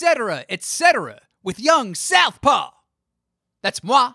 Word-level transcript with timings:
etc. 0.00 0.44
etc. 0.48 1.20
with 1.42 1.58
young 1.58 1.92
Southpaw. 1.92 2.70
That's 3.62 3.82
moi. 3.82 4.12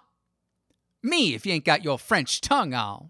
Me, 1.01 1.33
if 1.33 1.45
you 1.45 1.51
ain't 1.51 1.65
got 1.65 1.83
your 1.83 1.99
French 1.99 2.39
tongue 2.39 2.73
on. 2.73 3.09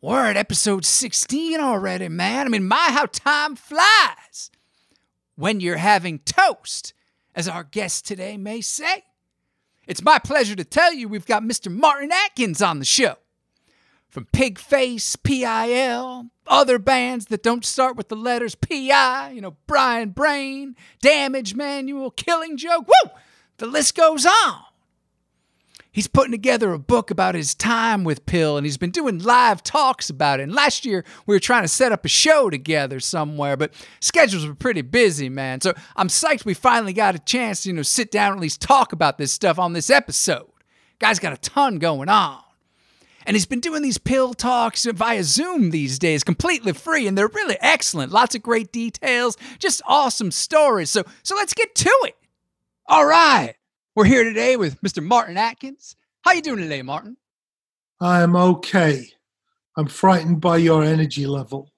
We're 0.00 0.30
at 0.30 0.38
episode 0.38 0.86
16 0.86 1.60
already, 1.60 2.08
man. 2.08 2.46
I 2.46 2.48
mean, 2.48 2.66
my, 2.66 2.88
how 2.88 3.04
time 3.04 3.56
flies 3.56 4.50
when 5.36 5.60
you're 5.60 5.76
having 5.76 6.20
toast, 6.20 6.94
as 7.34 7.46
our 7.46 7.64
guest 7.64 8.06
today 8.06 8.38
may 8.38 8.62
say. 8.62 9.04
It's 9.86 10.02
my 10.02 10.18
pleasure 10.18 10.56
to 10.56 10.64
tell 10.64 10.94
you 10.94 11.06
we've 11.06 11.26
got 11.26 11.42
Mr. 11.42 11.70
Martin 11.70 12.12
Atkins 12.12 12.62
on 12.62 12.78
the 12.78 12.86
show. 12.86 13.16
From 14.12 14.26
Pigface, 14.26 15.16
PIL, 15.22 16.26
other 16.46 16.78
bands 16.78 17.26
that 17.26 17.42
don't 17.42 17.64
start 17.64 17.96
with 17.96 18.10
the 18.10 18.14
letters 18.14 18.54
PI, 18.54 19.30
you 19.34 19.40
know, 19.40 19.56
Brian 19.66 20.10
Brain, 20.10 20.76
Damage 21.00 21.54
Manual, 21.54 22.10
Killing 22.10 22.58
Joke, 22.58 22.86
woo! 22.86 23.10
The 23.56 23.64
list 23.64 23.96
goes 23.96 24.26
on. 24.26 24.64
He's 25.90 26.08
putting 26.08 26.30
together 26.30 26.74
a 26.74 26.78
book 26.78 27.10
about 27.10 27.34
his 27.34 27.54
time 27.54 28.04
with 28.04 28.26
PIL 28.26 28.58
and 28.58 28.66
he's 28.66 28.76
been 28.76 28.90
doing 28.90 29.18
live 29.18 29.62
talks 29.62 30.10
about 30.10 30.40
it. 30.40 30.42
And 30.42 30.52
last 30.52 30.84
year 30.84 31.06
we 31.24 31.34
were 31.34 31.40
trying 31.40 31.62
to 31.62 31.68
set 31.68 31.90
up 31.90 32.04
a 32.04 32.08
show 32.08 32.50
together 32.50 33.00
somewhere, 33.00 33.56
but 33.56 33.72
schedules 34.00 34.46
were 34.46 34.54
pretty 34.54 34.82
busy, 34.82 35.30
man. 35.30 35.62
So 35.62 35.72
I'm 35.96 36.08
psyched 36.08 36.44
we 36.44 36.52
finally 36.52 36.92
got 36.92 37.14
a 37.14 37.18
chance 37.18 37.62
to, 37.62 37.70
you 37.70 37.74
know, 37.74 37.82
sit 37.82 38.10
down 38.10 38.32
and 38.32 38.40
at 38.40 38.42
least 38.42 38.60
talk 38.60 38.92
about 38.92 39.16
this 39.16 39.32
stuff 39.32 39.58
on 39.58 39.72
this 39.72 39.88
episode. 39.88 40.50
Guy's 40.98 41.18
got 41.18 41.32
a 41.32 41.38
ton 41.38 41.78
going 41.78 42.10
on. 42.10 42.41
And 43.26 43.34
he's 43.36 43.46
been 43.46 43.60
doing 43.60 43.82
these 43.82 43.98
PIL 43.98 44.34
talks 44.34 44.84
via 44.84 45.24
Zoom 45.24 45.70
these 45.70 45.98
days, 45.98 46.24
completely 46.24 46.72
free, 46.72 47.06
and 47.06 47.16
they're 47.16 47.28
really 47.28 47.56
excellent. 47.60 48.12
Lots 48.12 48.34
of 48.34 48.42
great 48.42 48.72
details, 48.72 49.36
just 49.58 49.82
awesome 49.86 50.30
stories. 50.30 50.90
So, 50.90 51.04
so 51.22 51.34
let's 51.36 51.54
get 51.54 51.74
to 51.76 51.96
it. 52.04 52.16
All 52.86 53.06
right. 53.06 53.54
We're 53.94 54.06
here 54.06 54.24
today 54.24 54.56
with 54.56 54.80
Mr. 54.82 55.02
Martin 55.02 55.36
Atkins. 55.36 55.96
How 56.22 56.32
you 56.32 56.42
doing 56.42 56.58
today, 56.58 56.82
Martin? 56.82 57.16
I'm 58.00 58.34
okay. 58.36 59.06
I'm 59.76 59.86
frightened 59.86 60.40
by 60.40 60.56
your 60.58 60.82
energy 60.82 61.26
level. 61.26 61.70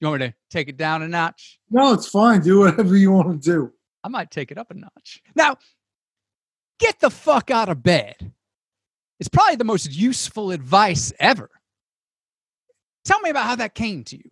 You 0.00 0.08
want 0.08 0.20
me 0.20 0.28
to 0.28 0.34
take 0.50 0.68
it 0.68 0.76
down 0.76 1.02
a 1.02 1.08
notch? 1.08 1.58
No, 1.70 1.92
it's 1.92 2.08
fine. 2.08 2.40
Do 2.40 2.60
whatever 2.60 2.96
you 2.96 3.12
want 3.12 3.42
to 3.42 3.50
do. 3.50 3.72
I 4.04 4.08
might 4.08 4.30
take 4.30 4.50
it 4.50 4.58
up 4.58 4.70
a 4.70 4.74
notch. 4.74 5.22
Now, 5.34 5.56
get 6.78 7.00
the 7.00 7.10
fuck 7.10 7.50
out 7.50 7.68
of 7.68 7.82
bed. 7.82 8.32
It's 9.20 9.28
probably 9.28 9.56
the 9.56 9.64
most 9.64 9.92
useful 9.92 10.50
advice 10.50 11.12
ever. 11.18 11.50
Tell 13.04 13.20
me 13.20 13.30
about 13.30 13.46
how 13.46 13.56
that 13.56 13.74
came 13.74 14.04
to 14.04 14.16
you. 14.16 14.30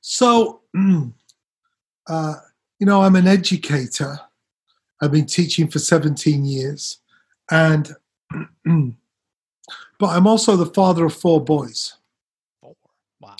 So, 0.00 0.62
uh, 2.08 2.34
you 2.78 2.86
know, 2.86 3.02
I'm 3.02 3.16
an 3.16 3.26
educator 3.26 4.18
I've 5.00 5.12
been 5.12 5.26
teaching 5.26 5.68
for 5.68 5.78
17 5.78 6.44
years. 6.44 6.98
And, 7.50 7.94
but 8.64 10.06
I'm 10.06 10.26
also 10.26 10.56
the 10.56 10.66
father 10.66 11.04
of 11.04 11.14
four 11.14 11.44
boys. 11.44 11.96
Four. 12.60 12.74
Wow. 13.20 13.36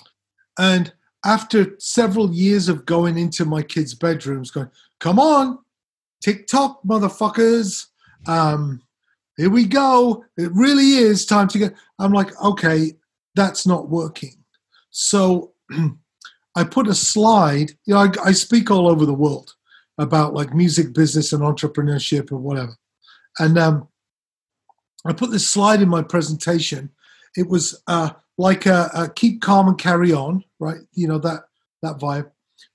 And 0.58 0.92
after 1.24 1.74
several 1.78 2.32
years 2.32 2.68
of 2.68 2.84
going 2.84 3.16
into 3.16 3.44
my 3.44 3.62
kids' 3.62 3.94
bedrooms, 3.94 4.50
going, 4.50 4.70
come 5.00 5.18
on, 5.18 5.58
TikTok, 6.22 6.82
motherfuckers. 6.82 7.86
Um, 8.26 8.82
here 9.36 9.50
we 9.50 9.64
go. 9.64 10.24
It 10.36 10.50
really 10.52 10.94
is 10.94 11.26
time 11.26 11.48
to 11.48 11.58
get. 11.58 11.74
I'm 11.98 12.12
like, 12.12 12.40
okay, 12.42 12.92
that's 13.34 13.66
not 13.66 13.88
working. 13.88 14.44
So 14.90 15.52
I 16.56 16.64
put 16.64 16.88
a 16.88 16.94
slide. 16.94 17.72
You 17.84 17.94
know, 17.94 18.00
I, 18.00 18.08
I 18.26 18.32
speak 18.32 18.70
all 18.70 18.88
over 18.88 19.04
the 19.04 19.14
world 19.14 19.54
about 19.98 20.34
like 20.34 20.54
music 20.54 20.92
business 20.92 21.32
and 21.32 21.42
entrepreneurship 21.42 22.30
or 22.32 22.38
whatever. 22.38 22.76
And 23.38 23.58
um, 23.58 23.88
I 25.04 25.12
put 25.12 25.30
this 25.30 25.48
slide 25.48 25.82
in 25.82 25.88
my 25.88 26.02
presentation. 26.02 26.90
It 27.36 27.48
was 27.48 27.82
uh, 27.86 28.10
like 28.38 28.66
a, 28.66 28.90
a, 28.94 29.08
keep 29.08 29.42
calm 29.42 29.68
and 29.68 29.78
carry 29.78 30.12
on, 30.12 30.44
right? 30.60 30.78
You 30.92 31.08
know 31.08 31.18
that 31.18 31.44
that 31.82 31.98
vibe. 31.98 32.30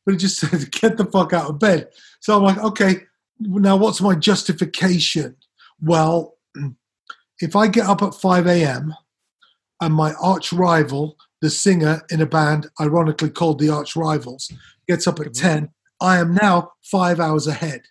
But 0.06 0.16
it 0.16 0.18
just 0.18 0.40
said 0.40 0.72
get 0.72 0.98
the 0.98 1.06
fuck 1.06 1.34
out 1.34 1.50
of 1.50 1.60
bed. 1.60 1.90
So 2.20 2.36
I'm 2.36 2.44
like, 2.44 2.58
okay, 2.58 3.04
now 3.40 3.78
what's 3.78 4.02
my 4.02 4.16
justification? 4.16 5.38
Well, 5.82 6.36
if 7.40 7.56
I 7.56 7.68
get 7.68 7.86
up 7.86 8.02
at 8.02 8.16
5 8.16 8.48
a.m. 8.48 8.94
and 9.82 9.94
my 9.94 10.14
arch 10.22 10.52
rival, 10.52 11.18
the 11.42 11.50
singer 11.50 12.02
in 12.10 12.22
a 12.22 12.26
band 12.26 12.68
ironically 12.80 13.30
called 13.30 13.60
the 13.60 13.70
Arch 13.70 13.96
Rivals, 13.96 14.52
gets 14.88 15.08
up 15.08 15.20
at 15.20 15.28
mm-hmm. 15.28 15.48
10 15.48 15.70
I 16.02 16.18
am 16.18 16.34
now 16.34 16.72
five 16.84 17.20
hours 17.20 17.48
ahead. 17.48 17.82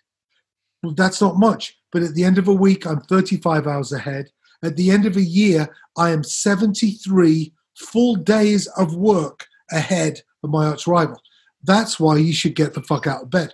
Well, 0.81 0.93
that's 0.93 1.21
not 1.21 1.37
much, 1.37 1.77
but 1.91 2.03
at 2.03 2.15
the 2.15 2.23
end 2.23 2.37
of 2.37 2.47
a 2.47 2.53
week, 2.53 2.85
I'm 2.85 3.01
35 3.01 3.67
hours 3.67 3.91
ahead. 3.91 4.29
At 4.63 4.75
the 4.75 4.91
end 4.91 5.05
of 5.05 5.15
a 5.15 5.21
year, 5.21 5.69
I 5.97 6.09
am 6.09 6.23
73 6.23 7.53
full 7.77 8.15
days 8.15 8.67
of 8.77 8.95
work 8.95 9.45
ahead 9.71 10.21
of 10.43 10.49
my 10.49 10.65
arch 10.65 10.87
rival. 10.87 11.21
That's 11.63 11.99
why 11.99 12.17
you 12.17 12.33
should 12.33 12.55
get 12.55 12.73
the 12.73 12.81
fuck 12.81 13.07
out 13.07 13.23
of 13.23 13.29
bed. 13.29 13.53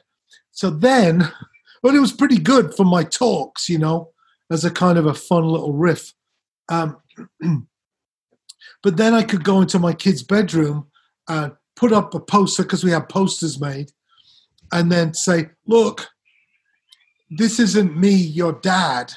So 0.52 0.70
then, 0.70 1.30
well, 1.84 1.96
it 1.96 2.00
was 2.00 2.14
pretty 2.14 2.38
good 2.38 2.74
for 2.76 2.86
my 2.86 3.04
talks, 3.04 3.68
you 3.68 3.78
know, 3.78 4.12
as 4.52 4.66
a 4.66 4.72
kind 4.72 4.98
of 4.98 5.06
a 5.06 5.14
fun 5.14 5.44
little 5.44 5.74
riff. 5.74 6.14
Um, 6.70 6.98
but 8.84 8.98
then 8.98 9.14
I 9.14 9.24
could 9.24 9.44
go 9.44 9.62
into 9.62 9.80
my 9.80 9.94
kid's 9.94 10.24
bedroom 10.24 10.88
and 11.28 11.54
put 11.76 11.92
up 11.92 12.14
a 12.14 12.20
poster 12.20 12.64
because 12.64 12.84
we 12.84 12.92
have 12.92 13.10
posters 13.10 13.60
made 13.60 13.92
and 14.72 14.92
then 14.92 15.14
say, 15.14 15.50
look, 15.68 16.08
this 17.30 17.60
isn't 17.60 17.98
me, 17.98 18.14
your 18.14 18.54
dad, 18.54 19.14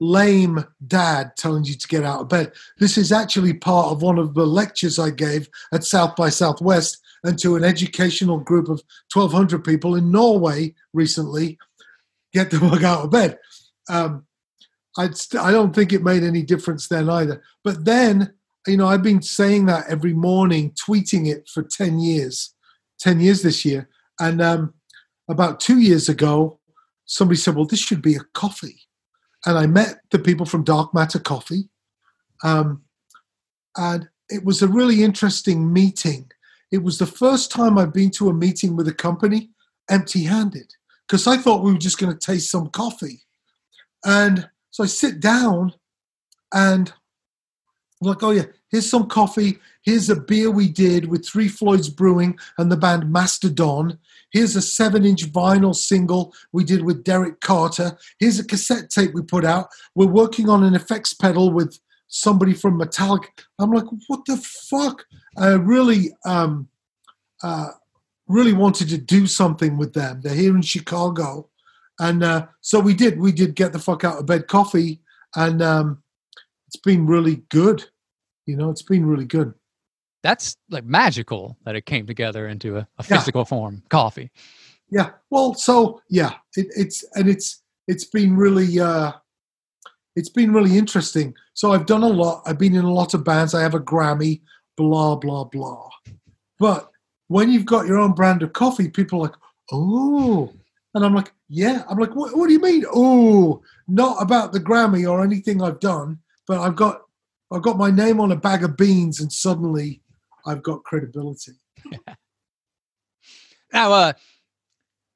lame 0.00 0.64
dad 0.86 1.32
telling 1.36 1.64
you 1.64 1.74
to 1.74 1.88
get 1.88 2.04
out 2.04 2.20
of 2.20 2.28
bed. 2.28 2.52
This 2.78 2.98
is 2.98 3.12
actually 3.12 3.54
part 3.54 3.92
of 3.92 4.02
one 4.02 4.18
of 4.18 4.34
the 4.34 4.46
lectures 4.46 4.98
I 4.98 5.10
gave 5.10 5.48
at 5.72 5.84
South 5.84 6.16
by 6.16 6.28
Southwest 6.30 6.98
and 7.22 7.38
to 7.38 7.56
an 7.56 7.64
educational 7.64 8.38
group 8.38 8.68
of 8.68 8.82
1,200 9.12 9.64
people 9.64 9.94
in 9.94 10.10
Norway 10.10 10.74
recently. 10.92 11.58
Get 12.32 12.50
the 12.50 12.58
fuck 12.70 12.82
out 12.82 13.04
of 13.04 13.10
bed. 13.10 13.38
Um, 13.88 14.26
I'd 14.96 15.16
st- 15.16 15.42
I 15.42 15.50
don't 15.50 15.74
think 15.74 15.92
it 15.92 16.02
made 16.02 16.22
any 16.22 16.42
difference 16.42 16.88
then 16.88 17.08
either. 17.08 17.42
But 17.62 17.84
then, 17.84 18.32
you 18.66 18.76
know, 18.76 18.86
I've 18.86 19.02
been 19.02 19.22
saying 19.22 19.66
that 19.66 19.86
every 19.88 20.12
morning, 20.12 20.72
tweeting 20.72 21.28
it 21.28 21.48
for 21.48 21.62
10 21.62 21.98
years, 21.98 22.54
10 23.00 23.20
years 23.20 23.42
this 23.42 23.64
year. 23.64 23.88
And 24.20 24.40
um, 24.40 24.74
about 25.28 25.60
two 25.60 25.78
years 25.78 26.08
ago, 26.08 26.60
somebody 27.06 27.38
said, 27.38 27.56
Well, 27.56 27.66
this 27.66 27.80
should 27.80 28.02
be 28.02 28.14
a 28.14 28.24
coffee. 28.32 28.80
And 29.46 29.58
I 29.58 29.66
met 29.66 30.00
the 30.10 30.18
people 30.18 30.46
from 30.46 30.64
Dark 30.64 30.94
Matter 30.94 31.18
Coffee. 31.18 31.68
Um, 32.42 32.82
and 33.76 34.08
it 34.30 34.44
was 34.44 34.62
a 34.62 34.68
really 34.68 35.02
interesting 35.02 35.72
meeting. 35.72 36.30
It 36.70 36.82
was 36.82 36.98
the 36.98 37.06
first 37.06 37.50
time 37.50 37.76
I've 37.76 37.92
been 37.92 38.10
to 38.12 38.28
a 38.28 38.34
meeting 38.34 38.76
with 38.76 38.88
a 38.88 38.94
company 38.94 39.50
empty 39.90 40.24
handed 40.24 40.72
because 41.06 41.26
I 41.26 41.36
thought 41.36 41.62
we 41.62 41.72
were 41.72 41.78
just 41.78 41.98
going 41.98 42.12
to 42.12 42.18
taste 42.18 42.50
some 42.50 42.68
coffee. 42.68 43.20
And 44.04 44.48
so 44.74 44.82
I 44.82 44.88
sit 44.88 45.20
down 45.20 45.72
and 46.52 46.92
I'm 48.02 48.08
like, 48.08 48.24
oh, 48.24 48.32
yeah, 48.32 48.46
here's 48.72 48.90
some 48.90 49.06
coffee. 49.06 49.60
Here's 49.82 50.10
a 50.10 50.16
beer 50.16 50.50
we 50.50 50.66
did 50.66 51.06
with 51.06 51.24
Three 51.24 51.46
Floyds 51.46 51.88
Brewing 51.88 52.36
and 52.58 52.72
the 52.72 52.76
band 52.76 53.08
Mastodon. 53.08 54.00
Here's 54.32 54.56
a 54.56 54.60
seven 54.60 55.04
inch 55.04 55.30
vinyl 55.30 55.76
single 55.76 56.34
we 56.50 56.64
did 56.64 56.82
with 56.82 57.04
Derek 57.04 57.40
Carter. 57.40 57.96
Here's 58.18 58.40
a 58.40 58.44
cassette 58.44 58.90
tape 58.90 59.14
we 59.14 59.22
put 59.22 59.44
out. 59.44 59.68
We're 59.94 60.08
working 60.08 60.48
on 60.48 60.64
an 60.64 60.74
effects 60.74 61.14
pedal 61.14 61.52
with 61.52 61.78
somebody 62.08 62.52
from 62.52 62.76
Metallica. 62.76 63.28
I'm 63.60 63.70
like, 63.70 63.86
what 64.08 64.24
the 64.26 64.38
fuck? 64.38 65.04
I 65.38 65.50
really, 65.50 66.16
um, 66.26 66.68
uh, 67.44 67.68
really 68.26 68.54
wanted 68.54 68.88
to 68.88 68.98
do 68.98 69.28
something 69.28 69.78
with 69.78 69.92
them. 69.92 70.20
They're 70.20 70.34
here 70.34 70.56
in 70.56 70.62
Chicago. 70.62 71.48
And 71.98 72.22
uh, 72.22 72.46
so 72.60 72.80
we 72.80 72.94
did. 72.94 73.18
We 73.18 73.32
did 73.32 73.54
get 73.54 73.72
the 73.72 73.78
fuck 73.78 74.04
out 74.04 74.18
of 74.18 74.26
bed 74.26 74.48
coffee. 74.48 75.00
And 75.36 75.62
um, 75.62 76.02
it's 76.66 76.76
been 76.76 77.06
really 77.06 77.44
good. 77.50 77.84
You 78.46 78.56
know, 78.56 78.70
it's 78.70 78.82
been 78.82 79.06
really 79.06 79.26
good 79.26 79.54
that's 80.24 80.56
like 80.70 80.84
magical 80.84 81.56
that 81.64 81.76
it 81.76 81.84
came 81.84 82.06
together 82.06 82.48
into 82.48 82.78
a, 82.78 82.88
a 82.98 83.02
physical 83.02 83.42
yeah. 83.42 83.44
form 83.44 83.82
coffee 83.90 84.30
yeah 84.90 85.10
well 85.30 85.54
so 85.54 86.00
yeah 86.08 86.32
it, 86.56 86.66
it's 86.74 87.04
and 87.14 87.28
it's 87.28 87.62
it's 87.86 88.06
been 88.06 88.34
really 88.34 88.80
uh 88.80 89.12
it's 90.16 90.30
been 90.30 90.52
really 90.52 90.76
interesting 90.78 91.34
so 91.52 91.72
i've 91.72 91.86
done 91.86 92.02
a 92.02 92.08
lot 92.08 92.42
i've 92.46 92.58
been 92.58 92.74
in 92.74 92.84
a 92.84 92.92
lot 92.92 93.12
of 93.12 93.22
bands 93.22 93.54
i 93.54 93.60
have 93.60 93.74
a 93.74 93.80
grammy 93.80 94.40
blah 94.76 95.14
blah 95.14 95.44
blah 95.44 95.88
but 96.58 96.90
when 97.28 97.50
you've 97.50 97.66
got 97.66 97.86
your 97.86 97.98
own 97.98 98.12
brand 98.12 98.42
of 98.42 98.52
coffee 98.54 98.88
people 98.88 99.18
are 99.18 99.28
like 99.28 99.36
oh 99.72 100.50
and 100.94 101.04
i'm 101.04 101.14
like 101.14 101.33
yeah 101.48 101.82
i'm 101.88 101.98
like 101.98 102.14
what, 102.14 102.36
what 102.36 102.46
do 102.46 102.52
you 102.52 102.60
mean 102.60 102.84
oh 102.94 103.62
not 103.86 104.20
about 104.22 104.52
the 104.52 104.60
grammy 104.60 105.08
or 105.10 105.22
anything 105.22 105.62
i've 105.62 105.80
done 105.80 106.18
but 106.46 106.60
i've 106.60 106.76
got 106.76 107.02
i've 107.52 107.62
got 107.62 107.76
my 107.76 107.90
name 107.90 108.20
on 108.20 108.32
a 108.32 108.36
bag 108.36 108.64
of 108.64 108.76
beans 108.76 109.20
and 109.20 109.32
suddenly 109.32 110.00
I've 110.46 110.62
got 110.62 110.84
credibility. 110.84 111.52
now, 113.72 113.92
uh, 113.92 114.12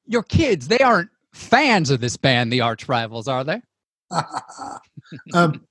your 0.05 0.23
kids, 0.23 0.67
they 0.67 0.79
aren't 0.79 1.09
fans 1.33 1.89
of 1.89 2.01
this 2.01 2.17
band, 2.17 2.51
the 2.51 2.61
Arch 2.61 2.87
Rivals, 2.87 3.27
are 3.27 3.43
they? 3.43 3.61
um, 5.33 5.67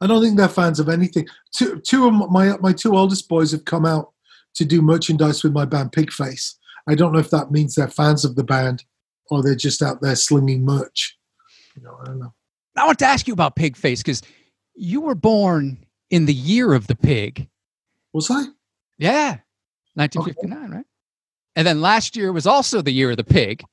I 0.00 0.06
don't 0.06 0.22
think 0.22 0.36
they're 0.36 0.48
fans 0.48 0.78
of 0.78 0.88
anything. 0.88 1.26
Two, 1.52 1.80
two 1.80 2.06
of 2.06 2.30
my 2.30 2.56
my 2.58 2.72
two 2.72 2.94
oldest 2.94 3.28
boys 3.28 3.50
have 3.52 3.64
come 3.64 3.86
out 3.86 4.12
to 4.54 4.64
do 4.64 4.82
merchandise 4.82 5.42
with 5.42 5.54
my 5.54 5.64
band 5.64 5.92
Pigface. 5.92 6.54
I 6.86 6.94
don't 6.94 7.12
know 7.12 7.18
if 7.18 7.30
that 7.30 7.50
means 7.50 7.74
they're 7.74 7.88
fans 7.88 8.24
of 8.24 8.36
the 8.36 8.44
band 8.44 8.84
or 9.30 9.42
they're 9.42 9.54
just 9.54 9.82
out 9.82 10.00
there 10.00 10.16
slinging 10.16 10.64
merch. 10.64 11.16
You 11.76 11.82
know, 11.82 11.98
I 12.00 12.06
don't 12.06 12.18
know. 12.18 12.32
I 12.76 12.86
want 12.86 12.98
to 13.00 13.06
ask 13.06 13.26
you 13.26 13.32
about 13.32 13.56
Pigface 13.56 13.98
because 13.98 14.22
you 14.74 15.00
were 15.00 15.14
born 15.14 15.86
in 16.10 16.26
the 16.26 16.34
year 16.34 16.74
of 16.74 16.86
the 16.86 16.94
pig. 16.94 17.48
Was 18.12 18.30
I? 18.30 18.44
Yeah, 18.98 19.38
1959, 19.94 20.64
okay. 20.64 20.76
right? 20.76 20.84
And 21.54 21.66
then 21.66 21.80
last 21.80 22.16
year 22.16 22.32
was 22.32 22.46
also 22.46 22.82
the 22.82 22.92
year 22.92 23.10
of 23.10 23.16
the 23.16 23.24
pig, 23.24 23.64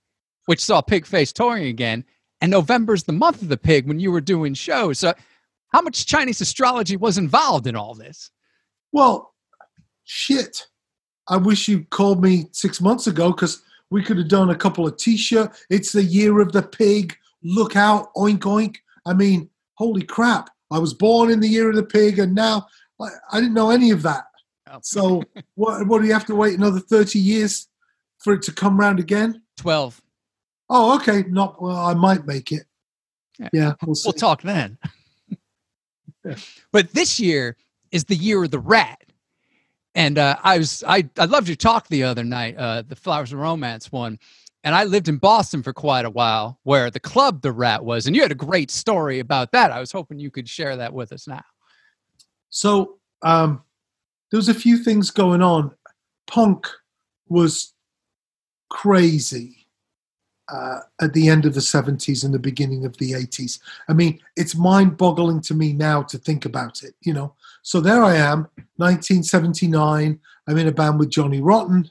which 0.45 0.63
saw 0.63 0.81
Pigface 0.81 1.33
touring 1.33 1.65
again. 1.67 2.05
And 2.41 2.51
November's 2.51 3.03
the 3.03 3.13
month 3.13 3.41
of 3.41 3.49
the 3.49 3.57
pig 3.57 3.87
when 3.87 3.99
you 3.99 4.11
were 4.11 4.21
doing 4.21 4.53
shows. 4.53 4.99
So, 4.99 5.13
how 5.69 5.81
much 5.81 6.05
Chinese 6.05 6.41
astrology 6.41 6.97
was 6.97 7.17
involved 7.17 7.67
in 7.67 7.75
all 7.75 7.93
this? 7.93 8.31
Well, 8.91 9.33
shit. 10.03 10.67
I 11.27 11.37
wish 11.37 11.67
you 11.67 11.85
called 11.85 12.21
me 12.21 12.47
six 12.51 12.81
months 12.81 13.07
ago 13.07 13.31
because 13.31 13.61
we 13.93 14.01
could 14.01 14.17
have 14.17 14.27
done 14.27 14.49
a 14.49 14.55
couple 14.55 14.87
of 14.87 14.97
t-shirt. 14.97 15.55
It's 15.69 15.91
the 15.91 16.03
year 16.03 16.41
of 16.41 16.51
the 16.51 16.63
pig. 16.63 17.15
Look 17.43 17.75
out, 17.75 18.11
oink 18.15 18.39
oink. 18.39 18.77
I 19.05 19.13
mean, 19.13 19.49
holy 19.75 20.01
crap! 20.01 20.49
I 20.71 20.79
was 20.79 20.95
born 20.95 21.29
in 21.29 21.41
the 21.41 21.47
year 21.47 21.69
of 21.69 21.75
the 21.75 21.83
pig, 21.83 22.17
and 22.17 22.33
now 22.33 22.65
I, 22.99 23.09
I 23.31 23.39
didn't 23.39 23.53
know 23.53 23.69
any 23.69 23.91
of 23.91 24.01
that. 24.01 24.23
Oh. 24.71 24.79
So, 24.81 25.21
what? 25.55 25.85
What 25.87 26.01
do 26.01 26.07
you 26.07 26.13
have 26.13 26.25
to 26.25 26.35
wait 26.35 26.57
another 26.57 26.79
thirty 26.79 27.19
years 27.19 27.67
for 28.17 28.33
it 28.33 28.41
to 28.43 28.51
come 28.51 28.79
round 28.79 28.99
again? 28.99 29.43
Twelve. 29.57 30.01
Oh, 30.71 30.95
okay. 30.95 31.23
Not 31.27 31.61
well. 31.61 31.77
I 31.77 31.93
might 31.93 32.25
make 32.25 32.51
it. 32.51 32.63
Yeah, 33.37 33.49
yeah 33.53 33.73
we'll, 33.85 33.95
we'll 34.05 34.13
talk 34.13 34.41
then. 34.41 34.79
yeah. 36.25 36.35
But 36.71 36.93
this 36.93 37.19
year 37.19 37.57
is 37.91 38.05
the 38.05 38.15
year 38.15 38.43
of 38.43 38.49
the 38.49 38.59
rat. 38.59 39.02
And 39.95 40.17
uh, 40.17 40.37
I 40.43 40.57
was 40.57 40.83
I 40.87 41.07
I 41.17 41.25
loved 41.25 41.47
your 41.47 41.55
talk 41.55 41.87
the 41.87 42.03
other 42.03 42.23
night, 42.23 42.55
uh, 42.57 42.83
the 42.87 42.95
Flowers 42.95 43.31
of 43.31 43.39
Romance 43.39 43.91
one. 43.91 44.19
And 44.65 44.73
I 44.73 44.85
lived 44.85 45.09
in 45.09 45.17
Boston 45.17 45.61
for 45.61 45.73
quite 45.73 46.05
a 46.05 46.09
while, 46.09 46.57
where 46.63 46.89
the 46.89 46.99
club 46.99 47.41
the 47.41 47.51
Rat 47.51 47.83
was, 47.83 48.07
and 48.07 48.15
you 48.15 48.21
had 48.21 48.31
a 48.31 48.35
great 48.35 48.71
story 48.71 49.19
about 49.19 49.51
that. 49.51 49.71
I 49.71 49.79
was 49.79 49.91
hoping 49.91 50.19
you 50.19 50.31
could 50.31 50.47
share 50.47 50.77
that 50.77 50.93
with 50.93 51.11
us 51.11 51.27
now. 51.27 51.43
So 52.49 52.99
um, 53.23 53.61
there 54.31 54.37
was 54.37 54.49
a 54.49 54.53
few 54.53 54.77
things 54.77 55.11
going 55.11 55.41
on. 55.41 55.71
Punk 56.27 56.67
was 57.27 57.73
crazy 58.69 59.67
uh, 60.51 60.79
at 61.01 61.13
the 61.13 61.29
end 61.29 61.45
of 61.45 61.53
the 61.53 61.59
70s 61.59 62.23
and 62.23 62.33
the 62.33 62.39
beginning 62.39 62.85
of 62.85 62.97
the 62.97 63.11
80s. 63.11 63.59
I 63.87 63.93
mean, 63.93 64.19
it's 64.35 64.55
mind 64.55 64.97
boggling 64.97 65.41
to 65.41 65.53
me 65.53 65.73
now 65.73 66.03
to 66.03 66.17
think 66.17 66.45
about 66.45 66.83
it, 66.83 66.95
you 67.01 67.13
know. 67.13 67.33
So 67.63 67.79
there 67.79 68.03
I 68.03 68.17
am, 68.17 68.47
1979. 68.75 70.19
I'm 70.47 70.57
in 70.57 70.67
a 70.67 70.71
band 70.71 70.99
with 70.99 71.09
Johnny 71.09 71.39
Rotten. 71.39 71.89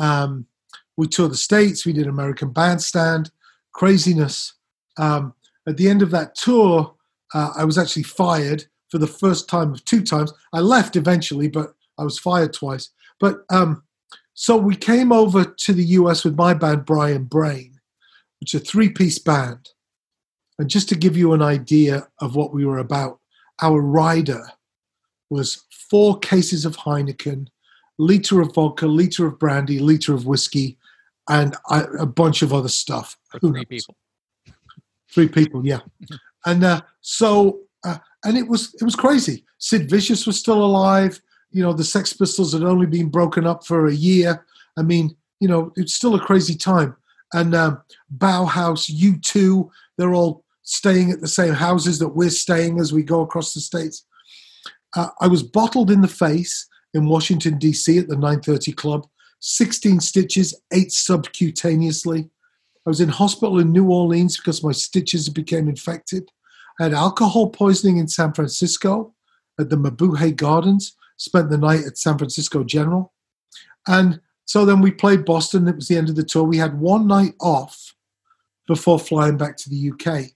Um, 0.00 0.46
we 0.96 1.06
toured 1.06 1.30
the 1.30 1.36
States, 1.36 1.86
we 1.86 1.92
did 1.92 2.08
American 2.08 2.50
Bandstand, 2.50 3.30
craziness. 3.70 4.54
Um, 4.98 5.32
at 5.66 5.76
the 5.76 5.88
end 5.88 6.02
of 6.02 6.10
that 6.10 6.34
tour, 6.34 6.94
uh, 7.34 7.50
I 7.56 7.64
was 7.64 7.78
actually 7.78 8.02
fired 8.02 8.64
for 8.90 8.98
the 8.98 9.06
first 9.06 9.48
time 9.48 9.72
of 9.72 9.84
two 9.84 10.02
times. 10.02 10.32
I 10.52 10.58
left 10.58 10.96
eventually, 10.96 11.48
but 11.48 11.72
I 11.98 12.04
was 12.04 12.18
fired 12.18 12.52
twice. 12.52 12.90
But 13.20 13.44
um, 13.48 13.84
so 14.34 14.56
we 14.56 14.74
came 14.74 15.12
over 15.12 15.44
to 15.44 15.72
the 15.72 15.84
US 15.84 16.24
with 16.24 16.36
my 16.36 16.52
band, 16.52 16.84
Brian 16.84 17.24
Brain, 17.24 17.78
which 18.40 18.54
is 18.54 18.60
a 18.60 18.64
three 18.64 18.88
piece 18.88 19.20
band. 19.20 19.70
And 20.58 20.68
just 20.68 20.88
to 20.88 20.96
give 20.96 21.16
you 21.16 21.32
an 21.32 21.42
idea 21.42 22.08
of 22.18 22.34
what 22.34 22.52
we 22.52 22.66
were 22.66 22.78
about, 22.78 23.20
our 23.62 23.80
rider 23.80 24.44
was 25.32 25.64
four 25.90 26.18
cases 26.18 26.64
of 26.64 26.76
Heineken, 26.76 27.48
liter 27.98 28.40
of 28.40 28.54
vodka, 28.54 28.86
liter 28.86 29.26
of 29.26 29.38
brandy, 29.38 29.78
liter 29.78 30.14
of 30.14 30.26
whiskey, 30.26 30.78
and 31.28 31.56
I, 31.68 31.84
a 31.98 32.06
bunch 32.06 32.42
of 32.42 32.52
other 32.52 32.68
stuff. 32.68 33.16
For 33.30 33.40
three 33.40 33.64
people. 33.64 33.96
Three 35.10 35.28
people, 35.28 35.66
yeah. 35.66 35.80
and 36.46 36.64
uh, 36.64 36.80
so, 37.00 37.60
uh, 37.84 37.98
and 38.24 38.38
it 38.38 38.48
was 38.48 38.74
it 38.74 38.84
was 38.84 38.96
crazy. 38.96 39.44
Sid 39.58 39.90
Vicious 39.90 40.26
was 40.26 40.38
still 40.38 40.64
alive. 40.64 41.20
You 41.50 41.62
know, 41.62 41.72
the 41.72 41.84
Sex 41.84 42.12
Pistols 42.12 42.52
had 42.52 42.62
only 42.62 42.86
been 42.86 43.08
broken 43.08 43.46
up 43.46 43.66
for 43.66 43.86
a 43.86 43.94
year. 43.94 44.44
I 44.78 44.82
mean, 44.82 45.14
you 45.40 45.48
know, 45.48 45.72
it's 45.76 45.94
still 45.94 46.14
a 46.14 46.20
crazy 46.20 46.54
time. 46.54 46.96
And 47.34 47.54
um, 47.54 47.82
Bauhaus, 48.16 48.90
U2, 48.90 49.68
they're 49.96 50.14
all 50.14 50.44
staying 50.62 51.10
at 51.10 51.20
the 51.20 51.28
same 51.28 51.54
houses 51.54 51.98
that 51.98 52.16
we're 52.16 52.30
staying 52.30 52.78
as 52.78 52.92
we 52.92 53.02
go 53.02 53.20
across 53.20 53.52
the 53.52 53.60
states. 53.60 54.04
Uh, 54.94 55.08
I 55.20 55.26
was 55.28 55.42
bottled 55.42 55.90
in 55.90 56.02
the 56.02 56.08
face 56.08 56.68
in 56.94 57.06
Washington 57.06 57.58
D.C. 57.58 57.98
at 57.98 58.08
the 58.08 58.14
930 58.14 58.72
Club 58.72 59.06
16 59.40 60.00
stitches, 60.00 60.54
eight 60.72 60.90
subcutaneously. 60.90 62.30
I 62.86 62.90
was 62.90 63.00
in 63.00 63.08
hospital 63.08 63.58
in 63.58 63.72
New 63.72 63.90
Orleans 63.90 64.36
because 64.36 64.62
my 64.62 64.72
stitches 64.72 65.28
became 65.28 65.68
infected. 65.68 66.30
I 66.78 66.84
had 66.84 66.94
alcohol 66.94 67.50
poisoning 67.50 67.98
in 67.98 68.08
San 68.08 68.32
Francisco 68.32 69.14
at 69.58 69.68
the 69.68 69.76
Mabuhay 69.76 70.36
Gardens, 70.36 70.96
spent 71.16 71.50
the 71.50 71.58
night 71.58 71.84
at 71.84 71.98
San 71.98 72.18
Francisco 72.18 72.62
General. 72.62 73.12
And 73.86 74.20
so 74.44 74.64
then 74.64 74.80
we 74.80 74.90
played 74.90 75.24
Boston. 75.24 75.68
It 75.68 75.76
was 75.76 75.88
the 75.88 75.96
end 75.96 76.08
of 76.08 76.16
the 76.16 76.24
tour. 76.24 76.44
We 76.44 76.58
had 76.58 76.78
one 76.78 77.06
night 77.06 77.34
off 77.40 77.94
before 78.68 78.98
flying 78.98 79.36
back 79.36 79.56
to 79.58 79.70
the 79.70 79.90
UK. 79.90 80.30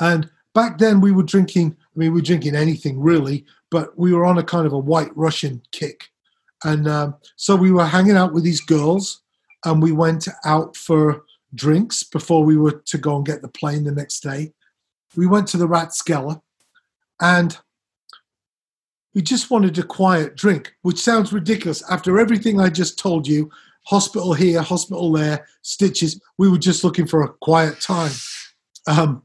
And 0.00 0.28
back 0.54 0.78
then 0.78 1.00
we 1.00 1.12
were 1.12 1.22
drinking, 1.22 1.76
I 1.94 1.98
mean, 1.98 2.12
we 2.12 2.20
were 2.20 2.24
drinking 2.24 2.56
anything 2.56 2.98
really, 3.00 3.44
but 3.70 3.96
we 3.98 4.12
were 4.12 4.24
on 4.24 4.38
a 4.38 4.42
kind 4.42 4.66
of 4.66 4.72
a 4.72 4.78
white 4.78 5.16
Russian 5.16 5.62
kick. 5.70 6.08
And 6.64 6.88
um, 6.88 7.14
so 7.36 7.54
we 7.54 7.70
were 7.70 7.84
hanging 7.84 8.16
out 8.16 8.32
with 8.32 8.42
these 8.42 8.60
girls, 8.60 9.22
and 9.64 9.82
we 9.82 9.92
went 9.92 10.26
out 10.44 10.76
for 10.76 11.24
drinks 11.54 12.02
before 12.02 12.42
we 12.42 12.56
were 12.56 12.82
to 12.86 12.98
go 12.98 13.16
and 13.16 13.26
get 13.26 13.42
the 13.42 13.48
plane 13.48 13.84
the 13.84 13.92
next 13.92 14.20
day. 14.20 14.52
We 15.16 15.26
went 15.26 15.46
to 15.48 15.56
the 15.56 15.68
Rathskeller, 15.68 16.40
and 17.20 17.56
we 19.14 19.22
just 19.22 19.50
wanted 19.50 19.78
a 19.78 19.84
quiet 19.84 20.36
drink, 20.36 20.74
which 20.82 20.98
sounds 20.98 21.32
ridiculous 21.32 21.88
after 21.88 22.18
everything 22.18 22.60
I 22.60 22.70
just 22.70 22.98
told 22.98 23.28
you 23.28 23.50
hospital 23.86 24.32
here, 24.32 24.62
hospital 24.62 25.12
there, 25.12 25.46
stitches. 25.62 26.20
We 26.38 26.48
were 26.48 26.58
just 26.58 26.82
looking 26.82 27.06
for 27.06 27.22
a 27.22 27.32
quiet 27.34 27.80
time. 27.80 28.12
Um, 28.86 29.22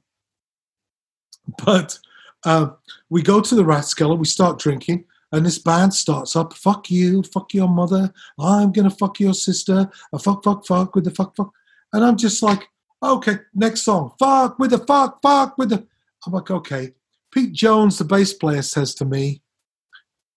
but 1.65 1.97
uh, 2.45 2.69
we 3.09 3.21
go 3.21 3.41
to 3.41 3.55
the 3.55 3.63
Rathskeller, 3.63 4.17
we 4.17 4.25
start 4.25 4.59
drinking, 4.59 5.05
and 5.31 5.45
this 5.45 5.59
band 5.59 5.93
starts 5.93 6.35
up, 6.35 6.53
fuck 6.53 6.89
you, 6.89 7.23
fuck 7.23 7.53
your 7.53 7.67
mother, 7.67 8.11
I'm 8.39 8.71
gonna 8.71 8.89
fuck 8.89 9.19
your 9.19 9.33
sister, 9.33 9.89
a 10.13 10.19
fuck, 10.19 10.43
fuck, 10.43 10.65
fuck 10.65 10.95
with 10.95 11.03
the 11.03 11.11
fuck, 11.11 11.35
fuck. 11.35 11.53
And 11.93 12.03
I'm 12.03 12.17
just 12.17 12.41
like, 12.41 12.67
okay, 13.03 13.39
next 13.53 13.83
song, 13.83 14.13
fuck 14.19 14.59
with 14.59 14.71
the 14.71 14.79
fuck, 14.79 15.21
fuck 15.21 15.57
with 15.57 15.69
the. 15.69 15.85
I'm 16.25 16.33
like, 16.33 16.51
okay. 16.51 16.93
Pete 17.31 17.53
Jones, 17.53 17.97
the 17.97 18.03
bass 18.03 18.33
player, 18.33 18.61
says 18.61 18.95
to 18.95 19.05
me, 19.05 19.41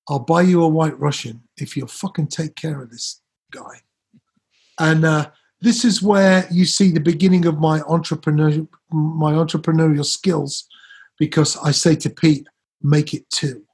I'll 0.09 0.19
buy 0.19 0.43
you 0.43 0.63
a 0.63 0.69
white 0.69 0.99
Russian 0.99 1.43
if 1.57 1.77
you'll 1.77 1.89
fucking 1.89 2.29
take 2.29 2.55
care 2.55 2.83
of 2.83 2.91
this 2.91 3.21
guy. 3.51 3.81
And 4.79 5.05
uh, 5.05 5.31
this 5.61 5.85
is 5.85 6.03
where 6.03 6.47
you 6.51 6.65
see 6.65 6.91
the 6.91 7.01
beginning 7.01 7.47
of 7.47 7.59
my 7.59 7.81
entrepreneur, 7.83 8.67
my 8.91 9.33
entrepreneurial 9.33 10.05
skills, 10.05 10.69
because 11.19 11.57
I 11.59 11.71
say 11.71 11.95
to 11.97 12.11
Pete, 12.11 12.47
make 12.83 13.15
it 13.15 13.29
two. 13.31 13.65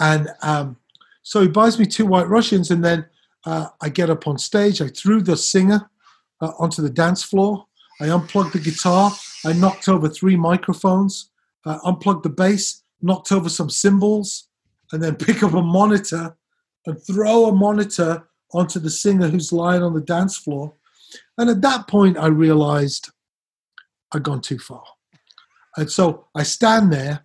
And 0.00 0.28
um, 0.42 0.76
so 1.22 1.40
he 1.40 1.48
buys 1.48 1.78
me 1.78 1.86
two 1.86 2.06
white 2.06 2.28
Russians, 2.28 2.70
and 2.70 2.84
then 2.84 3.06
uh, 3.46 3.68
I 3.80 3.88
get 3.88 4.10
up 4.10 4.26
on 4.26 4.38
stage. 4.38 4.80
I 4.80 4.88
threw 4.88 5.20
the 5.20 5.36
singer 5.36 5.88
uh, 6.40 6.52
onto 6.58 6.82
the 6.82 6.90
dance 6.90 7.22
floor. 7.22 7.66
I 8.00 8.10
unplugged 8.10 8.54
the 8.54 8.58
guitar. 8.58 9.12
I 9.44 9.52
knocked 9.52 9.88
over 9.88 10.08
three 10.08 10.36
microphones, 10.36 11.30
uh, 11.64 11.78
unplugged 11.84 12.24
the 12.24 12.30
bass, 12.30 12.82
knocked 13.00 13.32
over 13.32 13.48
some 13.48 13.70
cymbals, 13.70 14.48
and 14.92 15.02
then 15.02 15.16
pick 15.26 15.42
up 15.42 15.54
a 15.54 15.62
monitor 15.62 16.36
and 16.86 17.00
throw 17.00 17.46
a 17.46 17.54
monitor 17.54 18.26
onto 18.52 18.78
the 18.78 18.90
singer 18.90 19.28
who's 19.28 19.52
lying 19.52 19.82
on 19.82 19.94
the 19.94 20.00
dance 20.00 20.36
floor. 20.36 20.74
And 21.38 21.48
at 21.50 21.62
that 21.62 21.88
point, 21.88 22.18
I 22.18 22.26
realized 22.26 23.10
I'd 24.12 24.22
gone 24.22 24.40
too 24.40 24.58
far. 24.58 24.84
And 25.76 25.90
so 25.90 26.26
I 26.34 26.42
stand 26.42 26.92
there 26.92 27.24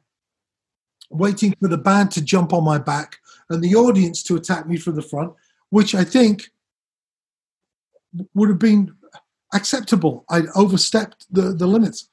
waiting 1.10 1.56
for 1.60 1.68
the 1.68 1.78
band 1.78 2.12
to 2.12 2.22
jump 2.22 2.54
on 2.54 2.64
my 2.64 2.78
back 2.78 3.18
and 3.50 3.64
the 3.64 3.76
audience 3.76 4.24
to 4.24 4.36
attack 4.36 4.68
me 4.68 4.78
from 4.78 4.96
the 4.96 5.02
front, 5.02 5.34
which 5.70 5.96
I 5.96 6.04
think 6.04 6.50
would 8.34 8.50
have 8.50 8.60
been 8.60 8.94
acceptable. 9.54 10.26
I'd 10.30 10.48
overstepped 10.56 11.26
the, 11.32 11.54
the 11.54 11.68
limits. 11.68 12.10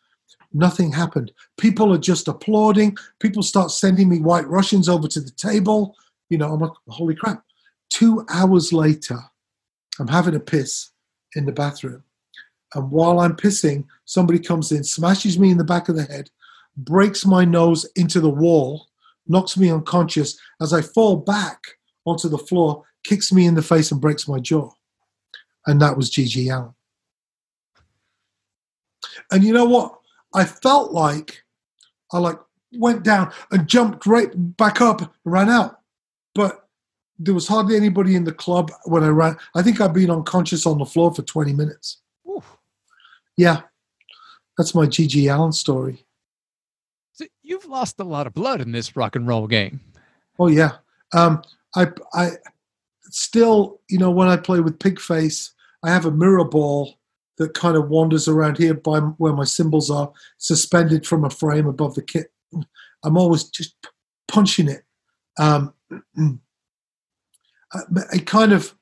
Nothing 0.53 0.93
happened. 0.93 1.33
People 1.57 1.93
are 1.93 1.99
just 1.99 2.29
applauding. 2.29 2.97
People 3.19 3.43
start 3.43 3.73
sending 3.73 4.09
me 4.09 4.21
white 4.21 4.47
Russians 4.47 4.88
over 4.88 5.09
to 5.09 5.21
the 5.21 5.33
table. 5.33 5.97
You 6.31 6.38
know, 6.38 6.53
I'm 6.53 6.61
like, 6.61 6.71
holy 6.88 7.17
crap. 7.17 7.43
Two 7.91 8.25
hours 8.31 8.73
later, 8.73 9.19
I'm 9.99 10.09
having 10.09 10.37
a 10.37 10.41
piss 10.41 10.91
in 11.35 11.47
the 11.47 11.53
bathroom. 11.53 12.03
And 12.75 12.90
while 12.90 13.21
I'm 13.21 13.37
pissing, 13.37 13.85
somebody 14.04 14.38
comes 14.38 14.73
in, 14.73 14.85
smashes 14.85 15.38
me 15.38 15.50
in 15.50 15.59
the 15.59 15.64
back 15.64 15.88
of 15.88 15.97
the 15.97 16.04
head, 16.04 16.31
breaks 16.76 17.25
my 17.25 17.45
nose 17.45 17.85
into 17.97 18.21
the 18.21 18.31
wall, 18.31 18.88
knocks 19.26 19.57
me 19.57 19.71
unconscious. 19.71 20.38
As 20.61 20.73
I 20.73 20.83
fall 20.83 21.16
back 21.16 21.61
onto 22.04 22.28
the 22.28 22.38
floor, 22.38 22.85
kicks 23.04 23.33
me 23.33 23.47
in 23.47 23.54
the 23.54 23.62
face 23.62 23.90
and 23.93 24.00
breaks 24.00 24.28
my 24.28 24.40
jaw. 24.40 24.71
And 25.66 25.81
that 25.81 25.97
was 25.97 26.11
GG 26.11 26.52
Allin. 26.52 26.75
And 29.31 29.45
you 29.45 29.52
know 29.52 29.64
what? 29.64 29.99
I 30.35 30.45
felt 30.45 30.93
like 30.93 31.45
I 32.12 32.19
like 32.19 32.38
went 32.73 33.04
down 33.04 33.33
and 33.50 33.69
jumped 33.69 34.07
right 34.07 34.31
back 34.57 34.81
up 34.81 35.00
and 35.00 35.11
ran 35.25 35.49
out. 35.49 35.78
But 36.35 36.69
there 37.19 37.35
was 37.35 37.47
hardly 37.47 37.76
anybody 37.76 38.16
in 38.16 38.25
the 38.25 38.33
club 38.33 38.73
when 38.85 39.04
I 39.04 39.09
ran. 39.09 39.37
I 39.54 39.62
think 39.62 39.81
I'd 39.81 39.95
been 39.95 40.11
unconscious 40.11 40.66
on 40.66 40.78
the 40.78 40.85
floor 40.85 41.14
for 41.14 41.23
20 41.23 41.52
minutes. 41.52 41.99
Yeah. 43.37 43.62
That's 44.57 44.75
my 44.75 44.87
GG 44.87 45.35
Allin 45.35 45.53
story. 45.53 46.07
So 47.12 47.26
you've 47.43 47.67
lost 47.67 48.00
a 48.00 48.05
lot 48.05 48.26
of 48.26 48.35
blood 48.35 48.61
in 48.61 48.73
this 48.73 48.97
rock 48.97 49.17
and 49.17 49.26
roll 49.26 49.47
game. 49.47 49.81
Oh 50.38 50.49
yeah. 50.49 50.73
Um, 51.12 51.43
I 51.76 51.88
I 52.12 52.31
still, 53.11 53.81
you 53.88 53.99
know, 53.99 54.11
when 54.11 54.29
I 54.29 54.37
play 54.37 54.61
with 54.61 54.79
Pigface, 54.79 55.50
I 55.83 55.91
have 55.91 56.07
a 56.07 56.11
mirror 56.11 56.45
ball 56.45 56.95
that 57.38 57.55
kind 57.55 57.76
of 57.76 57.88
wanders 57.88 58.29
around 58.29 58.59
here 58.59 58.75
by 58.75 58.99
where 58.99 59.33
my 59.33 59.45
cymbals 59.45 59.91
are, 59.91 60.12
suspended 60.38 61.07
from 61.07 61.25
a 61.25 61.31
frame 61.31 61.67
above 61.67 61.95
the 61.95 62.03
kit. 62.03 62.33
I'm 63.05 63.17
always 63.17 63.45
just 63.45 63.75
punching 64.29 64.69
it. 64.69 64.85
Um, 65.38 65.75
I, 67.73 68.19
kind 68.25 68.53
of, 68.53 68.75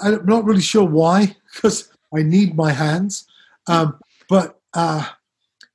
I'm 0.00 0.24
not 0.24 0.44
really 0.44 0.62
sure 0.62 0.84
why, 0.84 1.36
because 1.52 1.90
I 2.14 2.22
need 2.22 2.56
my 2.56 2.72
hands, 2.72 3.26
um, 3.66 3.98
but 4.28 4.60
uh, 4.74 5.06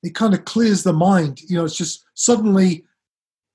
it 0.04 0.16
kind 0.16 0.34
of 0.34 0.46
clears 0.46 0.84
the 0.84 0.94
mind. 0.94 1.42
You 1.42 1.58
know, 1.58 1.66
it's 1.66 1.76
just 1.76 2.06
suddenly 2.14 2.86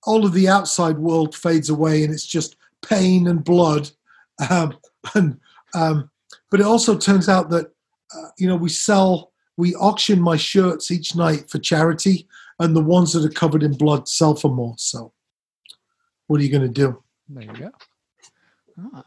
all 0.05 0.25
of 0.25 0.33
the 0.33 0.49
outside 0.49 0.99
world 0.99 1.35
fades 1.35 1.71
away, 1.71 2.05
and 2.05 2.13
it's 2.13 2.27
just 2.27 2.57
pain 2.83 3.27
and 3.29 3.45
blood. 3.45 3.91
Um, 4.51 4.77
and 5.15 5.39
um, 5.75 6.11
but 6.51 6.61
it 6.61 6.67
also 6.67 6.97
turns 6.97 7.29
out 7.29 7.51
that 7.51 7.67
uh, 8.17 8.29
you 8.39 8.47
know 8.47 8.57
we 8.57 8.69
sell, 8.69 9.33
we 9.57 9.75
auction 9.77 10.21
my 10.21 10.37
shirts 10.37 10.91
each 10.91 11.15
night 11.15 11.51
for 11.51 11.59
charity, 11.59 12.27
and 12.59 12.77
the 12.77 12.83
ones 12.83 13.13
that 13.13 13.25
are 13.25 13.35
covered 13.35 13.63
in 13.63 13.77
blood 13.77 14.09
sell 14.09 14.35
for 14.35 14.51
more. 14.51 14.75
So, 14.79 15.13
what 16.27 16.41
are 16.41 16.45
you 16.45 16.51
going 16.51 16.63
to 16.63 16.69
do? 16.69 17.03
There 17.29 17.45
you 17.45 17.53
go. 17.53 17.71
Ah. 18.95 19.05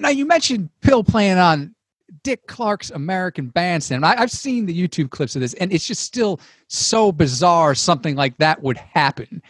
Now 0.00 0.08
you 0.08 0.24
mentioned 0.24 0.70
PIL 0.80 1.04
playing 1.04 1.36
on 1.36 1.74
Dick 2.22 2.46
Clark's 2.46 2.90
American 2.90 3.48
Bandstand. 3.48 4.04
I, 4.04 4.16
have 4.16 4.30
seen 4.30 4.66
the 4.66 4.88
YouTube 4.88 5.10
clips 5.10 5.34
of 5.34 5.40
this, 5.40 5.54
and 5.54 5.72
it's 5.72 5.86
just 5.86 6.02
still 6.02 6.40
so 6.68 7.12
bizarre. 7.12 7.74
Something 7.74 8.16
like 8.16 8.36
that 8.38 8.62
would 8.62 8.76
happen, 8.76 9.42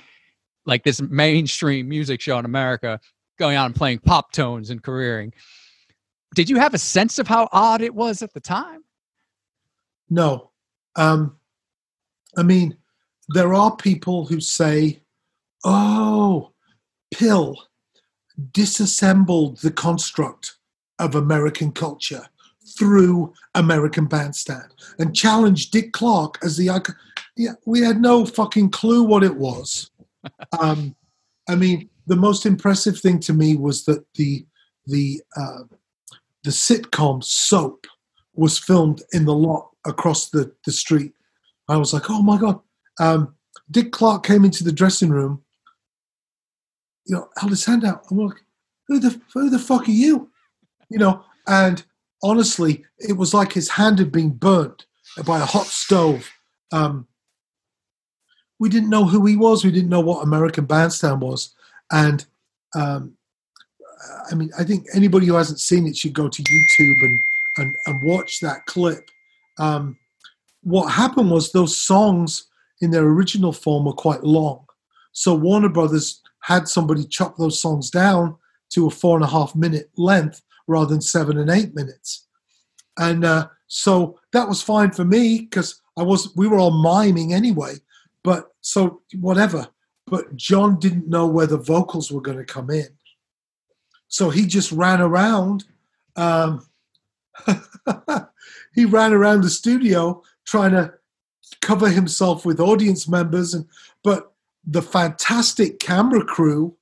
like 0.67 0.85
this 0.85 1.01
mainstream 1.01 1.89
music 1.89 2.21
show 2.21 2.39
in 2.39 2.45
America, 2.45 3.01
going 3.39 3.57
out 3.57 3.67
and 3.67 3.75
playing 3.75 3.99
Poptones 4.01 4.71
and 4.71 4.83
careering. 4.83 5.33
Did 6.35 6.49
you 6.49 6.57
have 6.57 6.75
a 6.75 6.79
sense 6.79 7.19
of 7.19 7.27
how 7.27 7.49
odd 7.53 7.83
it 7.83 7.95
was 7.95 8.23
at 8.23 8.33
the 8.33 8.41
time? 8.41 8.85
No, 10.09 10.51
um, 10.97 11.37
I 12.37 12.43
mean, 12.43 12.77
there 13.29 13.55
are 13.55 13.75
people 13.75 14.27
who 14.27 14.41
say, 14.41 15.03
"Oh, 15.65 16.53
PIL." 17.13 17.57
disassembled 18.53 19.59
the 19.59 19.71
construct 19.71 20.57
of 20.99 21.15
American 21.15 21.73
culture 21.73 22.29
through 22.79 23.33
American 23.55 24.07
Bandstand 24.07 24.75
and 24.99 25.15
challenged 25.15 25.73
Dick 25.73 25.93
Clark 25.93 26.39
as 26.43 26.57
the 26.57 26.71
icon. 26.71 26.97
Yeah, 27.37 27.53
we 27.65 27.81
had 27.81 28.01
no 28.01 28.27
fucking 28.27 28.71
clue 28.71 29.03
what 29.03 29.25
it 29.25 29.37
was. 29.37 29.91
Um, 30.61 30.95
I 31.49 31.57
mean, 31.57 31.91
the 32.07 32.15
most 32.15 32.47
impressive 32.47 32.97
thing 32.97 33.19
to 33.21 33.33
me 33.33 33.57
was 33.57 33.85
that 33.87 34.05
the 34.15 34.47
the 34.87 35.21
uh, 35.37 35.65
the 36.45 36.53
sitcom 36.53 37.25
Soap 37.25 37.89
was 38.35 38.57
filmed 38.57 39.03
in 39.13 39.25
the 39.25 39.35
lot 39.35 39.71
across 39.85 40.31
the, 40.31 40.53
the 40.65 40.71
street. 40.71 41.13
I 41.69 41.77
was 41.77 41.93
like, 41.93 42.09
oh 42.09 42.23
my 42.23 42.39
god. 42.39 42.61
Um, 43.01 43.35
Dick 43.69 43.91
Clark 43.91 44.25
came 44.25 44.45
into 44.45 44.63
the 44.63 44.71
dressing 44.71 45.11
room 45.11 45.43
you 47.07 47.17
know, 47.17 47.29
held 47.37 47.51
his 47.51 47.65
hand 47.65 47.85
out. 47.85 48.05
I'm 48.11 48.19
like, 48.19 48.39
who 48.89 48.99
the 48.99 49.21
who 49.33 49.51
the 49.51 49.59
fuck 49.59 49.89
are 49.89 49.93
you? 49.93 50.31
You 50.89 50.99
know, 50.99 51.25
and 51.47 51.83
honestly, 52.23 52.85
it 52.99 53.17
was 53.17 53.35
like 53.35 53.53
his 53.53 53.69
hand 53.69 53.99
had 53.99 54.13
been 54.13 54.31
burnt 54.31 54.87
by 55.27 55.41
a 55.41 55.45
hot 55.45 55.67
stove. 55.67 56.31
Um, 56.71 57.07
we 58.59 58.69
didn't 58.69 58.91
know 58.91 59.05
who 59.05 59.27
he 59.27 59.37
was. 59.37 59.65
We 59.65 59.73
didn't 59.73 59.91
know 59.91 60.01
what 60.01 60.23
American 60.23 60.65
Bandstand 60.65 61.21
was, 61.21 61.55
and 61.91 62.25
um, 62.75 63.17
I 64.31 64.35
mean, 64.35 64.51
I 64.59 64.65
think 64.65 64.87
anybody 64.95 65.27
who 65.27 65.35
hasn't 65.35 65.61
seen 65.61 65.87
it 65.87 65.97
should 65.97 66.13
go 66.13 66.29
to 66.29 66.43
YouTube 66.43 67.03
and 67.03 67.21
and, 67.59 67.77
and 67.87 68.09
watch 68.09 68.41
that 68.41 68.65
clip. 68.67 69.11
Um, 69.59 69.99
what 70.63 70.89
happened 70.89 71.31
was 71.31 71.53
those 71.53 71.77
songs 71.77 72.49
in 72.81 72.91
their 72.91 73.05
original 73.05 73.53
form 73.53 73.85
were 73.85 73.93
quite 73.93 74.23
long, 74.23 74.65
so 75.13 75.35
Warner 75.35 75.69
Brothers 75.69 76.23
had 76.41 76.69
somebody 76.69 77.05
chop 77.05 77.37
those 77.37 77.61
songs 77.61 77.91
down 77.91 78.37
to 78.71 78.87
a 78.87 78.91
four 78.91 79.17
and 79.17 79.25
a 79.25 79.29
half 79.29 79.55
minute 79.55 79.91
length 79.97 80.41
rather 80.67 80.87
than 80.87 81.01
seven 81.01 81.39
and 81.39 81.51
eight 81.51 81.75
minutes. 81.75 82.27
And 82.99 83.25
uh, 83.25 83.49
so 83.67 84.19
that 84.33 84.49
was 84.49 84.63
fine 84.63 84.91
for 84.91 85.05
me 85.05 85.41
because 85.41 85.81
I 85.97 86.03
was 86.03 86.35
we 86.37 86.47
were 86.47 86.59
all 86.59 86.83
miming 86.83 87.33
anyway. 87.33 87.75
But 88.23 88.53
so 88.61 89.03
whatever. 89.19 89.69
But 90.07 90.37
John 90.37 90.79
didn't 90.79 91.09
know 91.09 91.27
where 91.27 91.47
the 91.47 91.57
vocals 91.57 92.11
were 92.11 92.21
going 92.21 92.39
to 92.39 92.45
come 92.45 92.71
in, 92.71 92.89
so 94.09 94.31
he 94.31 94.47
just 94.47 94.73
ran 94.73 95.01
around. 95.01 95.65
Um, 96.17 96.67
he 98.75 98.85
ran 98.85 99.13
around 99.13 99.43
the 99.43 99.51
studio 99.51 100.23
trying 100.45 100.73
to 100.73 100.93
cover 101.61 101.89
himself 101.89 102.45
with 102.45 102.61
audience 102.61 103.09
members 103.09 103.55
and 103.55 103.67
but 104.03 104.33
the 104.65 104.83
fantastic 104.83 105.81
camera 105.81 106.25
crew, 106.25 106.77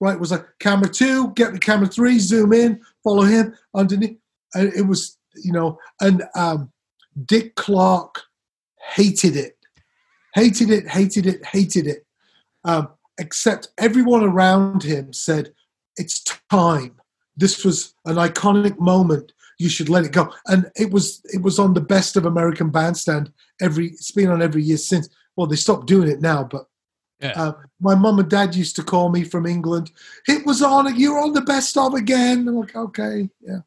right, 0.00 0.18
was 0.18 0.30
like 0.30 0.46
camera 0.58 0.88
two, 0.88 1.32
get 1.34 1.52
the 1.52 1.58
camera 1.58 1.86
three, 1.86 2.18
zoom 2.18 2.52
in, 2.52 2.80
follow 3.02 3.22
him 3.22 3.54
underneath. 3.74 4.18
And 4.54 4.72
it 4.74 4.82
was, 4.82 5.18
you 5.34 5.52
know, 5.52 5.78
and 6.00 6.22
um, 6.36 6.70
Dick 7.26 7.54
Clark 7.56 8.22
hated 8.94 9.36
it, 9.36 9.56
hated 10.34 10.70
it, 10.70 10.88
hated 10.88 11.26
it, 11.26 11.44
hated 11.44 11.86
it. 11.86 12.06
Um, 12.64 12.88
except 13.18 13.68
everyone 13.78 14.22
around 14.22 14.82
him 14.82 15.12
said, 15.12 15.52
"It's 15.96 16.22
time. 16.50 17.00
This 17.36 17.64
was 17.64 17.94
an 18.04 18.16
iconic 18.16 18.78
moment. 18.78 19.32
You 19.58 19.68
should 19.68 19.88
let 19.88 20.04
it 20.04 20.12
go." 20.12 20.32
And 20.46 20.70
it 20.76 20.90
was 20.90 21.20
it 21.32 21.42
was 21.42 21.58
on 21.58 21.74
the 21.74 21.80
best 21.80 22.16
of 22.16 22.26
American 22.26 22.70
Bandstand. 22.70 23.32
Every 23.60 23.88
it's 23.88 24.12
been 24.12 24.30
on 24.30 24.42
every 24.42 24.62
year 24.62 24.76
since. 24.76 25.08
Well, 25.36 25.46
they 25.48 25.56
stopped 25.56 25.86
doing 25.86 26.08
it 26.08 26.20
now, 26.20 26.44
but 26.44 26.66
yeah. 27.24 27.42
Uh, 27.42 27.52
my 27.80 27.94
mum 27.94 28.18
and 28.18 28.28
dad 28.28 28.54
used 28.54 28.76
to 28.76 28.82
call 28.82 29.08
me 29.08 29.24
from 29.24 29.46
England. 29.46 29.90
It 30.28 30.44
was 30.46 30.62
on. 30.62 30.94
You're 30.98 31.18
on 31.18 31.32
the 31.32 31.40
best 31.40 31.76
of 31.76 31.94
again. 31.94 32.46
I'm 32.46 32.56
like, 32.56 32.76
okay, 32.76 33.28
yeah. 33.40 33.60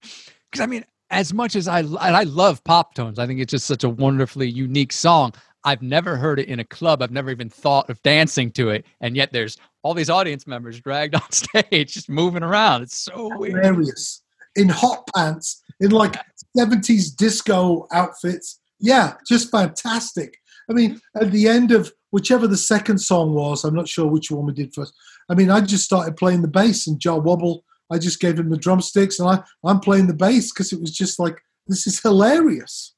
Because 0.00 0.60
I 0.60 0.66
mean, 0.66 0.84
as 1.10 1.34
much 1.34 1.56
as 1.56 1.68
I 1.68 1.80
and 1.80 1.96
I 1.98 2.22
love 2.22 2.62
Poptones, 2.64 3.18
I 3.18 3.26
think 3.26 3.40
it's 3.40 3.50
just 3.50 3.66
such 3.66 3.84
a 3.84 3.88
wonderfully 3.88 4.48
unique 4.48 4.92
song. 4.92 5.32
I've 5.64 5.82
never 5.82 6.16
heard 6.16 6.38
it 6.38 6.48
in 6.48 6.60
a 6.60 6.64
club. 6.64 7.02
I've 7.02 7.10
never 7.10 7.30
even 7.30 7.50
thought 7.50 7.90
of 7.90 8.00
dancing 8.02 8.52
to 8.52 8.70
it, 8.70 8.86
and 9.00 9.16
yet 9.16 9.32
there's 9.32 9.56
all 9.82 9.92
these 9.92 10.10
audience 10.10 10.46
members 10.46 10.80
dragged 10.80 11.14
on 11.16 11.32
stage, 11.32 11.94
just 11.94 12.08
moving 12.08 12.42
around. 12.42 12.82
It's 12.82 12.96
so 12.96 13.36
weird. 13.36 13.64
Hilarious 13.64 14.22
in 14.56 14.68
hot 14.68 15.08
pants, 15.14 15.62
in 15.80 15.90
like 15.90 16.16
70s 16.56 17.14
disco 17.14 17.86
outfits. 17.92 18.60
Yeah, 18.80 19.14
just 19.26 19.50
fantastic. 19.50 20.38
I 20.68 20.74
mean, 20.74 21.00
at 21.14 21.32
the 21.32 21.48
end 21.48 21.72
of 21.72 21.92
whichever 22.10 22.46
the 22.46 22.56
second 22.56 22.98
song 22.98 23.34
was, 23.34 23.64
I'm 23.64 23.74
not 23.74 23.88
sure 23.88 24.06
which 24.06 24.30
one 24.30 24.46
we 24.46 24.52
did 24.52 24.74
first. 24.74 24.94
I 25.28 25.34
mean, 25.34 25.50
I 25.50 25.60
just 25.60 25.84
started 25.84 26.16
playing 26.16 26.42
the 26.42 26.48
bass, 26.48 26.86
and 26.86 27.00
Jah 27.00 27.16
Wobble, 27.16 27.64
I 27.90 27.98
just 27.98 28.20
gave 28.20 28.38
him 28.38 28.50
the 28.50 28.56
drumsticks, 28.56 29.18
and 29.18 29.28
I, 29.28 29.42
I'm 29.64 29.80
playing 29.80 30.06
the 30.06 30.14
bass 30.14 30.52
because 30.52 30.72
it 30.72 30.80
was 30.80 30.90
just 30.90 31.18
like, 31.18 31.40
this 31.66 31.86
is 31.86 32.00
hilarious. 32.00 32.94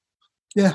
Yeah. 0.54 0.74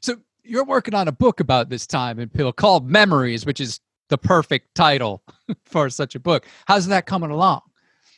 So 0.00 0.16
you're 0.42 0.64
working 0.64 0.94
on 0.94 1.08
a 1.08 1.12
book 1.12 1.40
about 1.40 1.68
this 1.68 1.86
time 1.86 2.18
in 2.18 2.28
PIL 2.28 2.52
called 2.52 2.88
Memories, 2.88 3.44
which 3.44 3.60
is 3.60 3.80
the 4.08 4.18
perfect 4.18 4.74
title 4.74 5.22
for 5.64 5.90
such 5.90 6.14
a 6.14 6.20
book. 6.20 6.46
How's 6.66 6.86
that 6.88 7.06
coming 7.06 7.30
along? 7.30 7.62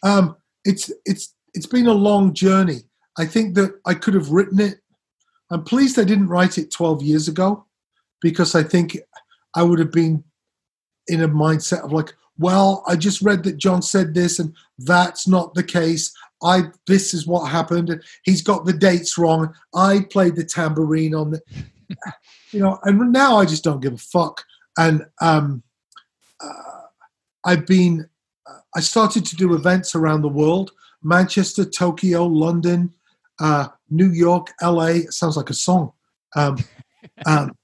Um, 0.02 0.36
it's 0.64 0.92
it's 1.04 1.34
it's 1.54 1.66
been 1.66 1.86
a 1.86 1.92
long 1.92 2.34
journey. 2.34 2.82
I 3.16 3.26
think 3.26 3.54
that 3.54 3.80
I 3.86 3.94
could 3.94 4.14
have 4.14 4.30
written 4.30 4.60
it. 4.60 4.78
I'm 5.50 5.64
pleased 5.64 5.98
I 5.98 6.04
didn't 6.04 6.28
write 6.28 6.58
it 6.58 6.70
12 6.70 7.02
years 7.02 7.26
ago 7.26 7.66
because 8.20 8.54
I 8.54 8.62
think 8.62 8.98
I 9.54 9.62
would 9.62 9.78
have 9.78 9.92
been 9.92 10.24
in 11.08 11.22
a 11.22 11.28
mindset 11.28 11.84
of 11.84 11.92
like, 11.92 12.14
well, 12.38 12.84
I 12.86 12.96
just 12.96 13.22
read 13.22 13.42
that 13.44 13.56
John 13.56 13.82
said 13.82 14.14
this 14.14 14.38
and 14.38 14.54
that's 14.78 15.26
not 15.26 15.54
the 15.54 15.64
case. 15.64 16.12
I 16.42 16.64
this 16.86 17.14
is 17.14 17.26
what 17.26 17.50
happened. 17.50 18.00
He's 18.22 18.42
got 18.42 18.64
the 18.64 18.72
dates 18.72 19.18
wrong. 19.18 19.52
I 19.74 20.06
played 20.10 20.36
the 20.36 20.44
tambourine 20.44 21.14
on 21.14 21.32
the, 21.32 21.42
you 22.52 22.60
know, 22.60 22.78
and 22.84 23.12
now 23.12 23.38
I 23.38 23.44
just 23.44 23.64
don't 23.64 23.80
give 23.80 23.94
a 23.94 23.98
fuck. 23.98 24.44
And 24.76 25.04
um, 25.20 25.64
uh, 26.40 26.82
I've 27.44 27.66
been, 27.66 28.08
I 28.76 28.80
started 28.80 29.24
to 29.26 29.36
do 29.36 29.54
events 29.54 29.96
around 29.96 30.22
the 30.22 30.28
world: 30.28 30.70
Manchester, 31.02 31.64
Tokyo, 31.64 32.24
London, 32.24 32.92
uh, 33.40 33.68
New 33.90 34.12
York, 34.12 34.52
L.A. 34.60 34.98
It 34.98 35.12
sounds 35.12 35.36
like 35.36 35.50
a 35.50 35.54
song. 35.54 35.92
Um, 36.36 36.58
um, 37.26 37.56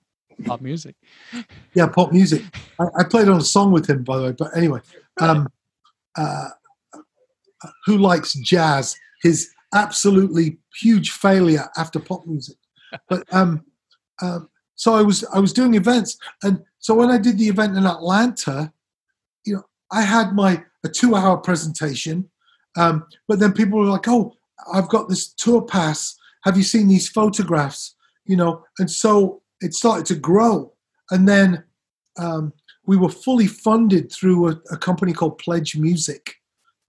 pop 0.44 0.60
music. 0.60 0.96
Yeah, 1.74 1.88
pop 1.88 2.12
music. 2.12 2.42
I, 2.78 2.84
I, 2.98 3.04
played 3.04 3.28
on 3.28 3.38
a 3.40 3.44
song 3.44 3.72
with 3.72 3.88
him, 3.88 4.04
by 4.04 4.18
the 4.18 4.24
way. 4.24 4.34
But 4.36 4.56
anyway, 4.56 4.80
um, 5.20 5.48
uh, 6.16 6.48
who 7.86 7.98
likes 7.98 8.34
jazz? 8.34 8.96
His 9.22 9.50
absolutely 9.74 10.58
huge 10.80 11.10
failure 11.10 11.68
after 11.76 11.98
pop 11.98 12.26
music. 12.26 12.56
But 13.08 13.24
um, 13.32 13.64
um, 14.22 14.48
so 14.76 14.94
I 14.94 15.02
was 15.02 15.24
I 15.32 15.38
was 15.38 15.52
doing 15.52 15.74
events, 15.74 16.16
and 16.42 16.62
so 16.78 16.94
when 16.94 17.10
I 17.10 17.18
did 17.18 17.38
the 17.38 17.48
event 17.48 17.76
in 17.76 17.86
Atlanta, 17.86 18.72
you 19.44 19.54
know, 19.54 19.62
I 19.90 20.02
had 20.02 20.32
my 20.34 20.62
a 20.84 20.88
two 20.88 21.14
hour 21.14 21.36
presentation, 21.38 22.30
um, 22.76 23.06
but 23.26 23.40
then 23.40 23.52
people 23.52 23.78
were 23.78 23.86
like, 23.86 24.08
"Oh, 24.08 24.34
I've 24.72 24.88
got 24.88 25.08
this 25.08 25.32
tour 25.32 25.62
pass. 25.62 26.16
Have 26.44 26.56
you 26.56 26.62
seen 26.62 26.88
these 26.88 27.08
photographs?" 27.08 27.96
You 28.26 28.36
know, 28.36 28.64
and 28.78 28.90
so 28.90 29.42
it 29.64 29.74
started 29.74 30.06
to 30.06 30.14
grow, 30.14 30.72
and 31.10 31.28
then 31.28 31.64
um, 32.18 32.52
we 32.86 32.96
were 32.96 33.08
fully 33.08 33.46
funded 33.46 34.12
through 34.12 34.48
a, 34.50 34.60
a 34.70 34.76
company 34.76 35.12
called 35.12 35.38
Pledge 35.38 35.76
Music, 35.76 36.34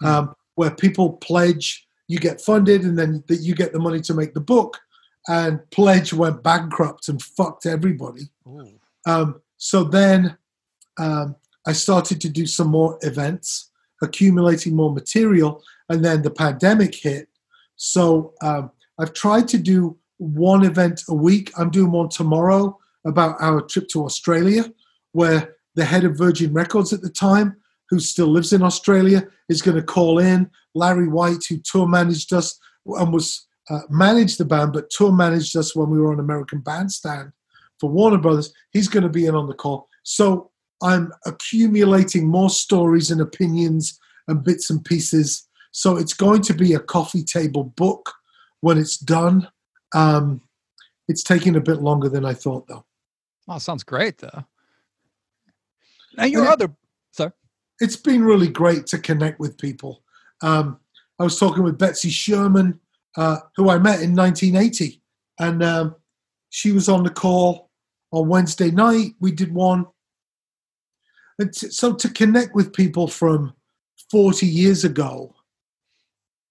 hmm. 0.02 0.08
um, 0.08 0.36
where 0.56 0.72
people 0.72 1.14
pledge, 1.14 1.88
you 2.08 2.20
get 2.20 2.42
funded, 2.42 2.84
and 2.84 2.98
then 2.98 3.24
that 3.28 3.38
you 3.38 3.56
get 3.56 3.72
the 3.74 3.80
money 3.80 4.02
to 4.02 4.14
make 4.14 4.34
the 4.34 4.42
book. 4.42 4.78
And 5.28 5.60
Pledge 5.72 6.14
went 6.14 6.44
bankrupt 6.44 7.10
and 7.10 7.22
fucked 7.22 7.66
everybody. 7.66 8.30
Um, 9.08 9.42
so 9.58 9.84
then 9.84 10.38
um, 10.98 11.36
I 11.66 11.74
started 11.74 12.22
to 12.22 12.30
do 12.30 12.46
some 12.46 12.68
more 12.68 13.00
events, 13.02 13.72
accumulating 14.04 14.76
more 14.76 14.94
material, 14.94 15.64
and 15.90 16.06
then 16.06 16.22
the 16.22 16.30
pandemic 16.30 16.94
hit. 16.94 17.28
So 17.76 18.34
um, 18.42 18.72
I've 19.00 19.14
tried 19.14 19.48
to 19.50 19.58
do 19.58 19.98
one 20.18 20.64
event 20.64 21.04
a 21.10 21.14
week. 21.14 21.52
I'm 21.58 21.70
doing 21.70 21.92
one 21.92 22.10
tomorrow 22.10 22.78
about 23.06 23.38
our 23.40 23.62
trip 23.62 23.88
to 23.90 24.06
Australia, 24.06 24.72
where 25.12 25.56
the 25.76 25.86
head 25.86 26.04
of 26.04 26.18
Virgin 26.18 26.54
Records 26.54 26.94
at 26.94 27.02
the 27.02 27.10
time, 27.10 27.58
who 27.90 28.00
still 28.00 28.28
lives 28.28 28.54
in 28.54 28.64
Australia, 28.64 29.28
is 29.50 29.62
going 29.62 29.78
to 29.78 29.84
call 29.84 30.20
in. 30.20 30.50
Larry 30.74 31.08
White, 31.08 31.46
who 31.50 31.58
tour 31.64 31.88
managed 31.88 32.34
us 32.34 32.58
and 32.86 33.14
was 33.14 33.48
uh, 33.70 33.82
managed 33.90 34.38
the 34.38 34.46
band, 34.46 34.74
but 34.74 34.90
tour 34.90 35.12
managed 35.12 35.58
us 35.58 35.76
when 35.76 35.90
we 35.90 36.00
were 36.00 36.14
on 36.14 36.20
American 36.20 36.60
Bandstand 36.60 37.32
for 37.80 37.90
Warner 37.90 38.18
Brothers, 38.18 38.54
he's 38.72 38.88
going 38.88 39.04
to 39.04 39.10
be 39.10 39.26
in 39.26 39.36
on 39.36 39.48
the 39.48 39.54
call. 39.54 39.90
So 40.04 40.52
I'm 40.82 41.12
accumulating 41.26 42.28
more 42.28 42.50
stories 42.50 43.12
and 43.12 43.22
opinions 43.22 44.00
and 44.28 44.44
bits 44.44 44.70
and 44.70 44.84
pieces. 44.84 45.48
So 45.72 45.98
it's 45.98 46.14
going 46.14 46.42
to 46.44 46.54
be 46.54 46.74
a 46.74 46.80
coffee 46.80 47.24
table 47.24 47.64
book 47.64 48.14
when 48.62 48.78
it's 48.78 48.98
done. 48.98 49.48
Um, 49.94 50.42
it's 51.08 51.24
taking 51.24 51.56
a 51.56 51.62
bit 51.62 51.82
longer 51.82 52.10
than 52.10 52.26
I 52.26 52.34
thought, 52.34 52.68
though. 52.68 52.86
Oh, 53.48 53.58
sounds 53.58 53.84
great, 53.84 54.18
though. 54.18 54.46
Now 56.18 56.26
your 56.26 56.48
other, 56.48 56.74
sir. 57.12 57.34
It's 57.80 57.98
been 57.98 58.24
really 58.24 58.48
great 58.48 58.88
to 58.88 58.98
connect 58.98 59.40
with 59.40 59.58
people. 59.58 60.04
Um, 60.42 60.80
I 61.20 61.24
was 61.24 61.38
talking 61.38 61.64
with 61.64 61.78
Betsy 61.78 62.10
Sherman, 62.10 62.80
uh, 63.18 63.38
who 63.56 63.70
I 63.70 63.78
met 63.78 64.02
in 64.02 64.16
1980, 64.16 65.02
and 65.40 65.64
um, 65.64 65.96
she 66.50 66.72
was 66.72 66.90
on 66.90 67.04
the 67.04 67.10
call 67.10 67.70
on 68.12 68.30
Wednesday 68.30 68.72
night. 68.72 69.16
We 69.20 69.32
did 69.32 69.54
one. 69.54 69.86
And 71.38 71.54
t- 71.54 71.70
so 71.70 71.94
to 71.94 72.10
connect 72.10 72.56
with 72.56 72.74
people 72.74 73.08
from 73.08 73.54
40 74.10 74.46
years 74.46 74.86
ago, 74.86 75.36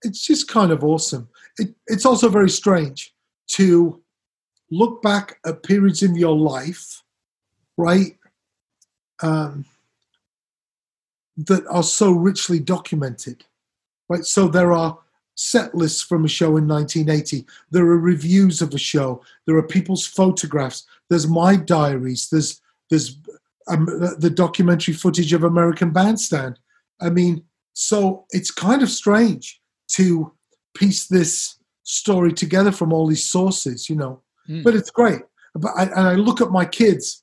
it's 0.02 0.24
just 0.24 0.48
kind 0.48 0.70
of 0.70 0.84
awesome. 0.84 1.28
It, 1.58 1.74
it's 1.86 2.04
also 2.04 2.28
very 2.28 2.50
strange 2.50 3.13
to 3.48 4.02
look 4.70 5.02
back 5.02 5.38
at 5.46 5.62
periods 5.62 6.02
in 6.02 6.14
your 6.14 6.36
life, 6.36 7.02
right, 7.76 8.16
um, 9.22 9.64
that 11.36 11.66
are 11.68 11.82
so 11.82 12.12
richly 12.12 12.60
documented, 12.60 13.44
right? 14.08 14.24
So 14.24 14.48
there 14.48 14.72
are 14.72 14.98
set 15.36 15.74
lists 15.74 16.02
from 16.02 16.24
a 16.24 16.28
show 16.28 16.56
in 16.56 16.68
1980. 16.68 17.44
There 17.70 17.84
are 17.84 17.98
reviews 17.98 18.62
of 18.62 18.72
a 18.72 18.78
show. 18.78 19.22
There 19.46 19.56
are 19.56 19.62
people's 19.62 20.06
photographs. 20.06 20.86
There's 21.10 21.26
my 21.26 21.56
diaries. 21.56 22.28
There's 22.30 22.60
there's 22.90 23.18
um, 23.66 23.86
the 24.18 24.30
documentary 24.30 24.94
footage 24.94 25.32
of 25.32 25.42
American 25.42 25.90
Bandstand. 25.90 26.58
I 27.00 27.10
mean, 27.10 27.44
so 27.72 28.26
it's 28.30 28.50
kind 28.50 28.82
of 28.82 28.90
strange 28.90 29.60
to 29.88 30.32
piece 30.74 31.06
this 31.06 31.53
story 31.84 32.32
together 32.32 32.72
from 32.72 32.92
all 32.92 33.06
these 33.06 33.24
sources, 33.24 33.88
you 33.88 33.96
know. 33.96 34.20
Mm. 34.48 34.64
But 34.64 34.74
it's 34.74 34.90
great. 34.90 35.22
But 35.54 35.72
I, 35.76 35.84
and 35.84 36.08
I 36.08 36.14
look 36.14 36.40
at 36.40 36.50
my 36.50 36.64
kids. 36.64 37.22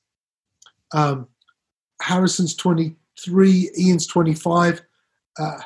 Um, 0.94 1.28
Harrison's 2.02 2.56
23, 2.56 3.72
Ian's 3.78 4.08
25. 4.08 4.82
Uh, 5.38 5.60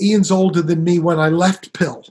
Ian's 0.00 0.30
older 0.30 0.62
than 0.62 0.82
me 0.82 0.98
when 0.98 1.18
I 1.18 1.28
left 1.28 1.72
PIL, 1.72 2.04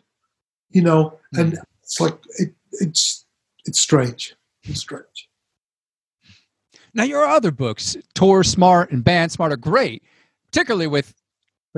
you 0.69 0.81
know, 0.81 1.19
mm. 1.35 1.41
and 1.41 1.57
it's 1.83 1.99
like 1.99 2.17
it, 2.37 2.53
it's 2.73 3.25
it's 3.65 3.79
strange. 3.79 4.35
It's 4.63 4.81
strange. 4.81 5.29
Now 6.93 7.03
your 7.03 7.25
other 7.25 7.51
books, 7.51 7.97
Tour 8.13 8.43
Smart 8.43 8.91
and 8.91 9.03
Band 9.03 9.31
Smart, 9.31 9.51
are 9.51 9.57
great, 9.57 10.03
particularly 10.45 10.87
with 10.87 11.13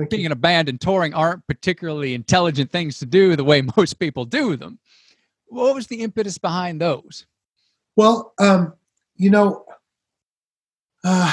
being 0.08 0.24
in 0.24 0.32
a 0.32 0.36
band 0.36 0.68
and 0.68 0.80
touring 0.80 1.14
aren't 1.14 1.46
particularly 1.46 2.14
intelligent 2.14 2.70
things 2.70 2.98
to 2.98 3.06
do 3.06 3.36
the 3.36 3.44
way 3.44 3.62
most 3.76 3.98
people 3.98 4.24
do 4.24 4.56
them. 4.56 4.78
What 5.46 5.74
was 5.74 5.86
the 5.86 6.00
impetus 6.00 6.38
behind 6.38 6.80
those? 6.80 7.26
Well, 7.96 8.32
um, 8.38 8.74
you 9.16 9.30
know, 9.30 9.66
uh, 11.04 11.32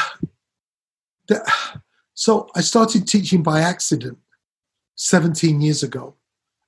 the, 1.28 1.50
so 2.14 2.50
I 2.56 2.62
started 2.62 3.08
teaching 3.08 3.44
by 3.44 3.62
accident 3.62 4.18
17 4.96 5.62
years 5.62 5.84
ago. 5.84 6.16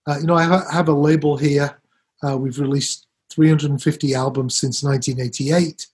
Uh, 0.08 0.18
you 0.20 0.28
know, 0.28 0.36
I 0.36 0.44
have, 0.44 0.64
I 0.70 0.74
have, 0.74 0.88
a 0.88 0.94
label 0.94 1.36
here. 1.36 1.78
Uh, 2.24 2.38
we've 2.38 2.60
released 2.60 3.08
350 3.32 4.16
albums 4.16 4.56
since 4.56 4.82
1988. 4.82 5.88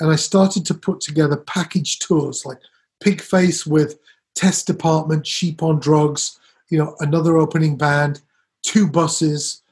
And 0.00 0.10
I 0.10 0.16
started 0.16 0.64
to 0.66 0.74
put 0.74 1.00
together 1.00 1.36
package 1.36 1.98
tours 1.98 2.44
like 2.46 2.58
Pigface 3.04 3.66
with 3.66 3.98
Test 4.38 4.68
Department, 4.68 5.26
Sheep 5.26 5.64
on 5.64 5.80
Drugs, 5.80 6.38
you 6.70 6.78
know, 6.78 6.94
another 7.00 7.38
opening 7.38 7.76
band, 7.76 8.20
two 8.62 8.86
buses, 8.88 9.62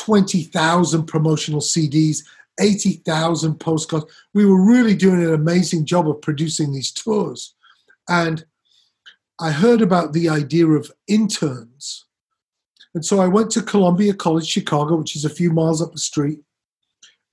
20,000 0.00 1.06
promotional 1.06 1.60
CDs, 1.60 2.24
80,000 2.58 3.60
postcards. 3.60 4.06
We 4.34 4.44
were 4.44 4.60
really 4.60 4.96
doing 4.96 5.22
an 5.22 5.32
amazing 5.32 5.84
job 5.84 6.08
of 6.08 6.20
producing 6.20 6.72
these 6.72 6.90
tours. 6.90 7.54
And 8.08 8.44
I 9.38 9.52
heard 9.52 9.80
about 9.80 10.12
the 10.12 10.28
idea 10.28 10.66
of 10.66 10.90
interns. 11.06 12.04
And 12.94 13.04
so 13.04 13.20
I 13.20 13.28
went 13.28 13.52
to 13.52 13.62
Columbia 13.62 14.12
College 14.12 14.48
Chicago, 14.48 14.96
which 14.96 15.14
is 15.14 15.24
a 15.24 15.30
few 15.30 15.52
miles 15.52 15.80
up 15.80 15.92
the 15.92 15.98
street 15.98 16.40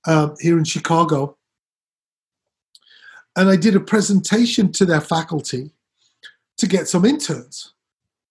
uh, 0.06 0.28
here 0.38 0.56
in 0.56 0.64
Chicago. 0.64 1.36
And 3.34 3.48
I 3.48 3.56
did 3.56 3.74
a 3.74 3.80
presentation 3.80 4.70
to 4.72 4.84
their 4.84 5.00
faculty 5.00 5.72
to 6.58 6.66
get 6.66 6.88
some 6.88 7.04
interns. 7.04 7.72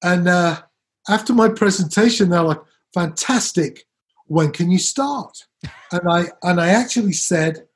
And 0.03 0.27
uh, 0.27 0.61
after 1.09 1.33
my 1.33 1.49
presentation, 1.49 2.29
they're 2.29 2.43
like, 2.43 2.61
fantastic. 2.93 3.85
When 4.25 4.51
can 4.51 4.69
you 4.69 4.79
start? 4.79 5.37
and 5.91 6.01
I 6.09 6.25
and 6.43 6.59
I 6.61 6.69
actually 6.69 7.13
said, 7.13 7.67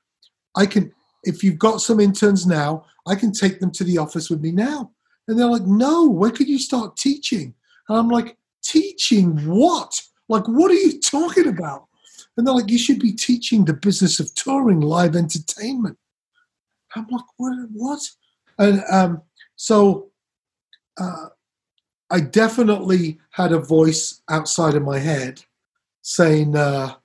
I 0.56 0.66
can 0.66 0.92
if 1.24 1.44
you've 1.44 1.60
got 1.60 1.82
some 1.82 2.00
interns 2.00 2.46
now, 2.46 2.86
I 3.08 3.16
can 3.16 3.32
take 3.32 3.60
them 3.60 3.72
to 3.72 3.84
the 3.84 3.98
office 3.98 4.30
with 4.30 4.42
me 4.42 4.52
now. 4.52 4.92
And 5.28 5.40
they're 5.40 5.48
like, 5.48 5.66
no, 5.66 6.10
when 6.10 6.32
could 6.32 6.50
you 6.50 6.60
start 6.60 6.98
teaching? 6.98 7.54
And 7.88 7.98
I'm 7.98 8.10
like, 8.10 8.38
teaching 8.64 9.38
what? 9.48 10.02
Like, 10.30 10.48
what 10.48 10.72
are 10.72 10.76
you 10.76 11.00
talking 11.00 11.48
about? 11.48 11.88
And 12.36 12.46
they're 12.46 12.54
like, 12.54 12.70
you 12.70 12.78
should 12.78 13.00
be 13.00 13.14
teaching 13.14 13.66
the 13.66 13.74
business 13.74 14.20
of 14.20 14.34
touring, 14.36 14.82
live 14.82 15.16
entertainment. 15.16 15.98
I'm 16.96 17.08
like, 17.10 17.26
what? 17.38 17.54
What? 17.74 18.02
And 18.58 18.84
um, 18.92 19.22
so 19.56 20.11
uh, 21.02 21.28
I 22.10 22.20
definitely 22.20 23.20
had 23.32 23.52
a 23.52 23.60
voice 23.60 24.22
outside 24.30 24.76
of 24.76 24.84
my 24.84 25.00
head 25.00 25.44
saying, 26.02 26.56
uh, 26.56 26.96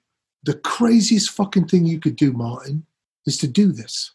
the 0.43 0.55
craziest 0.55 1.31
fucking 1.31 1.67
thing 1.69 1.87
you 1.87 1.99
could 1.99 2.17
do, 2.17 2.33
Martin, 2.33 2.87
is 3.27 3.37
to 3.39 3.49
do 3.49 3.73
this, 3.73 4.13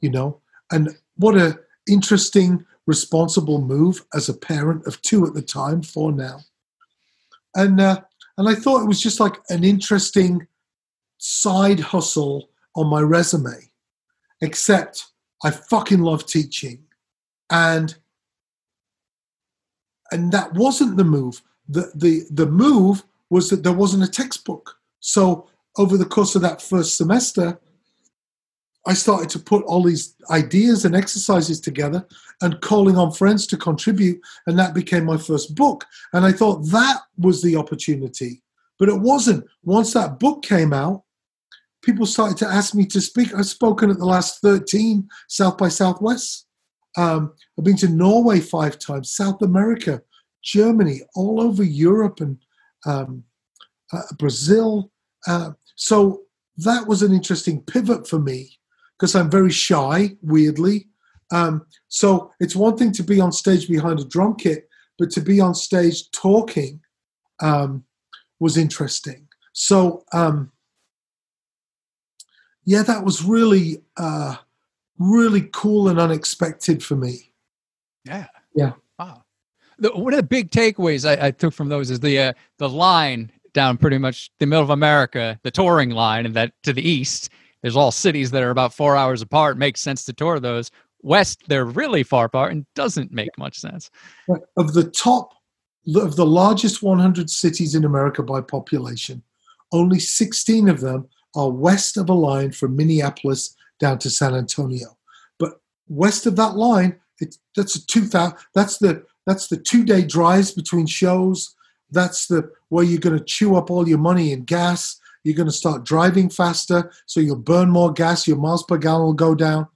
you 0.00 0.10
know? 0.10 0.40
And 0.70 0.96
what 1.16 1.36
a 1.36 1.58
interesting, 1.88 2.66
responsible 2.86 3.60
move 3.60 4.04
as 4.14 4.28
a 4.28 4.34
parent 4.34 4.86
of 4.86 5.00
two 5.02 5.26
at 5.26 5.34
the 5.34 5.42
time, 5.42 5.82
four 5.82 6.12
now. 6.12 6.40
and 7.54 7.80
uh, 7.80 8.00
and 8.36 8.48
I 8.48 8.54
thought 8.54 8.82
it 8.82 8.88
was 8.88 9.02
just 9.02 9.20
like 9.20 9.36
an 9.48 9.64
interesting 9.64 10.46
side 11.18 11.80
hustle 11.80 12.50
on 12.74 12.86
my 12.86 13.00
resume. 13.00 13.70
Except 14.40 15.06
I 15.44 15.50
fucking 15.50 16.00
love 16.00 16.26
teaching, 16.26 16.84
and 17.50 17.94
and 20.12 20.32
that 20.32 20.52
wasn't 20.54 20.96
the 20.96 21.04
move. 21.04 21.42
The 21.68 21.90
the 21.94 22.24
the 22.30 22.46
move 22.46 23.04
was 23.28 23.48
that 23.50 23.62
there 23.62 23.72
wasn't 23.72 24.04
a 24.04 24.10
textbook. 24.10 24.76
So 25.00 25.48
over 25.78 25.96
the 25.96 26.04
course 26.04 26.34
of 26.34 26.42
that 26.42 26.60
first 26.60 26.96
semester, 26.96 27.58
I 28.86 28.94
started 28.94 29.28
to 29.30 29.38
put 29.38 29.64
all 29.64 29.82
these 29.82 30.14
ideas 30.30 30.84
and 30.84 30.96
exercises 30.96 31.60
together 31.60 32.06
and 32.40 32.60
calling 32.60 32.96
on 32.96 33.12
friends 33.12 33.46
to 33.48 33.56
contribute. 33.56 34.20
And 34.46 34.58
that 34.58 34.74
became 34.74 35.04
my 35.04 35.18
first 35.18 35.54
book. 35.54 35.84
And 36.12 36.24
I 36.24 36.32
thought 36.32 36.66
that 36.70 37.02
was 37.18 37.42
the 37.42 37.56
opportunity. 37.56 38.42
But 38.78 38.88
it 38.88 38.98
wasn't. 38.98 39.44
Once 39.62 39.92
that 39.92 40.18
book 40.18 40.42
came 40.42 40.72
out, 40.72 41.04
people 41.82 42.06
started 42.06 42.38
to 42.38 42.48
ask 42.48 42.74
me 42.74 42.86
to 42.86 43.00
speak. 43.00 43.34
I've 43.34 43.46
spoken 43.46 43.90
at 43.90 43.98
the 43.98 44.06
last 44.06 44.40
13 44.40 45.08
South 45.28 45.58
by 45.58 45.68
Southwest. 45.68 46.46
Um, 46.96 47.32
I've 47.58 47.64
been 47.64 47.76
to 47.78 47.88
Norway 47.88 48.40
five 48.40 48.78
times, 48.78 49.12
South 49.12 49.42
America, 49.42 50.02
Germany, 50.42 51.02
all 51.14 51.40
over 51.40 51.62
Europe 51.62 52.20
and 52.20 52.38
um, 52.86 53.24
uh, 53.92 54.02
Brazil. 54.18 54.90
Uh, 55.26 55.52
so 55.76 56.22
that 56.56 56.86
was 56.86 57.02
an 57.02 57.12
interesting 57.12 57.62
pivot 57.62 58.08
for 58.08 58.18
me 58.18 58.58
because 58.98 59.14
I'm 59.14 59.30
very 59.30 59.52
shy, 59.52 60.16
weirdly. 60.22 60.88
Um, 61.32 61.66
so 61.88 62.32
it's 62.40 62.56
one 62.56 62.76
thing 62.76 62.92
to 62.92 63.02
be 63.02 63.20
on 63.20 63.32
stage 63.32 63.68
behind 63.68 64.00
a 64.00 64.04
drum 64.04 64.34
kit, 64.36 64.68
but 64.98 65.10
to 65.12 65.20
be 65.20 65.40
on 65.40 65.54
stage 65.54 66.10
talking 66.10 66.80
um, 67.40 67.84
was 68.40 68.56
interesting. 68.56 69.28
So 69.52 70.04
um, 70.12 70.52
yeah, 72.64 72.82
that 72.82 73.04
was 73.04 73.24
really, 73.24 73.82
uh, 73.96 74.36
really 75.00 75.48
cool 75.52 75.88
and 75.88 75.98
unexpected 75.98 76.84
for 76.84 76.94
me. 76.94 77.32
Yeah. 78.04 78.26
Yeah. 78.54 78.72
Wow. 78.98 79.24
The, 79.78 79.90
one 79.90 80.12
of 80.12 80.18
the 80.18 80.22
big 80.22 80.50
takeaways 80.50 81.08
I, 81.08 81.28
I 81.28 81.30
took 81.32 81.54
from 81.54 81.68
those 81.68 81.90
is 81.90 81.98
the 81.98 82.18
uh, 82.18 82.32
the 82.58 82.68
line 82.68 83.32
down 83.52 83.78
pretty 83.78 83.98
much 83.98 84.30
the 84.38 84.46
middle 84.46 84.62
of 84.62 84.70
America, 84.70 85.40
the 85.42 85.50
touring 85.50 85.90
line, 85.90 86.26
and 86.26 86.36
that 86.36 86.52
to 86.62 86.72
the 86.72 86.86
east 86.86 87.30
there's 87.62 87.76
all 87.76 87.90
cities 87.90 88.30
that 88.30 88.42
are 88.42 88.50
about 88.50 88.74
four 88.74 88.96
hours 88.96 89.22
apart. 89.22 89.58
Makes 89.58 89.80
sense 89.80 90.04
to 90.04 90.12
tour 90.12 90.40
those. 90.40 90.70
West, 91.02 91.42
they're 91.48 91.64
really 91.64 92.02
far 92.02 92.26
apart 92.26 92.52
and 92.52 92.66
doesn't 92.74 93.12
make 93.12 93.36
much 93.38 93.58
sense. 93.58 93.90
Of 94.56 94.74
the 94.74 94.90
top, 94.90 95.32
of 95.94 96.16
the 96.16 96.26
largest 96.26 96.82
100 96.82 97.30
cities 97.30 97.74
in 97.74 97.84
America 97.84 98.22
by 98.22 98.40
population, 98.40 99.22
only 99.72 99.98
16 99.98 100.68
of 100.68 100.80
them 100.80 101.08
are 101.34 101.50
west 101.50 101.96
of 101.96 102.08
a 102.08 102.14
line 102.14 102.52
from 102.52 102.76
Minneapolis 102.76 103.56
down 103.80 103.98
to 103.98 104.10
San 104.10 104.34
Antonio. 104.34 104.96
But 105.38 105.60
west 105.88 106.26
of 106.26 106.36
that 106.36 106.54
line, 106.56 107.00
it's, 107.18 107.38
that's 107.56 107.76
a 107.76 107.86
two 107.86 108.06
thousand. 108.06 108.38
That's 108.54 108.78
the 108.78 109.04
that's 109.26 109.48
the 109.48 109.56
two 109.56 109.84
day 109.84 110.02
drives 110.02 110.52
between 110.52 110.86
shows. 110.86 111.54
That's 111.90 112.26
the 112.28 112.50
where 112.68 112.84
you're 112.84 113.00
going 113.00 113.18
to 113.18 113.24
chew 113.24 113.56
up 113.56 113.70
all 113.70 113.88
your 113.88 113.98
money 113.98 114.32
in 114.32 114.44
gas. 114.44 114.98
You're 115.24 115.36
going 115.36 115.48
to 115.48 115.52
start 115.52 115.84
driving 115.84 116.30
faster, 116.30 116.90
so 117.06 117.20
you'll 117.20 117.36
burn 117.36 117.68
more 117.70 117.92
gas. 117.92 118.26
Your 118.26 118.38
miles 118.38 118.64
per 118.64 118.78
gallon 118.78 119.06
will 119.06 119.12
go 119.12 119.34
down. 119.34 119.66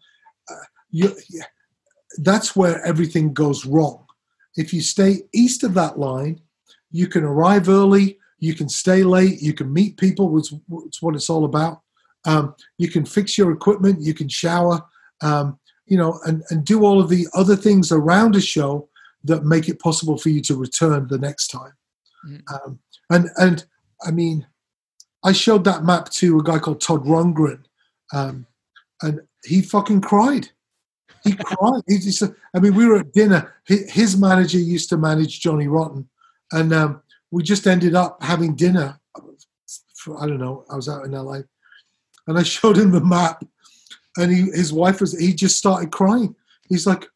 Uh, 0.51 0.55
you, 0.91 1.15
that's 2.19 2.57
where 2.57 2.83
everything 2.87 3.35
goes 3.35 3.67
wrong. 3.67 4.07
If 4.57 4.73
you 4.73 4.81
stay 4.81 5.23
east 5.35 5.65
of 5.65 5.75
that 5.75 5.99
line, 5.99 6.41
you 6.93 7.09
can 7.09 7.25
arrive 7.25 7.69
early. 7.69 8.19
You 8.39 8.55
can 8.55 8.69
stay 8.69 9.03
late. 9.03 9.43
You 9.43 9.53
can 9.53 9.73
meet 9.73 9.99
people. 9.99 10.39
It's, 10.39 10.55
it's 10.87 11.03
what 11.03 11.15
it's 11.15 11.29
all 11.29 11.45
about. 11.45 11.83
Um, 12.27 12.55
you 12.79 12.91
can 12.91 13.05
fix 13.05 13.37
your 13.37 13.53
equipment. 13.53 14.01
You 14.01 14.15
can 14.15 14.29
shower. 14.29 14.83
Um, 15.23 15.59
you 15.87 15.97
know, 15.99 16.19
and, 16.25 16.43
and 16.51 16.65
do 16.65 16.85
all 16.85 17.01
of 17.01 17.09
the 17.09 17.27
other 17.35 17.57
things 17.57 17.93
around 17.93 18.37
a 18.37 18.41
show 18.41 18.89
that 19.25 19.45
make 19.45 19.69
it 19.69 19.81
possible 19.81 20.17
for 20.17 20.29
you 20.29 20.41
to 20.43 20.57
return 20.57 21.07
the 21.09 21.19
next 21.19 21.49
time. 21.49 21.73
Mm-hmm. 22.27 22.55
Um, 22.55 22.79
and 23.11 23.29
and 23.37 23.65
I 24.03 24.11
mean, 24.11 24.47
I 25.25 25.33
showed 25.33 25.65
that 25.65 25.85
map 25.85 26.11
to 26.11 26.39
a 26.39 26.43
guy 26.43 26.59
called 26.59 26.81
Todd 26.81 27.05
Rundgren, 27.05 27.65
um, 28.13 28.47
and 29.03 29.21
he 29.45 29.63
fucking 29.63 30.03
cried. 30.03 30.51
He 31.23 31.35
cried. 31.45 31.83
He 31.87 31.99
just, 31.99 32.23
I 32.23 32.61
mean, 32.61 32.75
we 32.75 32.87
were 32.87 33.01
at 33.01 33.13
dinner. 33.13 33.55
His 33.67 34.17
manager 34.17 34.59
used 34.59 34.89
to 34.91 34.97
manage 34.97 35.41
Johnny 35.41 35.69
Rotten, 35.69 36.09
and 36.53 36.73
um, 36.73 37.03
we 37.31 37.43
just 37.43 37.67
ended 37.67 37.95
up 37.95 38.23
having 38.23 38.55
dinner. 38.55 39.01
For, 39.97 40.23
I 40.23 40.27
don't 40.27 40.39
know. 40.39 40.65
I 40.71 40.77
was 40.77 40.89
out 40.89 41.05
in 41.05 41.13
LA, 41.13 41.41
and 42.27 42.39
I 42.39 42.43
showed 42.43 42.77
him 42.77 42.91
the 42.91 43.05
map, 43.05 43.45
and 44.17 44.31
he, 44.31 44.43
his 44.53 44.73
wife 44.73 45.01
was. 45.01 45.19
He 45.19 45.35
just 45.35 45.59
started 45.59 45.93
crying. 45.93 46.35
He's 46.69 46.87
like, 46.87 47.07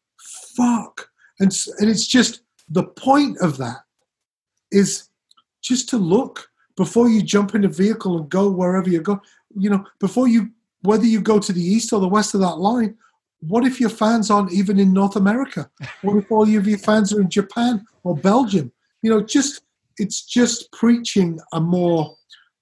"Fuck," 0.55 1.09
and 1.39 1.51
and 1.79 1.89
it's 1.89 2.07
just 2.07 2.41
the 2.69 2.83
point 2.83 3.37
of 3.39 3.57
that 3.57 3.79
is 4.71 5.09
just 5.61 5.89
to 5.89 5.97
look 5.97 6.49
before 6.79 7.09
you 7.09 7.21
jump 7.21 7.55
in 7.55 7.65
a 7.65 7.67
vehicle 7.67 8.17
and 8.17 8.29
go 8.29 8.49
wherever 8.49 8.89
you 8.89 9.01
go, 9.01 9.19
you 9.57 9.69
know, 9.69 9.83
before 9.99 10.27
you, 10.27 10.49
whether 10.83 11.05
you 11.05 11.19
go 11.19 11.39
to 11.39 11.51
the 11.51 11.61
east 11.61 11.91
or 11.91 11.99
the 11.99 12.07
west 12.07 12.33
of 12.33 12.39
that 12.39 12.57
line, 12.57 12.95
what 13.41 13.65
if 13.65 13.79
your 13.79 13.89
fans 13.89 14.29
aren't 14.31 14.53
even 14.53 14.79
in 14.79 14.93
North 14.93 15.15
America? 15.15 15.69
What 16.01 16.17
if 16.17 16.31
all 16.31 16.43
of 16.43 16.67
your 16.67 16.77
fans 16.77 17.13
are 17.13 17.21
in 17.21 17.29
Japan 17.29 17.85
or 18.03 18.15
Belgium? 18.15 18.71
You 19.01 19.09
know, 19.09 19.21
just 19.21 19.61
it's 19.97 20.23
just 20.23 20.71
preaching 20.71 21.39
a 21.53 21.59
more 21.59 22.15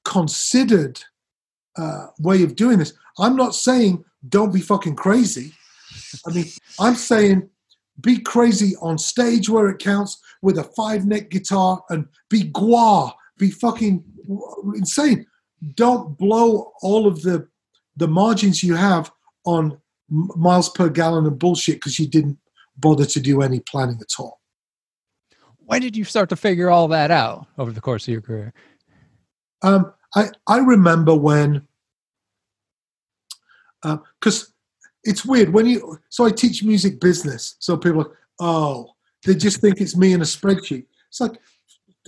considered 0.04 1.00
uh, 1.78 2.08
way 2.20 2.44
of 2.44 2.56
doing 2.56 2.80
this. 2.80 2.94
I'm 3.20 3.36
not 3.36 3.56
saying 3.56 4.04
don't 4.30 4.54
be 4.54 4.62
fucking 4.62 4.96
crazy. 4.96 5.54
I 6.26 6.32
mean, 6.32 6.46
I'm 6.80 6.96
saying 6.96 7.50
be 8.02 8.20
crazy 8.20 8.76
on 8.82 8.98
stage 8.98 9.50
where 9.50 9.70
it 9.70 9.80
counts 9.80 10.22
with 10.42 10.58
a 10.58 10.64
five 10.64 11.06
neck 11.06 11.30
guitar 11.30 11.84
and 11.90 12.06
be 12.30 12.44
gua 12.44 13.14
be 13.38 13.52
fucking 13.52 14.04
insane. 14.76 15.26
Don't 15.76 16.18
blow 16.18 16.72
all 16.82 17.08
of 17.08 17.22
the 17.22 17.48
the 17.96 18.08
margins 18.08 18.64
you 18.64 18.76
have 18.76 19.12
on 19.46 19.80
miles 20.10 20.70
per 20.70 20.90
gallon 20.90 21.26
of 21.26 21.40
bullshit 21.40 21.76
because 21.76 22.00
you 22.00 22.08
didn't 22.08 22.38
bother 22.78 23.06
to 23.06 23.20
do 23.20 23.42
any 23.42 23.60
planning 23.60 23.98
at 24.00 24.20
all. 24.20 24.40
When 25.58 25.82
did 25.82 25.98
you 25.98 26.04
start 26.04 26.30
to 26.30 26.36
figure 26.36 26.70
all 26.70 26.88
that 26.90 27.12
out 27.12 27.48
over 27.58 27.72
the 27.72 27.82
course 27.82 28.08
of 28.08 28.12
your 28.12 28.22
career? 28.22 28.54
Um, 29.64 29.94
I 30.18 30.30
I 30.48 30.58
remember 30.58 31.16
when 31.16 31.68
because 33.84 34.44
uh, 34.44 34.48
it's 35.04 35.24
weird 35.24 35.54
when 35.54 35.68
you 35.68 36.00
so 36.10 36.26
I 36.26 36.32
teach 36.32 36.64
music 36.64 37.00
business, 37.00 37.56
so 37.60 37.78
people 37.78 38.02
are, 38.02 38.12
oh 38.40 38.90
they 39.24 39.36
just 39.36 39.62
think 39.62 39.80
it's 39.80 39.96
me 39.96 40.14
in 40.14 40.22
a 40.22 40.26
spreadsheet. 40.26 40.86
It's 41.10 41.22
like 41.22 41.40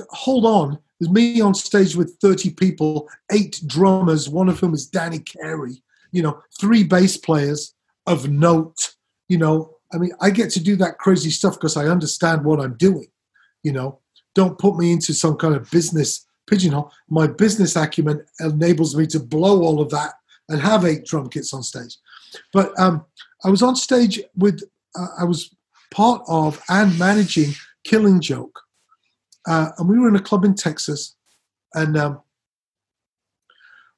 hold 0.10 0.46
on, 0.46 0.80
there's 1.00 1.12
me 1.12 1.40
on 1.42 1.54
stage 1.54 1.96
with 1.96 2.18
30 2.22 2.52
people, 2.52 3.08
eight 3.32 3.62
drummers, 3.68 4.28
one 4.28 4.50
of 4.50 4.60
whom 4.60 4.74
is 4.74 4.88
Danny 4.88 5.20
Carey, 5.20 5.84
you 6.12 6.24
know, 6.24 6.42
three 6.60 6.84
bass 6.84 7.16
players 7.18 7.76
of 8.08 8.30
note. 8.30 8.96
You 9.28 9.38
know, 9.38 9.76
I 9.94 9.98
mean, 9.98 10.14
I 10.20 10.32
get 10.32 10.50
to 10.52 10.64
do 10.64 10.76
that 10.78 10.98
crazy 10.98 11.30
stuff 11.30 11.56
because 11.56 11.78
I 11.78 11.86
understand 11.86 12.44
what 12.44 12.60
I'm 12.60 12.76
doing. 12.78 13.08
You 13.62 13.74
know, 13.74 14.00
don't 14.34 14.58
put 14.58 14.78
me 14.78 14.92
into 14.92 15.14
some 15.14 15.36
kind 15.36 15.54
of 15.54 15.70
business 15.70 16.26
pigeonhole. 16.50 16.92
My 17.10 17.28
business 17.28 17.76
acumen 17.76 18.26
enables 18.40 18.96
me 18.96 19.06
to 19.08 19.20
blow 19.20 19.62
all 19.62 19.82
of 19.82 19.90
that 19.92 20.14
and 20.50 20.60
have 20.62 20.86
eight 20.86 21.06
drum 21.06 21.30
kits 21.30 21.54
on 21.54 21.64
stage. 21.64 21.98
But 22.52 22.78
um, 22.80 23.06
I 23.44 23.50
was 23.50 23.62
on 23.62 23.76
stage 23.76 24.22
with, 24.36 24.62
uh, 24.96 25.08
I 25.20 25.24
was 25.24 25.56
part 25.92 26.22
of 26.28 26.62
and 26.70 26.98
managing 26.98 27.54
Killing 27.84 28.20
Joke, 28.22 28.60
uh, 29.48 29.70
and 29.78 29.88
we 29.88 29.98
were 29.98 30.10
in 30.10 30.16
a 30.16 30.22
club 30.22 30.44
in 30.44 30.54
Texas, 30.54 31.16
and 31.74 31.98
um, 31.98 32.22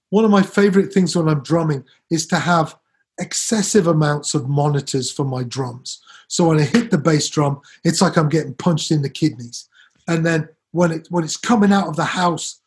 one 0.10 0.26
of 0.26 0.32
my 0.32 0.44
favorite 0.44 0.94
things 0.94 1.16
when 1.16 1.28
I'm 1.28 1.42
drumming 1.42 1.84
is 2.10 2.28
to 2.28 2.38
have 2.38 2.78
excessive 3.20 3.88
amounts 3.88 4.34
of 4.34 4.50
monitors 4.50 5.12
for 5.12 5.24
my 5.24 5.44
drums. 5.44 6.02
So 6.28 6.48
when 6.48 6.60
I 6.60 6.64
hit 6.64 6.92
the 6.92 6.98
bass 6.98 7.30
drum, 7.30 7.62
it's 7.84 8.02
like 8.02 8.18
I'm 8.18 8.30
getting 8.30 8.54
punched 8.54 8.92
in 8.92 9.02
the 9.02 9.10
kidneys. 9.10 9.68
And 10.08 10.26
then 10.26 10.48
when 10.72 10.92
it 10.92 11.08
when 11.10 11.24
it's 11.24 11.38
coming 11.38 11.72
out 11.72 11.88
of 11.88 11.96
the 11.96 12.06
house, 12.06 12.62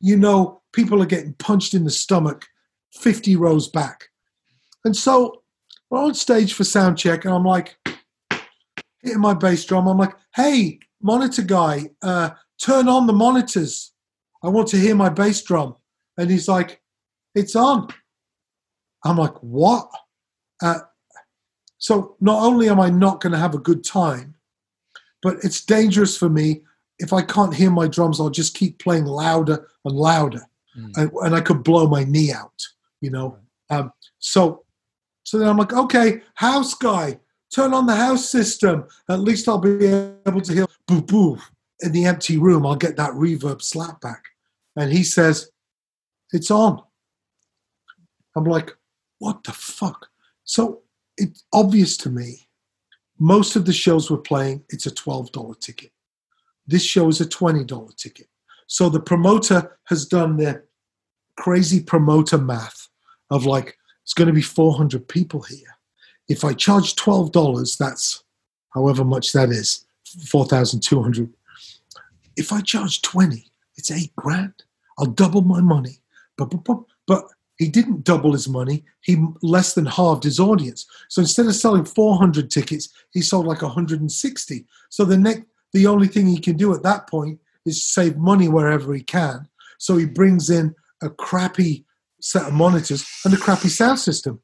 you 0.00 0.16
know 0.16 0.62
people 0.72 1.02
are 1.02 1.06
getting 1.06 1.34
punched 1.34 1.74
in 1.74 1.84
the 1.84 1.90
stomach 1.90 2.46
50 2.92 3.36
rows 3.36 3.68
back. 3.68 4.08
And 4.84 4.96
so 4.96 5.42
we're 5.90 6.02
on 6.02 6.14
stage 6.14 6.54
for 6.54 6.64
sound 6.64 6.98
check, 6.98 7.24
and 7.24 7.34
I'm 7.34 7.44
like 7.44 7.76
hitting 9.02 9.20
my 9.20 9.34
bass 9.34 9.64
drum. 9.64 9.88
I'm 9.88 9.98
like, 9.98 10.14
hey, 10.34 10.78
monitor 11.02 11.42
guy, 11.42 11.90
uh, 12.02 12.30
turn 12.62 12.88
on 12.88 13.06
the 13.06 13.12
monitors. 13.12 13.92
I 14.42 14.48
want 14.48 14.68
to 14.68 14.76
hear 14.76 14.94
my 14.94 15.08
bass 15.08 15.42
drum. 15.42 15.76
And 16.16 16.30
he's 16.30 16.48
like, 16.48 16.80
it's 17.34 17.56
on. 17.56 17.88
I'm 19.04 19.16
like, 19.16 19.36
what? 19.40 19.88
Uh, 20.62 20.80
so 21.78 22.16
not 22.20 22.42
only 22.42 22.68
am 22.68 22.80
I 22.80 22.90
not 22.90 23.20
going 23.20 23.32
to 23.32 23.38
have 23.38 23.54
a 23.54 23.58
good 23.58 23.84
time, 23.84 24.34
but 25.22 25.36
it's 25.42 25.64
dangerous 25.64 26.16
for 26.16 26.28
me 26.28 26.62
if 26.98 27.12
I 27.12 27.22
can't 27.22 27.54
hear 27.54 27.70
my 27.70 27.86
drums, 27.88 28.20
I'll 28.20 28.30
just 28.30 28.54
keep 28.54 28.78
playing 28.78 29.04
louder 29.04 29.68
and 29.84 29.94
louder, 29.94 30.42
Mm. 30.76 30.96
and, 30.96 31.12
and 31.24 31.34
I 31.34 31.40
could 31.40 31.64
blow 31.64 31.88
my 31.88 32.04
knee 32.04 32.30
out. 32.30 32.60
You 33.00 33.10
know, 33.10 33.38
um, 33.70 33.92
so 34.18 34.64
so 35.24 35.38
then 35.38 35.48
I'm 35.48 35.56
like, 35.56 35.72
okay, 35.72 36.22
house 36.34 36.74
guy, 36.74 37.18
turn 37.54 37.74
on 37.74 37.86
the 37.86 37.94
house 37.94 38.30
system. 38.30 38.86
At 39.08 39.20
least 39.20 39.48
I'll 39.48 39.58
be 39.58 39.86
able 39.86 40.40
to 40.40 40.52
hear 40.52 40.66
boo 40.86 41.02
boo 41.02 41.38
in 41.80 41.92
the 41.92 42.06
empty 42.06 42.38
room. 42.38 42.64
I'll 42.64 42.76
get 42.76 42.96
that 42.96 43.12
reverb 43.12 43.60
slap 43.62 44.00
back. 44.00 44.24
And 44.76 44.92
he 44.92 45.04
says, 45.04 45.50
it's 46.32 46.50
on. 46.50 46.82
I'm 48.36 48.44
like, 48.44 48.74
what 49.18 49.44
the 49.44 49.52
fuck? 49.52 50.08
So 50.44 50.82
it's 51.16 51.44
obvious 51.52 51.96
to 51.98 52.10
me. 52.10 52.48
Most 53.18 53.56
of 53.56 53.64
the 53.66 53.72
shows 53.72 54.10
we're 54.10 54.18
playing, 54.18 54.64
it's 54.70 54.86
a 54.86 54.90
$12 54.90 55.60
ticket. 55.60 55.90
This 56.68 56.84
show 56.84 57.08
is 57.08 57.20
a 57.20 57.26
$20 57.26 57.96
ticket. 57.96 58.28
So 58.66 58.90
the 58.90 59.00
promoter 59.00 59.78
has 59.84 60.04
done 60.04 60.36
the 60.36 60.62
crazy 61.36 61.80
promoter 61.80 62.36
math 62.36 62.88
of 63.30 63.46
like, 63.46 63.76
it's 64.04 64.14
going 64.14 64.28
to 64.28 64.34
be 64.34 64.42
400 64.42 65.08
people 65.08 65.40
here. 65.42 65.76
If 66.28 66.44
I 66.44 66.52
charge 66.52 66.94
$12, 66.94 67.78
that's 67.78 68.22
however 68.74 69.04
much 69.04 69.32
that 69.32 69.48
is, 69.48 69.86
4,200. 70.26 71.32
If 72.36 72.52
I 72.52 72.60
charge 72.60 73.00
20, 73.00 73.50
it's 73.76 73.90
eight 73.90 74.14
grand. 74.16 74.52
I'll 74.98 75.06
double 75.06 75.42
my 75.42 75.60
money. 75.60 76.00
But, 76.36 76.50
but, 76.50 76.64
but, 76.64 76.80
but 77.06 77.24
he 77.56 77.68
didn't 77.68 78.04
double 78.04 78.32
his 78.32 78.48
money. 78.48 78.84
He 79.00 79.24
less 79.42 79.72
than 79.72 79.86
halved 79.86 80.24
his 80.24 80.38
audience. 80.38 80.86
So 81.08 81.22
instead 81.22 81.46
of 81.46 81.54
selling 81.54 81.84
400 81.84 82.50
tickets, 82.50 82.90
he 83.12 83.22
sold 83.22 83.46
like 83.46 83.62
160. 83.62 84.66
So 84.90 85.04
the 85.04 85.16
next, 85.16 85.42
the 85.72 85.86
only 85.86 86.08
thing 86.08 86.26
he 86.26 86.38
can 86.38 86.56
do 86.56 86.74
at 86.74 86.82
that 86.82 87.08
point 87.08 87.38
is 87.66 87.84
save 87.84 88.16
money 88.16 88.48
wherever 88.48 88.94
he 88.94 89.02
can. 89.02 89.48
So 89.78 89.96
he 89.96 90.06
brings 90.06 90.50
in 90.50 90.74
a 91.02 91.10
crappy 91.10 91.84
set 92.20 92.46
of 92.46 92.52
monitors 92.52 93.06
and 93.24 93.34
a 93.34 93.36
crappy 93.36 93.68
sound 93.68 93.98
system. 93.98 94.40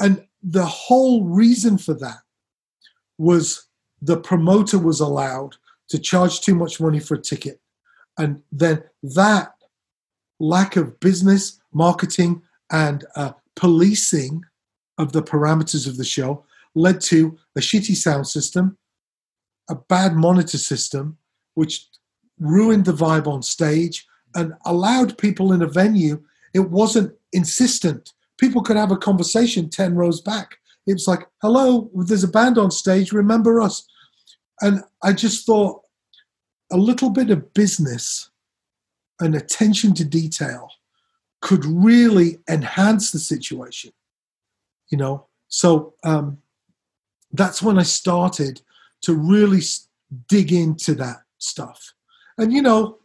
And 0.00 0.24
the 0.42 0.64
whole 0.64 1.24
reason 1.24 1.78
for 1.78 1.94
that 1.94 2.18
was 3.18 3.66
the 4.00 4.16
promoter 4.16 4.78
was 4.78 5.00
allowed 5.00 5.56
to 5.88 5.98
charge 5.98 6.40
too 6.40 6.54
much 6.54 6.80
money 6.80 7.00
for 7.00 7.14
a 7.14 7.20
ticket. 7.20 7.60
And 8.16 8.42
then 8.52 8.84
that 9.02 9.52
lack 10.40 10.76
of 10.76 11.00
business, 11.00 11.60
marketing, 11.72 12.42
and 12.70 13.04
uh, 13.16 13.32
policing 13.56 14.42
of 14.98 15.12
the 15.12 15.22
parameters 15.22 15.86
of 15.86 15.96
the 15.96 16.04
show 16.04 16.44
led 16.74 17.00
to 17.00 17.36
a 17.56 17.60
shitty 17.60 17.96
sound 17.96 18.26
system, 18.26 18.76
a 19.68 19.74
bad 19.74 20.14
monitor 20.14 20.58
system, 20.58 21.18
which 21.54 21.86
ruined 22.38 22.84
the 22.84 22.92
vibe 22.92 23.26
on 23.26 23.42
stage 23.42 24.06
and 24.34 24.54
allowed 24.64 25.18
people 25.18 25.52
in 25.52 25.62
a 25.62 25.66
venue. 25.66 26.22
It 26.54 26.70
wasn't 26.70 27.14
insistent. 27.32 28.12
People 28.38 28.62
could 28.62 28.76
have 28.76 28.92
a 28.92 28.96
conversation 28.96 29.68
10 29.68 29.94
rows 29.94 30.20
back. 30.20 30.58
It 30.86 30.94
was 30.94 31.08
like, 31.08 31.26
hello, 31.42 31.90
there's 31.94 32.24
a 32.24 32.28
band 32.28 32.56
on 32.56 32.70
stage, 32.70 33.12
remember 33.12 33.60
us. 33.60 33.86
And 34.60 34.82
I 35.02 35.12
just 35.12 35.44
thought 35.44 35.82
a 36.72 36.76
little 36.76 37.10
bit 37.10 37.30
of 37.30 37.52
business 37.54 38.30
and 39.20 39.34
attention 39.34 39.94
to 39.94 40.04
detail 40.04 40.70
could 41.40 41.64
really 41.64 42.38
enhance 42.48 43.10
the 43.10 43.18
situation 43.18 43.92
you 44.90 44.98
know 44.98 45.26
so 45.48 45.94
um, 46.04 46.38
that's 47.32 47.62
when 47.62 47.78
i 47.78 47.82
started 47.82 48.60
to 49.02 49.14
really 49.14 49.60
dig 50.28 50.52
into 50.52 50.94
that 50.94 51.18
stuff. 51.38 51.94
And 52.38 52.52
you 52.52 52.62
know 52.62 52.98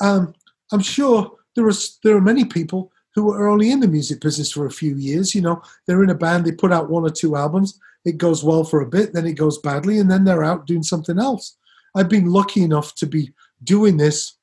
um, 0.00 0.34
i'm 0.72 0.80
sure 0.80 1.32
there 1.54 1.66
are 1.66 1.72
there 2.02 2.16
are 2.16 2.20
many 2.20 2.44
people 2.44 2.90
who 3.14 3.32
are 3.32 3.46
only 3.46 3.70
in 3.70 3.78
the 3.78 3.86
music 3.86 4.20
business 4.20 4.50
for 4.50 4.66
a 4.66 4.70
few 4.70 4.96
years 4.96 5.34
you 5.34 5.40
know. 5.40 5.62
They're 5.86 6.02
in 6.02 6.10
a 6.10 6.14
band 6.14 6.44
they 6.44 6.52
put 6.52 6.72
out 6.72 6.90
one 6.90 7.04
or 7.04 7.10
two 7.10 7.36
albums 7.36 7.78
it 8.04 8.18
goes 8.18 8.44
well 8.44 8.64
for 8.64 8.80
a 8.80 8.86
bit 8.86 9.12
then 9.12 9.26
it 9.26 9.34
goes 9.34 9.58
badly 9.58 9.98
and 9.98 10.10
then 10.10 10.24
they're 10.24 10.44
out 10.44 10.66
doing 10.66 10.82
something 10.82 11.18
else. 11.18 11.56
I've 11.94 12.08
been 12.08 12.26
lucky 12.26 12.62
enough 12.62 12.94
to 12.96 13.06
be 13.06 13.32
doing 13.62 13.96
this 13.96 14.36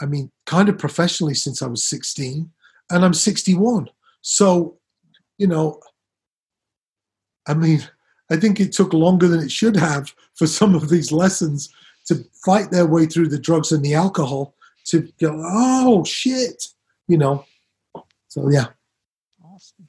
i 0.00 0.06
mean 0.06 0.30
kind 0.46 0.68
of 0.68 0.78
professionally 0.78 1.34
since 1.34 1.62
i 1.62 1.66
was 1.66 1.84
16 1.84 2.50
and 2.90 3.04
i'm 3.04 3.14
61 3.14 3.88
so 4.20 4.78
you 5.38 5.46
know 5.46 5.80
i 7.46 7.54
mean 7.54 7.82
i 8.30 8.36
think 8.36 8.60
it 8.60 8.72
took 8.72 8.92
longer 8.92 9.28
than 9.28 9.40
it 9.40 9.50
should 9.50 9.76
have 9.76 10.12
for 10.34 10.46
some 10.46 10.74
of 10.74 10.88
these 10.88 11.12
lessons 11.12 11.72
to 12.06 12.24
fight 12.44 12.70
their 12.70 12.86
way 12.86 13.06
through 13.06 13.28
the 13.28 13.38
drugs 13.38 13.72
and 13.72 13.84
the 13.84 13.94
alcohol 13.94 14.54
to 14.84 15.08
go 15.20 15.32
oh 15.44 16.04
shit 16.04 16.68
you 17.08 17.18
know 17.18 17.44
so 18.28 18.48
yeah 18.50 18.66
Awesome. 19.54 19.88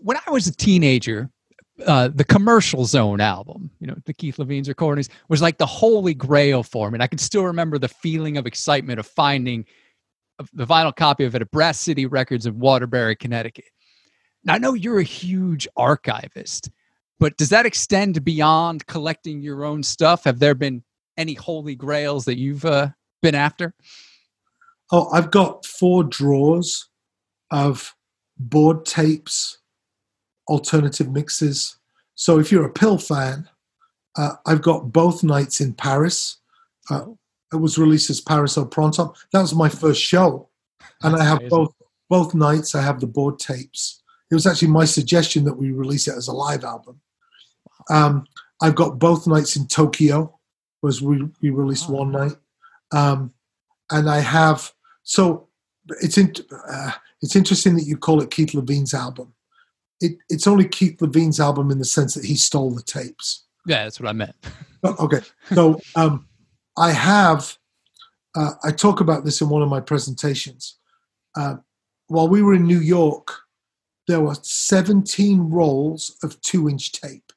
When 0.00 0.16
I 0.26 0.30
was 0.30 0.46
a 0.46 0.54
teenager, 0.54 1.28
uh, 1.86 2.08
the 2.14 2.24
Commercial 2.24 2.84
Zone 2.84 3.20
album, 3.20 3.70
you 3.80 3.86
know, 3.86 3.96
the 4.06 4.14
Keith 4.14 4.38
Levene's 4.38 4.68
recordings, 4.68 5.08
was 5.28 5.42
like 5.42 5.58
the 5.58 5.66
holy 5.66 6.14
grail 6.14 6.62
for 6.62 6.90
me. 6.90 6.96
And 6.96 7.02
I 7.02 7.08
can 7.08 7.18
still 7.18 7.44
remember 7.44 7.78
the 7.78 7.88
feeling 7.88 8.36
of 8.36 8.46
excitement 8.46 9.00
of 9.00 9.06
finding 9.06 9.64
the 10.52 10.66
vinyl 10.66 10.94
copy 10.94 11.24
of 11.24 11.34
it 11.34 11.42
at 11.42 11.50
Brass 11.50 11.80
City 11.80 12.06
Records 12.06 12.46
in 12.46 12.58
Waterbury, 12.58 13.16
Connecticut. 13.16 13.64
Now, 14.44 14.54
I 14.54 14.58
know 14.58 14.74
you're 14.74 14.98
a 14.98 15.04
huge 15.04 15.66
archivist, 15.76 16.70
but 17.18 17.36
does 17.36 17.48
that 17.48 17.66
extend 17.66 18.24
beyond 18.24 18.86
collecting 18.86 19.40
your 19.40 19.64
own 19.64 19.82
stuff? 19.82 20.24
Have 20.24 20.38
there 20.38 20.54
been 20.54 20.82
any 21.16 21.34
holy 21.34 21.74
grails 21.74 22.24
that 22.26 22.38
you've 22.38 22.64
uh, 22.64 22.88
been 23.22 23.34
after? 23.34 23.74
Oh, 24.92 25.08
I've 25.12 25.30
got 25.30 25.64
four 25.64 26.04
drawers 26.04 26.88
of 27.50 27.94
board 28.38 28.84
tapes, 28.84 29.58
alternative 30.48 31.10
mixes. 31.10 31.76
So 32.14 32.38
if 32.38 32.52
you're 32.52 32.66
a 32.66 32.72
PIL 32.72 32.98
fan, 32.98 33.48
uh, 34.16 34.34
I've 34.46 34.62
got 34.62 34.92
both 34.92 35.24
nights 35.24 35.60
in 35.60 35.72
Paris. 35.72 36.38
Uh, 36.90 37.06
it 37.52 37.56
was 37.56 37.78
released 37.78 38.10
as 38.10 38.20
Paris 38.20 38.58
au 38.58 38.66
Printemps. 38.66 39.26
That 39.32 39.40
was 39.40 39.54
my 39.54 39.68
first 39.68 40.02
show, 40.02 40.48
and 41.02 41.16
I 41.16 41.24
have 41.24 41.38
amazing. 41.38 41.48
both 41.50 41.74
both 42.10 42.34
nights. 42.34 42.74
I 42.74 42.82
have 42.82 43.00
the 43.00 43.06
board 43.06 43.38
tapes. 43.38 44.02
It 44.34 44.42
was 44.42 44.48
actually 44.48 44.72
my 44.72 44.84
suggestion 44.84 45.44
that 45.44 45.54
we 45.54 45.70
release 45.70 46.08
it 46.08 46.16
as 46.16 46.26
a 46.26 46.32
live 46.32 46.64
album. 46.64 47.00
Um, 47.88 48.26
I've 48.60 48.74
got 48.74 48.98
both 48.98 49.28
nights 49.28 49.54
in 49.54 49.68
Tokyo, 49.68 50.36
was 50.82 51.00
we, 51.00 51.22
we 51.40 51.50
released 51.50 51.88
Wow. 51.88 51.98
one 51.98 52.10
night, 52.10 52.36
um, 52.90 53.32
and 53.92 54.10
I 54.10 54.18
have 54.18 54.72
so 55.04 55.46
it's 56.00 56.18
in, 56.18 56.34
uh, 56.68 56.90
it's 57.22 57.36
interesting 57.36 57.76
that 57.76 57.84
you 57.84 57.96
call 57.96 58.20
it 58.22 58.32
Keith 58.32 58.54
Levene's 58.54 58.92
album. 58.92 59.32
It, 60.00 60.16
it's 60.28 60.48
only 60.48 60.66
Keith 60.66 61.00
Levene's 61.00 61.38
album 61.38 61.70
in 61.70 61.78
the 61.78 61.84
sense 61.84 62.14
that 62.14 62.24
he 62.24 62.34
stole 62.34 62.72
the 62.72 62.82
tapes. 62.82 63.44
Yeah, 63.66 63.84
that's 63.84 64.00
what 64.00 64.08
I 64.08 64.14
meant. 64.14 64.34
Oh, 64.82 64.96
Okay, 64.98 65.20
so 65.54 65.80
um, 65.94 66.26
I 66.76 66.90
have. 66.90 67.56
Uh, 68.34 68.50
I 68.64 68.72
talk 68.72 69.00
about 69.00 69.24
this 69.24 69.40
in 69.40 69.48
one 69.48 69.62
of 69.62 69.68
my 69.68 69.78
presentations. 69.80 70.76
Uh, 71.36 71.58
while 72.08 72.26
we 72.26 72.42
were 72.42 72.54
in 72.54 72.66
New 72.66 72.80
York, 72.80 73.43
there 74.06 74.20
were 74.20 74.36
17 74.40 75.50
rolls 75.50 76.16
of 76.22 76.40
two-inch 76.40 76.92
tape. 76.92 77.32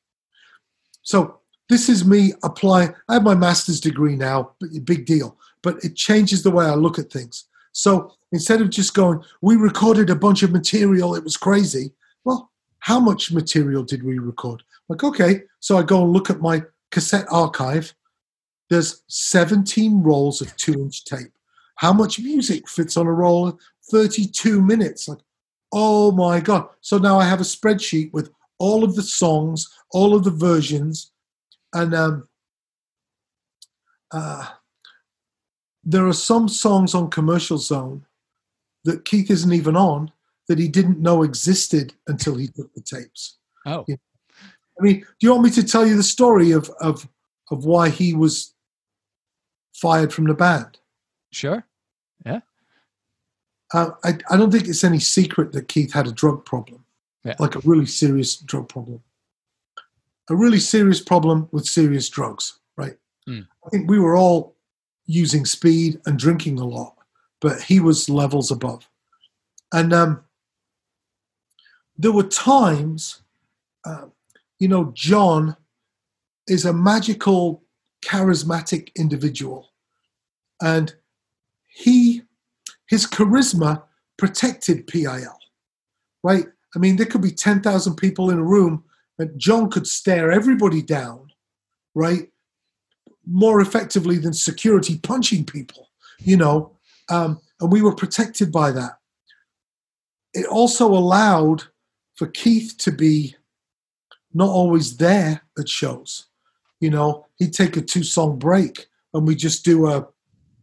So 1.01 1.39
this 1.69 1.89
is 1.89 2.05
me 2.05 2.33
applying. 2.43 2.93
I 3.09 3.15
have 3.15 3.23
my 3.23 3.35
master's 3.35 3.79
degree 3.79 4.15
now, 4.15 4.51
big 4.83 5.05
deal. 5.05 5.37
But 5.63 5.83
it 5.83 5.95
changes 5.95 6.43
the 6.43 6.51
way 6.51 6.65
I 6.65 6.75
look 6.75 6.99
at 6.99 7.11
things. 7.11 7.45
So 7.71 8.13
instead 8.31 8.61
of 8.61 8.69
just 8.69 8.93
going, 8.93 9.23
we 9.41 9.55
recorded 9.55 10.09
a 10.09 10.15
bunch 10.15 10.43
of 10.43 10.51
material, 10.51 11.15
it 11.15 11.23
was 11.23 11.37
crazy. 11.37 11.91
Well, 12.23 12.51
how 12.79 12.99
much 12.99 13.31
material 13.31 13.83
did 13.83 14.03
we 14.03 14.19
record? 14.19 14.63
Like, 14.89 15.03
okay, 15.03 15.43
so 15.59 15.77
I 15.77 15.83
go 15.83 16.03
and 16.03 16.13
look 16.13 16.29
at 16.29 16.41
my 16.41 16.63
cassette 16.91 17.25
archive. 17.29 17.93
There's 18.69 19.03
17 19.07 20.01
rolls 20.03 20.41
of 20.41 20.55
two 20.57 20.73
inch 20.73 21.05
tape. 21.05 21.31
How 21.75 21.93
much 21.93 22.19
music 22.19 22.67
fits 22.67 22.97
on 22.97 23.07
a 23.07 23.11
roll? 23.11 23.57
32 23.91 24.61
minutes. 24.61 25.07
Like, 25.07 25.19
oh 25.71 26.11
my 26.11 26.39
God. 26.39 26.69
So 26.81 26.97
now 26.97 27.19
I 27.19 27.25
have 27.25 27.41
a 27.41 27.43
spreadsheet 27.43 28.11
with 28.13 28.31
all 28.59 28.83
of 28.83 28.95
the 28.95 29.03
songs, 29.03 29.71
all 29.91 30.15
of 30.15 30.23
the 30.23 30.31
versions, 30.31 31.11
and 31.73 31.93
um, 31.93 32.27
uh, 34.11 34.47
there 35.83 36.07
are 36.07 36.13
some 36.13 36.49
songs 36.49 36.93
on 36.95 37.09
Commercial 37.09 37.57
Zone 37.57 38.05
that 38.83 39.05
Keith 39.05 39.29
isn't 39.29 39.53
even 39.53 39.75
on 39.75 40.11
that 40.47 40.59
he 40.59 40.67
didn't 40.67 40.99
know 40.99 41.23
existed 41.23 41.93
until 42.07 42.35
he 42.35 42.47
took 42.47 42.73
the 42.73 42.81
tapes. 42.81 43.37
Oh, 43.65 43.85
Yeah. 43.87 43.95
I 44.79 44.83
mean, 44.83 44.99
do 44.99 45.07
you 45.21 45.31
want 45.31 45.43
me 45.43 45.49
to 45.51 45.63
tell 45.63 45.87
you 45.87 45.95
the 45.95 46.03
story 46.03 46.51
of 46.51 46.69
of 46.79 47.07
of 47.49 47.65
why 47.65 47.89
he 47.89 48.13
was 48.13 48.53
fired 49.73 50.13
from 50.13 50.25
the 50.25 50.33
band? 50.33 50.77
sure. 51.31 51.65
Uh, 53.73 53.91
I 54.03 54.17
I 54.29 54.37
don't 54.37 54.51
think 54.51 54.67
it's 54.67 54.83
any 54.83 54.99
secret 54.99 55.51
that 55.51 55.67
Keith 55.67 55.93
had 55.93 56.07
a 56.07 56.11
drug 56.11 56.45
problem, 56.45 56.85
Yeah. 57.23 57.35
like 57.39 57.55
a 57.55 57.59
really 57.65 57.85
serious 57.85 58.37
drug 58.37 58.69
problem, 58.69 59.01
a 60.29 60.35
really 60.35 60.59
serious 60.59 61.01
problem 61.01 61.49
with 61.51 61.65
serious 61.65 62.09
drugs, 62.09 62.59
right? 62.77 62.97
Hmm. 63.25 63.41
I 63.65 63.69
think 63.69 63.89
we 63.89 63.99
were 63.99 64.15
all 64.15 64.55
using 65.05 65.45
speed 65.45 65.99
and 66.05 66.17
drinking 66.19 66.59
a 66.59 66.65
lot, 66.65 66.95
but 67.41 67.61
he 67.61 67.79
was 67.79 68.09
levels 68.09 68.51
above. 68.51 68.89
And 69.73 69.93
um, 69.93 70.21
there 71.97 72.11
were 72.13 72.23
times, 72.23 73.21
uh, 73.85 74.05
you 74.59 74.67
know, 74.67 74.91
John 74.93 75.55
is 76.47 76.65
a 76.65 76.73
magical, 76.73 77.63
charismatic 78.01 78.89
individual, 78.95 79.71
and 80.61 80.93
he, 81.67 82.06
his 82.87 83.05
charisma 83.05 83.83
protected 84.17 84.87
PIL, 84.87 85.37
right? 86.23 86.45
I 86.75 86.79
mean, 86.79 86.95
there 86.95 87.05
could 87.05 87.21
be 87.21 87.31
ten 87.31 87.61
thousand 87.61 87.95
people 87.95 88.29
in 88.29 88.39
a 88.39 88.43
room, 88.43 88.83
and 89.19 89.37
John 89.39 89.69
could 89.69 89.87
stare 89.87 90.31
everybody 90.31 90.81
down, 90.81 91.31
right? 91.95 92.29
More 93.25 93.61
effectively 93.61 94.17
than 94.17 94.33
security 94.33 94.97
punching 94.99 95.45
people, 95.45 95.89
you 96.19 96.37
know, 96.37 96.77
um, 97.09 97.39
and 97.59 97.71
we 97.71 97.81
were 97.81 97.95
protected 97.95 98.51
by 98.51 98.71
that. 98.71 98.97
It 100.33 100.45
also 100.45 100.87
allowed 100.87 101.63
for 102.15 102.27
Keith 102.27 102.75
to 102.79 102.91
be 102.91 103.35
not 104.33 104.49
always 104.49 104.97
there 104.97 105.41
at 105.57 105.69
shows. 105.69 106.27
You 106.79 106.91
know, 106.91 107.25
he'd 107.37 107.53
take 107.53 107.75
a 107.77 107.81
two 107.81 108.03
song 108.03 108.37
break 108.37 108.87
and 109.13 109.25
we 109.25 109.35
just 109.35 109.65
do 109.65 109.87
a 109.87 110.07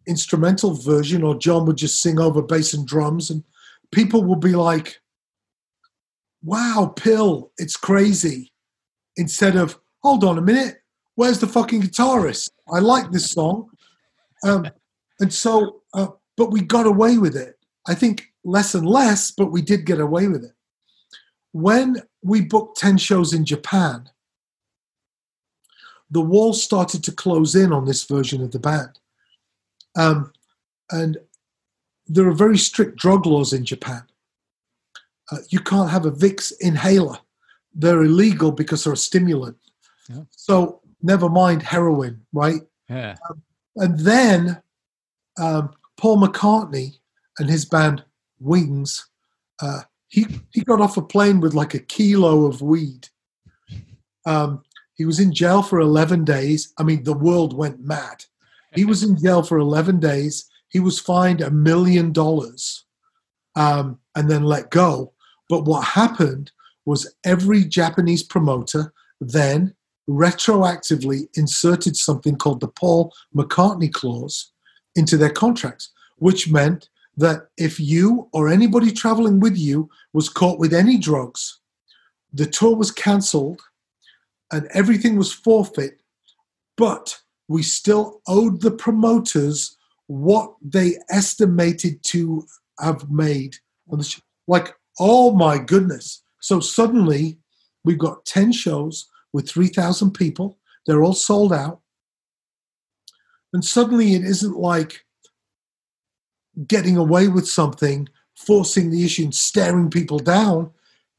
instrumental 0.06 0.74
version, 0.74 1.22
or 1.22 1.36
John 1.36 1.66
would 1.66 1.76
just 1.76 2.00
sing 2.00 2.20
over 2.20 2.42
bass 2.42 2.74
and 2.74 2.86
drums, 2.86 3.30
and 3.30 3.42
people 3.92 4.24
would 4.24 4.40
be 4.40 4.54
like, 4.54 5.00
"Wow, 6.42 6.92
PIL, 6.96 7.52
it's 7.58 7.76
crazy," 7.76 8.52
instead 9.16 9.56
of 9.56 9.78
"Hold 10.02 10.24
on 10.24 10.38
a 10.38 10.42
minute, 10.42 10.82
where's 11.14 11.38
the 11.38 11.46
fucking 11.46 11.82
guitarist? 11.82 12.50
I 12.72 12.80
like 12.80 13.10
this 13.10 13.30
song," 13.30 13.70
um, 14.44 14.66
and 15.20 15.32
so, 15.32 15.82
uh, 15.94 16.08
but 16.36 16.50
we 16.50 16.60
got 16.60 16.86
away 16.86 17.18
with 17.18 17.36
it. 17.36 17.58
I 17.86 17.94
think 17.94 18.32
less 18.44 18.74
and 18.74 18.86
less, 18.86 19.30
but 19.30 19.52
we 19.52 19.62
did 19.62 19.86
get 19.86 20.00
away 20.00 20.28
with 20.28 20.44
it 20.44 20.54
when 21.54 22.02
we 22.20 22.40
booked 22.40 22.78
10 22.78 22.98
shows 22.98 23.32
in 23.32 23.44
Japan, 23.44 24.10
the 26.10 26.20
walls 26.20 26.60
started 26.60 27.04
to 27.04 27.12
close 27.12 27.54
in 27.54 27.72
on 27.72 27.84
this 27.84 28.02
version 28.02 28.42
of 28.42 28.50
the 28.50 28.58
band. 28.58 28.98
Um, 29.96 30.32
and 30.90 31.18
there 32.06 32.28
are 32.28 32.34
very 32.34 32.58
strict 32.58 32.96
drug 32.96 33.26
laws 33.26 33.52
in 33.52 33.64
Japan. 33.64 34.02
Uh, 35.30 35.38
you 35.48 35.60
can't 35.60 35.90
have 35.90 36.04
a 36.04 36.10
Vicks 36.10 36.52
inhaler. 36.60 37.18
They're 37.74 38.02
illegal 38.02 38.52
because 38.52 38.84
they're 38.84 38.92
a 38.92 38.96
stimulant. 38.96 39.56
Yeah. 40.08 40.22
So 40.30 40.80
never 41.02 41.28
mind 41.28 41.62
heroin, 41.62 42.20
right? 42.32 42.60
Yeah. 42.88 43.16
Um, 43.28 43.42
and 43.76 43.98
then 44.00 44.62
um, 45.38 45.70
Paul 45.96 46.18
McCartney 46.18 46.98
and 47.38 47.48
his 47.48 47.64
band 47.64 48.04
Wings 48.38 49.06
uh, 49.60 49.80
he 50.08 50.26
he 50.50 50.62
got 50.62 50.80
off 50.80 50.96
a 50.96 51.02
plane 51.02 51.40
with 51.40 51.54
like 51.54 51.74
a 51.74 51.78
kilo 51.78 52.46
of 52.46 52.62
weed. 52.62 53.08
Um, 54.26 54.62
he 54.94 55.04
was 55.04 55.18
in 55.18 55.34
jail 55.34 55.62
for 55.62 55.80
11 55.80 56.24
days. 56.24 56.72
I 56.78 56.82
mean, 56.82 57.02
the 57.02 57.12
world 57.12 57.56
went 57.56 57.80
mad. 57.80 58.24
He 58.74 58.84
was 58.84 59.02
in 59.02 59.16
jail 59.16 59.42
for 59.42 59.58
11 59.58 60.00
days. 60.00 60.50
He 60.68 60.80
was 60.80 60.98
fined 60.98 61.40
a 61.40 61.50
million 61.50 62.12
dollars 62.12 62.84
um, 63.56 63.98
and 64.14 64.30
then 64.30 64.44
let 64.44 64.70
go. 64.70 65.12
But 65.48 65.64
what 65.64 65.84
happened 65.84 66.50
was 66.84 67.14
every 67.24 67.64
Japanese 67.64 68.22
promoter 68.22 68.92
then 69.20 69.74
retroactively 70.08 71.28
inserted 71.34 71.96
something 71.96 72.36
called 72.36 72.60
the 72.60 72.68
Paul 72.68 73.12
McCartney 73.34 73.92
clause 73.92 74.52
into 74.94 75.16
their 75.16 75.30
contracts, 75.30 75.90
which 76.18 76.50
meant 76.50 76.88
that 77.16 77.48
if 77.56 77.78
you 77.78 78.28
or 78.32 78.48
anybody 78.48 78.90
traveling 78.90 79.40
with 79.40 79.56
you 79.56 79.88
was 80.12 80.28
caught 80.28 80.58
with 80.58 80.74
any 80.74 80.98
drugs, 80.98 81.60
the 82.32 82.46
tour 82.46 82.74
was 82.74 82.90
cancelled 82.90 83.60
and 84.52 84.66
everything 84.72 85.16
was 85.16 85.32
forfeit, 85.32 86.00
but 86.76 87.20
we 87.48 87.62
still 87.62 88.20
owed 88.26 88.60
the 88.60 88.70
promoters 88.70 89.76
what 90.06 90.54
they 90.62 90.96
estimated 91.10 92.02
to 92.04 92.46
have 92.80 93.10
made. 93.10 93.56
on 93.90 93.98
the 93.98 94.04
show. 94.04 94.20
Like, 94.46 94.74
oh 94.98 95.32
my 95.32 95.58
goodness. 95.58 96.22
So 96.40 96.60
suddenly 96.60 97.38
we've 97.84 97.98
got 97.98 98.24
10 98.26 98.52
shows 98.52 99.08
with 99.32 99.48
3,000 99.48 100.12
people. 100.12 100.58
They're 100.86 101.02
all 101.02 101.14
sold 101.14 101.52
out. 101.52 101.80
And 103.52 103.64
suddenly 103.64 104.14
it 104.14 104.24
isn't 104.24 104.56
like 104.56 105.04
getting 106.66 106.96
away 106.96 107.28
with 107.28 107.48
something, 107.48 108.08
forcing 108.36 108.90
the 108.90 109.04
issue 109.04 109.24
and 109.24 109.34
staring 109.34 109.90
people 109.90 110.18
down. 110.18 110.70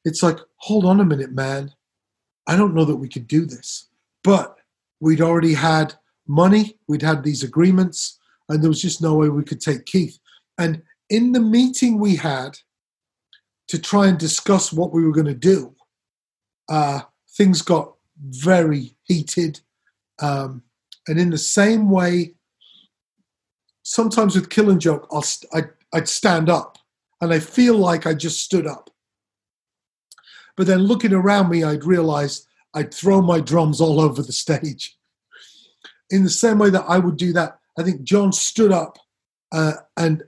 It's 0.03 0.21
like, 0.21 0.37
hold 0.57 0.85
on 0.85 0.99
a 0.99 1.05
minute, 1.05 1.31
man. 1.31 1.73
I 2.47 2.55
don't 2.55 2.75
know 2.75 2.85
that 2.85 2.97
we 2.97 3.09
could 3.09 3.27
do 3.27 3.45
this. 3.45 3.87
But 4.23 4.57
we'd 4.99 5.21
already 5.21 5.53
had 5.53 5.95
money, 6.27 6.77
we'd 6.87 7.01
had 7.01 7.23
these 7.23 7.43
agreements, 7.43 8.19
and 8.49 8.61
there 8.61 8.69
was 8.69 8.81
just 8.81 9.01
no 9.01 9.15
way 9.15 9.29
we 9.29 9.43
could 9.43 9.61
take 9.61 9.85
Keith. 9.85 10.19
And 10.57 10.81
in 11.09 11.31
the 11.31 11.39
meeting 11.39 11.99
we 11.99 12.15
had 12.15 12.57
to 13.67 13.79
try 13.79 14.07
and 14.07 14.17
discuss 14.17 14.71
what 14.71 14.91
we 14.91 15.03
were 15.03 15.11
going 15.11 15.25
to 15.25 15.33
do, 15.33 15.75
uh, 16.69 17.01
things 17.37 17.61
got 17.61 17.93
very 18.19 18.95
heated. 19.03 19.59
Um, 20.19 20.63
and 21.07 21.19
in 21.19 21.29
the 21.29 21.37
same 21.37 21.89
way 21.89 22.35
sometimes 23.85 24.35
with 24.35 24.49
Killing 24.49 24.79
Joke, 24.79 25.07
I'll 25.11 25.21
st- 25.21 25.49
I'd, 25.53 25.69
I'd 25.93 26.09
stand 26.09 26.49
up 26.49 26.77
and 27.21 27.31
I 27.31 27.39
feel 27.39 27.77
like 27.77 28.05
I 28.05 28.13
just 28.13 28.41
stood 28.41 28.67
up. 28.67 28.89
But 30.57 30.67
then 30.67 30.79
looking 30.79 31.13
around 31.13 31.49
me, 31.49 31.63
I'd 31.63 31.85
realize 31.85 32.45
I'd 32.73 32.93
throw 32.93 33.21
my 33.21 33.39
drums 33.39 33.79
all 33.79 34.01
over 34.01 34.21
the 34.21 34.33
stage. 34.33 34.97
In 36.09 36.23
the 36.23 36.29
same 36.29 36.59
way 36.59 36.69
that 36.69 36.85
I 36.87 36.99
would 36.99 37.17
do 37.17 37.33
that, 37.33 37.59
I 37.77 37.83
think 37.83 38.03
John 38.03 38.31
stood 38.31 38.71
up 38.71 38.97
uh, 39.51 39.73
and 39.97 40.23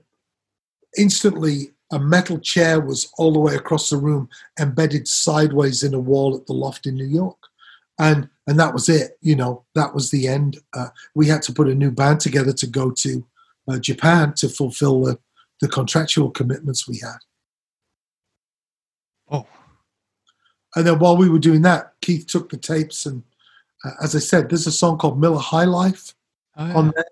instantly 0.96 1.70
a 1.92 1.98
metal 1.98 2.38
chair 2.38 2.80
was 2.80 3.10
all 3.16 3.32
the 3.32 3.38
way 3.38 3.54
across 3.54 3.90
the 3.90 3.96
room, 3.96 4.28
embedded 4.60 5.08
sideways 5.08 5.82
in 5.82 5.94
a 5.94 6.00
wall 6.00 6.36
at 6.36 6.46
the 6.46 6.52
loft 6.52 6.86
in 6.86 6.94
New 6.94 7.06
York. 7.06 7.38
And 7.98 8.28
and 8.46 8.58
that 8.58 8.72
was 8.72 8.88
it. 8.88 9.18
You 9.20 9.36
know, 9.36 9.64
that 9.74 9.94
was 9.94 10.10
the 10.10 10.26
end. 10.28 10.58
Uh, 10.72 10.88
we 11.14 11.26
had 11.26 11.42
to 11.42 11.52
put 11.52 11.68
a 11.68 11.74
new 11.74 11.90
band 11.90 12.20
together 12.20 12.52
to 12.54 12.66
go 12.66 12.90
to 12.90 13.26
uh, 13.68 13.78
Japan 13.78 14.32
to 14.36 14.48
fulfill 14.48 15.02
the, 15.02 15.18
the 15.60 15.68
contractual 15.68 16.30
commitments 16.30 16.88
we 16.88 16.98
had. 16.98 17.18
Oh. 19.30 19.46
And 20.74 20.86
then 20.86 20.98
while 20.98 21.16
we 21.16 21.28
were 21.28 21.38
doing 21.38 21.62
that, 21.62 21.92
Keith 22.00 22.26
took 22.26 22.48
the 22.48 22.56
tapes, 22.56 23.04
and 23.04 23.22
as 24.02 24.14
I 24.16 24.18
said, 24.18 24.48
there's 24.48 24.66
a 24.66 24.72
song 24.72 24.98
called 24.98 25.20
Miller 25.20 25.38
High 25.38 25.64
Life 25.64 26.14
Oh, 26.56 26.66
yeah. 26.66 26.74
on 26.74 26.92
there. 26.94 27.04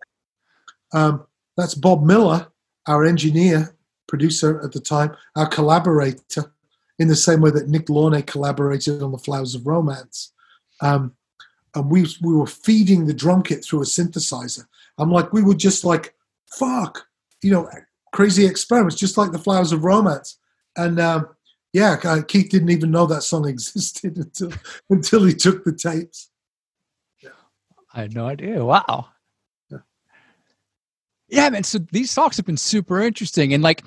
Um, 0.93 1.27
that's 1.57 1.75
Bob 1.75 2.03
Miller, 2.05 2.49
our 2.87 3.05
engineer, 3.05 3.75
producer 4.09 4.61
at 4.65 4.73
the 4.73 4.81
time, 4.81 5.15
our 5.37 5.47
collaborator, 5.47 6.53
in 6.99 7.09
the 7.09 7.17
same 7.17 7.41
way 7.41 7.51
that 7.51 7.69
Nick 7.69 7.87
Launay 7.87 8.27
collaborated 8.27 9.03
on 9.03 9.13
The 9.13 9.19
Flowers 9.19 9.55
of 9.55 9.67
Romance. 9.67 10.33
Um, 10.81 11.15
and 11.75 11.91
we 11.91 12.07
we 12.23 12.35
were 12.35 12.47
feeding 12.47 13.07
the 13.07 13.15
drum 13.15 13.43
kit 13.43 13.65
through 13.65 13.83
a 13.83 13.85
synthesizer. 13.85 14.67
I'm 14.99 15.11
like, 15.13 15.33
we 15.33 15.43
were 15.43 15.55
just 15.55 15.85
like, 15.85 16.15
fuck, 16.51 17.07
you 17.43 17.51
know, 17.51 17.69
crazy 18.13 18.47
experiments, 18.47 18.97
just 18.97 19.17
like 19.19 19.31
The 19.31 19.39
Flowers 19.39 19.73
of 19.73 19.85
Romance. 19.85 20.39
And 20.77 20.99
um, 20.99 21.29
yeah, 21.73 21.97
uh, 22.03 22.23
Keith 22.27 22.49
didn't 22.51 22.71
even 22.71 22.91
know 22.91 23.07
that 23.07 23.23
song 23.23 23.47
existed 23.49 24.17
until 24.17 24.53
until 24.91 25.25
he 25.25 25.35
took 25.35 25.65
the 25.65 25.73
tapes. 25.73 26.31
I 27.97 28.03
had 28.03 28.15
no 28.15 28.27
idea. 28.27 28.63
Wow. 28.63 29.09
Yeah. 29.71 29.79
Yeah, 31.29 31.49
man. 31.49 31.65
So 31.65 31.79
these 31.79 32.15
talks 32.15 32.37
have 32.37 32.45
been 32.45 32.59
super 32.59 33.01
interesting, 33.01 33.55
and 33.55 33.63
like, 33.63 33.83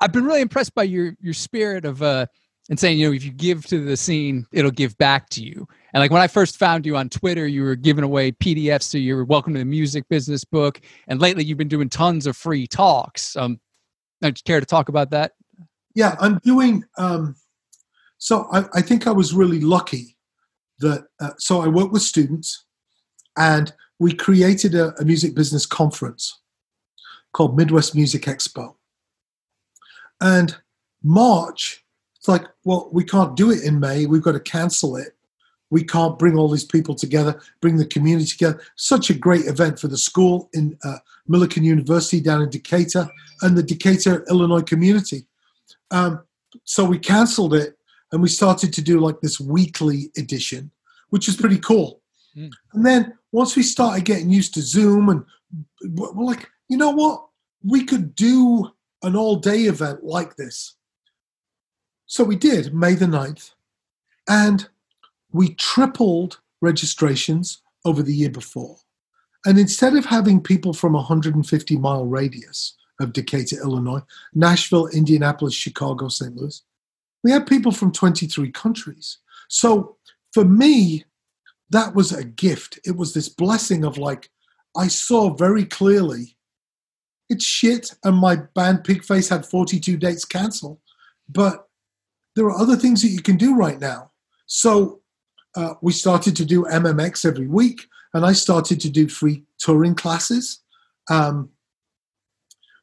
I've 0.00 0.12
been 0.12 0.24
really 0.24 0.42
impressed 0.42 0.74
by 0.76 0.84
your 0.84 1.16
your 1.20 1.34
spirit 1.34 1.84
of 1.84 2.02
uh, 2.02 2.26
and 2.70 2.78
saying, 2.78 3.00
you 3.00 3.08
know, 3.08 3.12
if 3.12 3.24
you 3.24 3.32
give 3.32 3.66
to 3.66 3.84
the 3.84 3.96
scene, 3.96 4.46
it'll 4.52 4.70
give 4.70 4.96
back 4.96 5.28
to 5.30 5.42
you. 5.42 5.66
And 5.92 6.00
like 6.00 6.12
when 6.12 6.22
I 6.22 6.28
first 6.28 6.56
found 6.56 6.86
you 6.86 6.96
on 6.96 7.08
Twitter, 7.08 7.48
you 7.48 7.64
were 7.64 7.74
giving 7.74 8.04
away 8.04 8.30
PDFs 8.30 8.92
to 8.92 9.00
your 9.00 9.24
Welcome 9.24 9.54
to 9.54 9.58
the 9.58 9.64
Music 9.64 10.08
Business 10.08 10.44
book, 10.44 10.80
and 11.08 11.20
lately 11.20 11.42
you've 11.42 11.58
been 11.58 11.66
doing 11.66 11.88
tons 11.88 12.28
of 12.28 12.36
free 12.36 12.68
talks. 12.68 13.34
Um, 13.34 13.60
you 14.20 14.32
care 14.44 14.60
to 14.60 14.66
talk 14.66 14.88
about 14.88 15.10
that? 15.10 15.32
Yeah, 15.96 16.14
I'm 16.20 16.38
doing. 16.44 16.84
Um, 16.96 17.34
so 18.18 18.46
I, 18.52 18.66
I 18.72 18.82
think 18.82 19.08
I 19.08 19.10
was 19.10 19.34
really 19.34 19.60
lucky 19.60 20.16
that. 20.78 21.06
Uh, 21.20 21.30
so 21.38 21.60
I 21.60 21.66
work 21.66 21.90
with 21.90 22.02
students, 22.02 22.66
and 23.36 23.72
we 23.98 24.12
created 24.12 24.74
a, 24.74 24.94
a 25.00 25.04
music 25.04 25.34
business 25.34 25.66
conference 25.66 26.40
called 27.32 27.56
Midwest 27.56 27.94
Music 27.94 28.22
Expo. 28.22 28.74
And 30.20 30.56
March, 31.02 31.84
it's 32.16 32.28
like, 32.28 32.44
well, 32.64 32.88
we 32.92 33.04
can't 33.04 33.36
do 33.36 33.50
it 33.50 33.64
in 33.64 33.80
May. 33.80 34.06
We've 34.06 34.22
got 34.22 34.32
to 34.32 34.40
cancel 34.40 34.96
it. 34.96 35.14
we 35.72 35.82
can't 35.82 36.18
bring 36.18 36.36
all 36.36 36.50
these 36.50 36.66
people 36.66 36.94
together, 36.94 37.40
bring 37.62 37.78
the 37.78 37.86
community 37.86 38.26
together. 38.26 38.60
Such 38.76 39.08
a 39.08 39.14
great 39.14 39.46
event 39.46 39.80
for 39.80 39.88
the 39.88 39.96
school 39.96 40.50
in 40.52 40.76
uh, 40.84 40.98
Millikin 41.28 41.62
University 41.62 42.20
down 42.20 42.42
in 42.42 42.50
Decatur 42.50 43.08
and 43.40 43.56
the 43.56 43.62
Decatur, 43.62 44.22
Illinois 44.28 44.60
community. 44.60 45.24
Um, 45.90 46.22
so 46.64 46.84
we 46.84 46.98
canceled 46.98 47.54
it 47.54 47.78
and 48.12 48.20
we 48.20 48.28
started 48.28 48.74
to 48.74 48.82
do 48.82 49.00
like 49.00 49.22
this 49.22 49.40
weekly 49.40 50.10
edition, 50.18 50.70
which 51.08 51.26
is 51.26 51.36
pretty 51.36 51.58
cool. 51.58 52.02
Mm. 52.36 52.50
And 52.74 52.86
then 52.86 53.14
once 53.32 53.56
we 53.56 53.62
started 53.62 54.04
getting 54.04 54.30
used 54.30 54.54
to 54.54 54.62
Zoom 54.62 55.08
and 55.08 55.24
we're 55.82 56.24
like, 56.24 56.48
you 56.68 56.76
know 56.76 56.90
what? 56.90 57.26
We 57.64 57.84
could 57.84 58.14
do 58.14 58.70
an 59.02 59.16
all 59.16 59.36
day 59.36 59.62
event 59.62 60.04
like 60.04 60.36
this. 60.36 60.74
So 62.06 62.22
we 62.24 62.36
did 62.36 62.74
May 62.74 62.94
the 62.94 63.06
9th. 63.06 63.52
And 64.28 64.68
we 65.32 65.54
tripled 65.54 66.38
registrations 66.60 67.62
over 67.84 68.02
the 68.02 68.14
year 68.14 68.30
before. 68.30 68.76
And 69.44 69.58
instead 69.58 69.96
of 69.96 70.04
having 70.04 70.40
people 70.40 70.72
from 70.72 70.94
a 70.94 70.98
150 70.98 71.76
mile 71.78 72.06
radius 72.06 72.76
of 73.00 73.12
Decatur, 73.12 73.56
Illinois, 73.56 74.02
Nashville, 74.34 74.86
Indianapolis, 74.88 75.54
Chicago, 75.54 76.08
St. 76.08 76.36
Louis, 76.36 76.62
we 77.24 77.32
had 77.32 77.46
people 77.46 77.72
from 77.72 77.90
23 77.90 78.52
countries. 78.52 79.18
So 79.48 79.96
for 80.32 80.44
me, 80.44 81.04
that 81.72 81.94
was 81.94 82.12
a 82.12 82.24
gift. 82.24 82.78
It 82.84 82.96
was 82.96 83.14
this 83.14 83.28
blessing 83.28 83.84
of 83.84 83.98
like, 83.98 84.30
I 84.76 84.88
saw 84.88 85.34
very 85.34 85.64
clearly 85.64 86.36
it's 87.28 87.44
shit, 87.44 87.94
and 88.04 88.16
my 88.16 88.36
band 88.54 88.80
Pigface 88.80 89.30
had 89.30 89.46
42 89.46 89.96
dates 89.96 90.24
canceled. 90.24 90.78
But 91.28 91.66
there 92.36 92.44
are 92.44 92.58
other 92.58 92.76
things 92.76 93.00
that 93.02 93.08
you 93.08 93.22
can 93.22 93.36
do 93.36 93.54
right 93.54 93.80
now. 93.80 94.10
So 94.46 95.00
uh, 95.56 95.74
we 95.80 95.92
started 95.92 96.36
to 96.36 96.44
do 96.44 96.64
MMX 96.64 97.24
every 97.24 97.46
week, 97.46 97.86
and 98.12 98.26
I 98.26 98.32
started 98.32 98.80
to 98.82 98.90
do 98.90 99.08
free 99.08 99.44
touring 99.58 99.94
classes. 99.94 100.60
Um, 101.10 101.50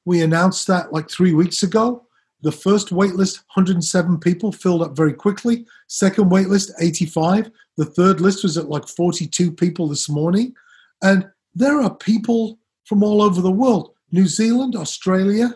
we 0.04 0.22
announced 0.22 0.66
that 0.68 0.92
like 0.92 1.12
three 1.12 1.34
weeks 1.34 1.62
ago. 1.62 2.08
The 2.42 2.52
first 2.52 2.90
waitlist, 2.90 3.40
107 3.54 4.20
people, 4.20 4.52
filled 4.52 4.82
up 4.82 4.96
very 4.96 5.14
quickly. 5.14 5.66
Second 5.88 6.32
waitlist, 6.32 6.72
85. 6.80 7.52
The 7.78 7.86
third 7.86 8.22
list 8.22 8.44
was 8.44 8.58
at 8.58 8.70
like 8.70 8.88
42 8.88 9.52
people 9.52 9.88
this 9.88 10.08
morning. 10.08 10.54
And 11.02 11.30
there 11.54 11.82
are 11.82 11.94
people 11.96 12.60
from 12.86 13.04
all 13.04 13.22
over 13.22 13.42
the 13.42 13.52
world 13.52 13.94
New 14.12 14.26
Zealand, 14.26 14.76
Australia, 14.76 15.54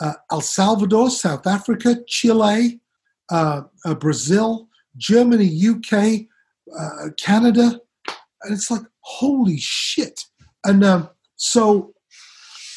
uh, 0.00 0.14
El 0.32 0.40
Salvador, 0.40 1.10
South 1.10 1.46
Africa, 1.46 1.98
Chile, 2.06 2.80
uh, 3.30 3.62
uh, 3.84 3.94
Brazil, 3.94 4.68
Germany, 4.96 5.48
UK, 5.66 6.26
uh, 6.78 7.10
Canada, 7.16 7.80
and 8.42 8.52
it's 8.52 8.70
like 8.70 8.82
holy 9.00 9.58
shit. 9.58 10.20
And 10.64 10.84
um, 10.84 11.08
so 11.36 11.94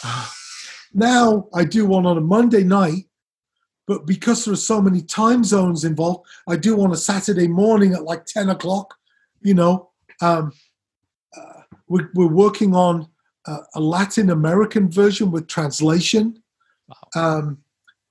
now 0.93 1.47
I 1.53 1.63
do 1.63 1.85
one 1.85 2.05
on 2.05 2.17
a 2.17 2.21
Monday 2.21 2.63
night, 2.63 3.05
but 3.91 4.05
because 4.05 4.45
there 4.45 4.53
are 4.53 4.67
so 4.71 4.81
many 4.81 5.01
time 5.01 5.43
zones 5.43 5.83
involved, 5.83 6.25
I 6.47 6.55
do 6.55 6.81
on 6.81 6.93
a 6.93 6.95
Saturday 6.95 7.49
morning 7.49 7.91
at 7.93 8.03
like 8.03 8.23
ten 8.23 8.49
o'clock. 8.49 8.95
You 9.41 9.53
know, 9.53 9.89
um, 10.21 10.53
uh, 11.35 11.63
we're, 11.89 12.09
we're, 12.15 12.27
working 12.27 12.73
on 12.73 13.09
a 13.47 13.81
Latin 13.81 14.29
American 14.29 14.89
version 14.89 15.29
with 15.29 15.47
translation, 15.47 16.41
wow. 16.87 17.21
um, 17.21 17.57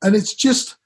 and 0.02 0.14
it's 0.14 0.34
just 0.34 0.76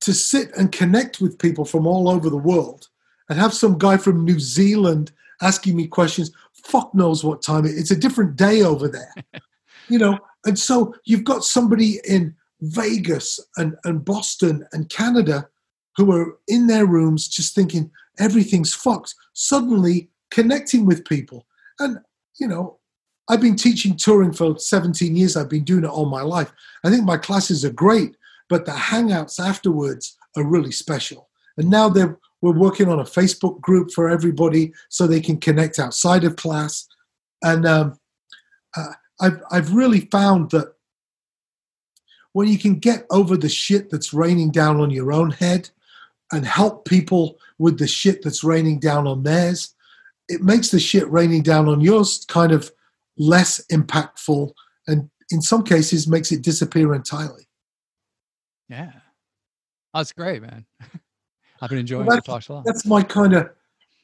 to 0.00 0.12
sit 0.12 0.50
and 0.56 0.72
connect 0.72 1.20
with 1.20 1.38
people 1.38 1.64
from 1.64 1.86
all 1.86 2.08
over 2.08 2.28
the 2.28 2.36
world 2.36 2.88
and 3.28 3.38
have 3.38 3.54
some 3.54 3.78
guy 3.78 3.98
from 3.98 4.24
New 4.24 4.40
Zealand 4.40 5.12
asking 5.42 5.76
me 5.76 5.86
questions. 5.86 6.32
Fuck 6.64 6.92
knows 6.92 7.22
what 7.22 7.40
time 7.40 7.66
it, 7.66 7.78
it's 7.78 7.92
a 7.92 7.96
different 7.96 8.34
day 8.34 8.62
over 8.62 8.88
there, 8.88 9.14
you 9.88 10.00
know. 10.00 10.18
And 10.44 10.58
so 10.58 10.92
you've 11.04 11.22
got 11.22 11.44
somebody 11.44 12.00
in 12.04 12.34
Vegas 12.60 13.40
and, 13.56 13.76
and 13.84 14.04
Boston 14.04 14.66
and 14.72 14.88
Canada 14.88 15.48
who 15.96 16.12
are 16.12 16.38
in 16.48 16.66
their 16.66 16.86
rooms 16.86 17.28
just 17.28 17.54
thinking 17.54 17.90
everything's 18.18 18.74
fucked, 18.74 19.14
suddenly 19.32 20.08
connecting 20.30 20.86
with 20.86 21.04
people. 21.04 21.46
And, 21.78 21.98
you 22.38 22.46
know, 22.46 22.78
I've 23.28 23.40
been 23.40 23.56
teaching 23.56 23.96
touring 23.96 24.32
for 24.32 24.58
17 24.58 25.16
years. 25.16 25.36
I've 25.36 25.48
been 25.48 25.64
doing 25.64 25.84
it 25.84 25.90
all 25.90 26.06
my 26.06 26.22
life. 26.22 26.52
I 26.84 26.90
think 26.90 27.04
my 27.04 27.16
classes 27.16 27.64
are 27.64 27.70
great 27.70 28.16
but 28.50 28.66
the 28.66 28.72
hangouts 28.72 29.40
afterwards 29.40 30.18
are 30.36 30.44
really 30.44 30.72
special. 30.72 31.30
And 31.56 31.70
now 31.70 31.88
they're, 31.88 32.18
we're 32.42 32.52
working 32.52 32.88
on 32.88 32.98
a 32.98 33.04
Facebook 33.04 33.60
group 33.60 33.92
for 33.92 34.10
everybody 34.10 34.74
so 34.90 35.06
they 35.06 35.20
can 35.20 35.38
connect 35.38 35.78
outside 35.78 36.24
of 36.24 36.36
class. 36.36 36.86
And 37.42 37.64
um, 37.64 37.98
uh, 38.76 38.92
I've, 39.20 39.40
I've 39.50 39.72
really 39.72 40.00
found 40.10 40.50
that 40.50 40.74
when 42.32 42.48
you 42.48 42.58
can 42.58 42.78
get 42.78 43.06
over 43.10 43.36
the 43.36 43.48
shit 43.48 43.90
that's 43.90 44.12
raining 44.14 44.50
down 44.50 44.80
on 44.80 44.90
your 44.90 45.12
own 45.12 45.30
head 45.30 45.70
and 46.32 46.46
help 46.46 46.84
people 46.84 47.38
with 47.58 47.78
the 47.78 47.88
shit 47.88 48.22
that's 48.22 48.44
raining 48.44 48.78
down 48.78 49.06
on 49.06 49.22
theirs, 49.22 49.74
it 50.28 50.42
makes 50.42 50.70
the 50.70 50.78
shit 50.78 51.10
raining 51.10 51.42
down 51.42 51.68
on 51.68 51.80
yours 51.80 52.24
kind 52.28 52.52
of 52.52 52.70
less 53.18 53.64
impactful 53.66 54.52
and 54.86 55.10
in 55.30 55.42
some 55.42 55.62
cases 55.62 56.08
makes 56.08 56.32
it 56.32 56.42
disappear 56.42 56.94
entirely. 56.94 57.48
Yeah. 58.68 58.92
Oh, 59.92 59.98
that's 59.98 60.12
great, 60.12 60.42
man. 60.42 60.66
I've 61.60 61.68
been 61.68 61.78
enjoying 61.78 62.06
well, 62.06 62.20
that's, 62.24 62.48
a 62.48 62.52
lot. 62.52 62.64
That's 62.64 62.86
my 62.86 63.02
kind 63.02 63.34
of, 63.34 63.50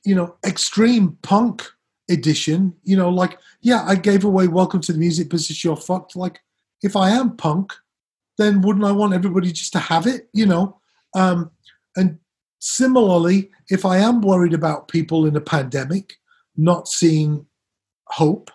you 0.04 0.14
know, 0.14 0.36
extreme 0.44 1.16
punk 1.22 1.64
edition. 2.10 2.74
You 2.82 2.96
know, 2.96 3.08
like, 3.08 3.38
yeah, 3.62 3.84
I 3.86 3.94
gave 3.94 4.24
away 4.24 4.48
Welcome 4.48 4.80
to 4.82 4.92
the 4.92 4.98
Music 4.98 5.30
Business, 5.30 5.64
You're 5.64 5.76
Fucked. 5.76 6.16
Like, 6.16 6.40
if 6.82 6.96
I 6.96 7.10
am 7.10 7.36
punk, 7.36 7.72
then 8.39 8.61
wouldn't 8.62 8.84
I 8.84 8.93
want 8.93 9.14
everybody 9.14 9.53
just 9.53 9.72
to 9.72 9.78
have 9.78 10.07
it, 10.07 10.28
you 10.32 10.47
know? 10.47 10.78
Um, 11.14 11.51
and 11.97 12.18
similarly, 12.59 13.51
if 13.70 13.84
I 13.84 13.99
am 13.99 14.20
worried 14.20 14.55
about 14.55 14.89
people 14.89 15.26
in 15.26 15.37
a 15.37 15.41
pandemic 15.41 16.14
not 16.57 16.89
seeing 16.89 17.47
hope, 18.09 18.51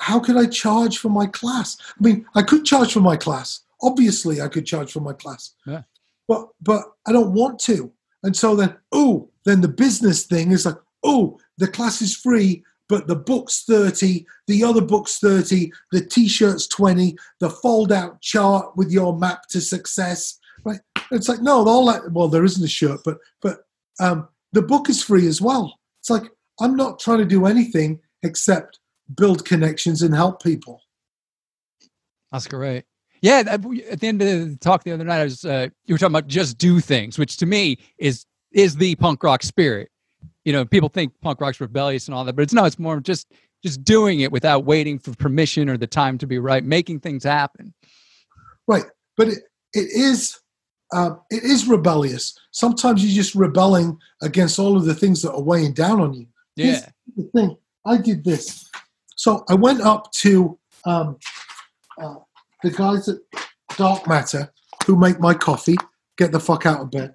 how 0.00 0.20
could 0.20 0.36
I 0.36 0.46
charge 0.46 0.98
for 0.98 1.08
my 1.08 1.26
class? 1.26 1.76
I 1.80 2.02
mean, 2.02 2.26
I 2.34 2.42
could 2.42 2.64
charge 2.64 2.92
for 2.92 3.00
my 3.00 3.16
class, 3.16 3.62
Obviously, 3.82 4.40
I 4.40 4.48
could 4.48 4.66
charge 4.66 4.92
for 4.92 5.00
my 5.00 5.12
class, 5.12 5.54
yeah. 5.64 5.82
but 6.26 6.48
but 6.60 6.82
I 7.06 7.12
don't 7.12 7.32
want 7.32 7.60
to. 7.60 7.92
And 8.24 8.36
so 8.36 8.56
then, 8.56 8.76
oh, 8.90 9.30
then 9.44 9.60
the 9.60 9.68
business 9.68 10.24
thing 10.24 10.50
is 10.50 10.66
like, 10.66 10.78
oh, 11.04 11.38
the 11.58 11.68
class 11.68 12.02
is 12.02 12.16
free, 12.16 12.64
but 12.88 13.06
the 13.06 13.16
book's 13.16 13.64
30, 13.64 14.26
the 14.46 14.64
other 14.64 14.80
book's 14.80 15.18
30, 15.18 15.72
the 15.92 16.00
t-shirt's 16.00 16.66
20, 16.66 17.16
the 17.40 17.50
fold-out 17.50 18.20
chart 18.20 18.76
with 18.76 18.90
your 18.90 19.16
map 19.16 19.42
to 19.50 19.60
success. 19.60 20.38
Right? 20.64 20.80
It's 21.10 21.28
like, 21.28 21.40
no, 21.40 21.66
all 21.66 21.86
that 21.86 22.12
well, 22.12 22.28
there 22.28 22.44
isn't 22.44 22.64
a 22.64 22.68
shirt, 22.68 23.00
but 23.04 23.18
but 23.40 23.58
um, 24.00 24.28
the 24.52 24.62
book 24.62 24.88
is 24.88 25.02
free 25.02 25.26
as 25.26 25.40
well. 25.40 25.78
It's 26.00 26.10
like 26.10 26.30
I'm 26.60 26.76
not 26.76 26.98
trying 26.98 27.18
to 27.18 27.24
do 27.24 27.46
anything 27.46 28.00
except 28.22 28.78
build 29.14 29.44
connections 29.44 30.02
and 30.02 30.14
help 30.14 30.42
people. 30.42 30.82
That's 32.32 32.46
great. 32.46 32.84
Yeah, 33.20 33.42
at 33.46 33.62
the 33.62 34.06
end 34.06 34.22
of 34.22 34.28
the 34.28 34.56
talk 34.60 34.84
the 34.84 34.92
other 34.92 35.04
night, 35.04 35.20
I 35.20 35.24
was 35.24 35.44
uh, 35.44 35.68
you 35.86 35.94
were 35.94 35.98
talking 35.98 36.14
about 36.14 36.28
just 36.28 36.58
do 36.58 36.80
things, 36.80 37.18
which 37.18 37.36
to 37.38 37.46
me 37.46 37.78
is 37.98 38.24
is 38.52 38.76
the 38.76 38.94
punk 38.96 39.22
rock 39.22 39.42
spirit. 39.42 39.90
You 40.48 40.54
know, 40.54 40.64
people 40.64 40.88
think 40.88 41.12
punk 41.20 41.42
rock's 41.42 41.60
rebellious 41.60 42.08
and 42.08 42.14
all 42.14 42.24
that, 42.24 42.34
but 42.34 42.40
it's 42.40 42.54
no, 42.54 42.64
it's 42.64 42.78
more 42.78 43.00
just 43.00 43.30
just 43.62 43.84
doing 43.84 44.20
it 44.20 44.32
without 44.32 44.64
waiting 44.64 44.98
for 44.98 45.14
permission 45.14 45.68
or 45.68 45.76
the 45.76 45.86
time 45.86 46.16
to 46.16 46.26
be 46.26 46.38
right, 46.38 46.64
making 46.64 47.00
things 47.00 47.22
happen. 47.22 47.74
Right, 48.66 48.84
but 49.18 49.28
it, 49.28 49.40
it 49.74 49.90
is 49.92 50.40
uh, 50.94 51.16
it 51.30 51.42
is 51.42 51.68
rebellious. 51.68 52.34
Sometimes 52.50 53.04
you're 53.04 53.14
just 53.14 53.34
rebelling 53.34 53.98
against 54.22 54.58
all 54.58 54.78
of 54.78 54.86
the 54.86 54.94
things 54.94 55.20
that 55.20 55.32
are 55.32 55.42
weighing 55.42 55.74
down 55.74 56.00
on 56.00 56.14
you. 56.14 56.26
Yeah. 56.56 56.64
Here's 56.64 56.82
the 57.14 57.22
thing, 57.34 57.56
I 57.84 57.98
did 57.98 58.24
this. 58.24 58.70
So 59.16 59.44
I 59.50 59.54
went 59.54 59.82
up 59.82 60.10
to 60.12 60.58
um, 60.86 61.18
uh, 62.00 62.14
the 62.62 62.70
guys 62.70 63.06
at 63.10 63.18
Dark 63.76 64.08
Matter 64.08 64.50
who 64.86 64.96
make 64.96 65.20
my 65.20 65.34
coffee 65.34 65.76
get 66.16 66.32
the 66.32 66.40
fuck 66.40 66.64
out 66.64 66.80
of 66.80 66.90
bed. 66.90 67.14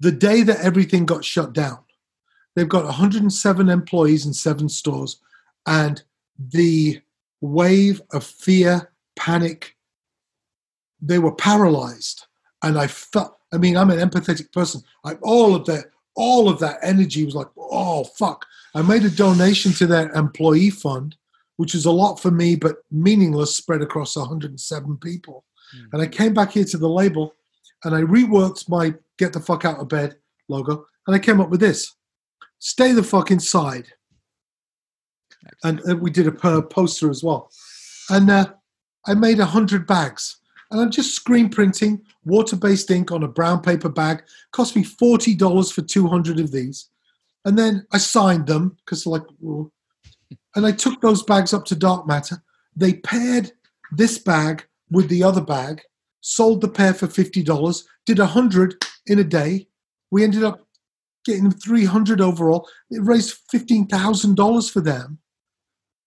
The 0.00 0.12
day 0.12 0.42
that 0.42 0.60
everything 0.60 1.06
got 1.06 1.24
shut 1.24 1.52
down, 1.52 1.78
they've 2.54 2.68
got 2.68 2.84
107 2.84 3.68
employees 3.68 4.26
in 4.26 4.34
seven 4.34 4.68
stores, 4.68 5.20
and 5.66 6.02
the 6.38 7.00
wave 7.40 8.02
of 8.12 8.24
fear, 8.24 8.92
panic, 9.16 9.76
they 11.00 11.18
were 11.18 11.34
paralyzed. 11.34 12.26
And 12.62 12.78
I 12.78 12.86
felt, 12.86 13.36
I 13.52 13.58
mean, 13.58 13.76
I'm 13.76 13.90
an 13.90 13.98
empathetic 13.98 14.52
person. 14.52 14.82
I, 15.04 15.14
all 15.22 15.54
of 15.54 15.66
that, 15.66 15.86
all 16.16 16.48
of 16.48 16.58
that 16.60 16.78
energy 16.82 17.24
was 17.24 17.34
like, 17.34 17.48
oh 17.58 18.04
fuck. 18.04 18.46
I 18.74 18.82
made 18.82 19.04
a 19.04 19.10
donation 19.10 19.72
to 19.74 19.86
their 19.86 20.10
employee 20.12 20.70
fund 20.70 21.16
which 21.56 21.74
is 21.74 21.86
a 21.86 21.90
lot 21.90 22.16
for 22.20 22.30
me, 22.30 22.56
but 22.56 22.78
meaningless 22.90 23.56
spread 23.56 23.82
across 23.82 24.16
107 24.16 24.96
people. 24.98 25.44
Mm. 25.76 25.92
And 25.92 26.02
I 26.02 26.06
came 26.06 26.34
back 26.34 26.52
here 26.52 26.64
to 26.64 26.78
the 26.78 26.88
label 26.88 27.34
and 27.84 27.94
I 27.94 28.00
reworked 28.00 28.68
my 28.68 28.94
get 29.18 29.32
the 29.32 29.40
fuck 29.40 29.64
out 29.64 29.78
of 29.78 29.88
bed 29.88 30.16
logo. 30.48 30.86
And 31.06 31.14
I 31.14 31.18
came 31.18 31.40
up 31.40 31.50
with 31.50 31.60
this 31.60 31.94
stay 32.58 32.92
the 32.92 33.02
fuck 33.02 33.30
inside. 33.30 33.86
And, 35.62 35.80
and 35.80 36.00
we 36.00 36.10
did 36.10 36.26
a 36.26 36.32
per 36.32 36.62
poster 36.62 37.10
as 37.10 37.22
well. 37.22 37.50
And 38.08 38.30
uh, 38.30 38.46
I 39.06 39.14
made 39.14 39.40
a 39.40 39.44
hundred 39.46 39.86
bags. 39.86 40.38
And 40.70 40.80
I'm 40.80 40.90
just 40.90 41.14
screen 41.14 41.50
printing 41.50 42.00
water-based 42.24 42.90
ink 42.90 43.12
on 43.12 43.22
a 43.22 43.28
brown 43.28 43.60
paper 43.60 43.90
bag. 43.90 44.24
Cost 44.50 44.74
me 44.74 44.82
forty 44.82 45.34
dollars 45.34 45.70
for 45.70 45.82
two 45.82 46.08
hundred 46.08 46.40
of 46.40 46.50
these, 46.50 46.88
and 47.44 47.56
then 47.56 47.86
I 47.92 47.98
signed 47.98 48.46
them 48.46 48.76
because 48.78 49.06
like, 49.06 49.22
and 50.56 50.66
I 50.66 50.72
took 50.72 51.00
those 51.00 51.22
bags 51.22 51.52
up 51.52 51.64
to 51.66 51.76
Dark 51.76 52.08
Matter. 52.08 52.42
They 52.74 52.94
paired 52.94 53.52
this 53.92 54.18
bag 54.18 54.66
with 54.90 55.08
the 55.08 55.22
other 55.22 55.42
bag, 55.42 55.82
sold 56.22 56.60
the 56.60 56.68
pair 56.68 56.94
for 56.94 57.06
fifty 57.06 57.42
dollars, 57.42 57.86
did 58.06 58.18
a 58.18 58.26
hundred 58.26 58.74
in 59.06 59.18
a 59.18 59.24
day. 59.24 59.68
We 60.10 60.24
ended 60.24 60.44
up 60.44 60.66
getting 61.24 61.50
three 61.50 61.84
hundred 61.84 62.20
overall. 62.20 62.68
It 62.90 63.02
raised 63.02 63.38
fifteen 63.50 63.86
thousand 63.86 64.36
dollars 64.36 64.68
for 64.70 64.80
them 64.80 65.18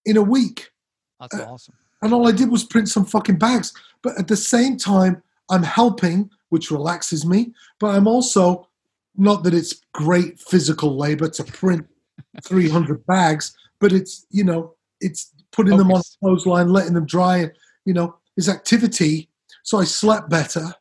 in 0.06 0.18
a 0.18 0.22
week. 0.22 0.72
That's 1.20 1.36
uh, 1.36 1.46
awesome. 1.46 1.76
And 2.02 2.14
all 2.14 2.28
I 2.28 2.32
did 2.32 2.52
was 2.52 2.64
print 2.64 2.90
some 2.90 3.06
fucking 3.06 3.38
bags. 3.38 3.74
But 4.04 4.18
at 4.20 4.28
the 4.28 4.38
same 4.38 4.78
time, 4.78 5.22
I'm 5.50 5.64
helping, 5.64 6.30
which 6.50 6.70
relaxes 6.72 7.26
me. 7.26 7.54
But 7.80 7.96
I'm 7.96 8.08
also 8.08 8.68
not 9.16 9.44
that 9.44 9.54
it's 9.54 9.82
great 9.94 10.40
physical 10.40 10.96
labor 10.96 11.28
to 11.28 11.44
print 11.44 11.88
300 12.44 13.06
bags, 13.06 13.56
but 13.80 13.92
it's 13.92 14.26
you 14.30 14.44
know 14.44 14.76
it's 15.02 15.34
putting 15.52 15.74
Focus. 15.74 15.84
them 15.84 15.92
on 15.92 16.00
a 16.00 16.20
clothesline, 16.20 16.70
letting 16.70 16.94
them 16.94 17.06
dry, 17.06 17.38
and 17.38 17.52
you 17.86 17.94
know 17.94 18.16
is 18.38 18.50
activity. 18.50 19.30
So 19.64 19.80
I 19.80 19.84
slept 19.84 20.30
better, 20.30 20.74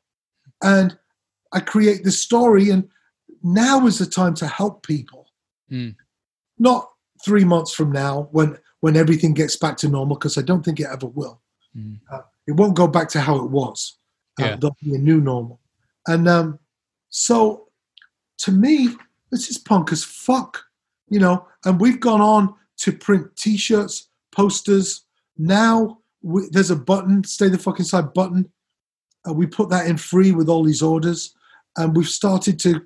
and 0.63 0.97
I 1.57 1.61
create 1.61 2.05
this 2.05 2.21
story, 2.21 2.71
and 2.71 2.89
now 3.43 3.87
is 3.87 3.99
the 3.99 4.07
time 4.07 4.35
to 4.35 4.47
help 4.47 4.87
people. 4.87 5.23
Mm. 5.71 5.97
Not 6.59 6.91
three 7.25 7.45
months 7.45 7.73
from 7.73 7.91
now 7.91 8.29
when 8.31 8.59
when 8.81 8.97
everything 8.97 9.35
gets 9.35 9.57
back 9.57 9.77
to 9.79 9.89
normal, 9.89 10.17
because 10.17 10.39
I 10.39 10.43
don't 10.43 10.65
think 10.65 10.79
it 10.81 10.89
ever 10.93 11.07
will. 11.07 11.41
Mm. 11.75 11.99
Uh, 12.13 12.23
it 12.47 12.53
won't 12.53 12.77
go 12.77 12.87
back 12.87 13.09
to 13.11 13.21
how 13.21 13.37
it 13.37 13.51
was. 13.51 13.99
Uh, 14.41 14.45
yeah. 14.45 14.57
There'll 14.57 14.77
be 14.83 14.95
a 14.95 14.99
new 14.99 15.21
normal. 15.21 15.61
And 16.07 16.29
um, 16.29 16.59
so 17.09 17.69
to 18.39 18.53
me, 18.53 18.91
this 19.31 19.49
is 19.51 19.59
punk 19.59 19.93
as 19.93 20.05
fuck, 20.05 20.63
you 21.09 21.19
know. 21.19 21.47
And 21.65 21.81
we've 21.81 22.01
gone 22.01 22.21
on 22.21 22.55
to 22.83 22.93
print 22.93 23.35
T-shirts, 23.37 24.09
posters. 24.31 25.05
Now 25.39 25.99
we, 26.23 26.49
there's 26.51 26.71
a 26.71 26.77
button, 26.77 27.25
stay 27.25 27.49
the 27.49 27.59
fucking 27.59 27.87
side 27.87 28.13
button. 28.13 28.51
Uh, 29.27 29.33
we 29.33 29.47
put 29.47 29.71
that 29.71 29.87
in 29.87 29.97
free 29.97 30.33
with 30.33 30.49
all 30.49 30.63
these 30.63 30.83
orders, 30.83 31.35
and 31.77 31.97
we've 31.97 32.09
started 32.09 32.59
to 32.61 32.83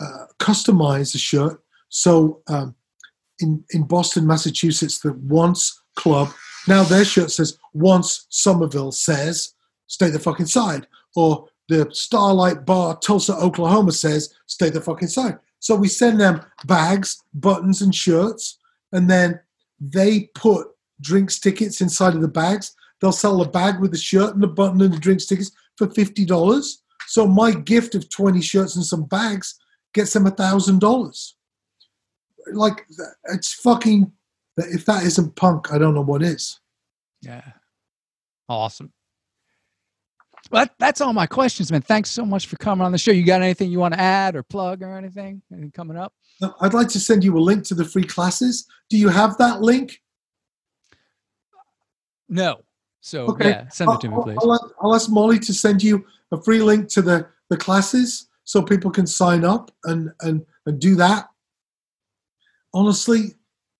uh, 0.00 0.24
customize 0.38 1.12
the 1.12 1.18
shirt. 1.18 1.62
So 1.88 2.42
um, 2.48 2.74
in 3.40 3.64
in 3.70 3.84
Boston, 3.84 4.26
Massachusetts, 4.26 5.00
the 5.00 5.12
Once 5.12 5.82
Club 5.96 6.32
now 6.68 6.82
their 6.82 7.04
shirt 7.04 7.30
says 7.30 7.58
once 7.72 8.26
Somerville 8.28 8.92
says 8.92 9.54
stay 9.86 10.10
the 10.10 10.18
fucking 10.18 10.46
side, 10.46 10.86
or 11.16 11.48
the 11.68 11.86
Starlite 11.86 12.66
Bar 12.66 12.98
Tulsa, 12.98 13.34
Oklahoma 13.36 13.92
says 13.92 14.34
stay 14.46 14.68
the 14.68 14.80
fucking 14.80 15.08
side. 15.08 15.38
So 15.60 15.74
we 15.74 15.88
send 15.88 16.20
them 16.20 16.42
bags, 16.66 17.22
buttons, 17.32 17.80
and 17.80 17.94
shirts, 17.94 18.58
and 18.92 19.08
then 19.08 19.40
they 19.80 20.30
put 20.34 20.68
drinks 21.00 21.38
tickets 21.38 21.80
inside 21.80 22.14
of 22.14 22.20
the 22.20 22.28
bags. 22.28 22.74
They'll 23.00 23.12
sell 23.12 23.38
the 23.38 23.48
bag 23.48 23.80
with 23.80 23.92
the 23.92 23.98
shirt 23.98 24.34
and 24.34 24.42
the 24.42 24.48
button 24.48 24.82
and 24.82 24.92
the 24.92 24.98
drinks 24.98 25.26
tickets 25.26 25.50
for 25.76 25.88
fifty 25.88 26.24
dollars. 26.24 26.82
So 27.08 27.26
my 27.26 27.52
gift 27.52 27.94
of 27.94 28.08
twenty 28.10 28.42
shirts 28.42 28.76
and 28.76 28.84
some 28.84 29.04
bags 29.04 29.58
gets 29.94 30.12
them 30.12 30.26
a 30.26 30.30
thousand 30.30 30.80
dollars. 30.80 31.36
Like 32.52 32.86
it's 33.24 33.54
fucking 33.54 34.12
if 34.58 34.84
that 34.86 35.04
isn't 35.04 35.36
punk, 35.36 35.72
I 35.72 35.78
don't 35.78 35.94
know 35.94 36.02
what 36.02 36.22
is. 36.22 36.60
Yeah. 37.22 37.42
Awesome. 38.48 38.92
Well, 40.50 40.64
that, 40.64 40.74
that's 40.78 41.00
all 41.00 41.12
my 41.12 41.26
questions, 41.26 41.70
man. 41.70 41.82
Thanks 41.82 42.10
so 42.10 42.24
much 42.24 42.46
for 42.46 42.56
coming 42.56 42.84
on 42.84 42.92
the 42.92 42.98
show. 42.98 43.10
You 43.10 43.24
got 43.24 43.42
anything 43.42 43.70
you 43.70 43.78
want 43.78 43.94
to 43.94 44.00
add 44.00 44.34
or 44.36 44.42
plug 44.42 44.82
or 44.82 44.96
anything? 44.96 45.42
Anything 45.52 45.72
coming 45.72 45.96
up? 45.96 46.12
I'd 46.60 46.74
like 46.74 46.88
to 46.88 47.00
send 47.00 47.24
you 47.24 47.36
a 47.36 47.40
link 47.40 47.64
to 47.64 47.74
the 47.74 47.84
free 47.84 48.04
classes. 48.04 48.66
Do 48.88 48.96
you 48.96 49.08
have 49.08 49.36
that 49.38 49.60
link? 49.60 50.00
No. 52.28 52.60
So 53.00 53.26
okay. 53.26 53.50
yeah, 53.50 53.68
send 53.68 53.92
it 53.92 54.00
to 54.00 54.08
me, 54.08 54.16
please. 54.22 54.38
I'll, 54.40 54.74
I'll 54.80 54.94
ask 54.94 55.10
Molly 55.10 55.38
to 55.40 55.52
send 55.52 55.82
you 55.82 56.04
a 56.32 56.42
free 56.42 56.60
link 56.60 56.88
to 56.90 57.02
the, 57.02 57.26
the 57.50 57.56
classes 57.56 58.28
so 58.44 58.62
people 58.62 58.90
can 58.90 59.06
sign 59.06 59.44
up 59.44 59.70
and, 59.84 60.10
and, 60.20 60.44
and 60.66 60.80
do 60.80 60.94
that. 60.96 61.28
Honestly, 62.74 63.34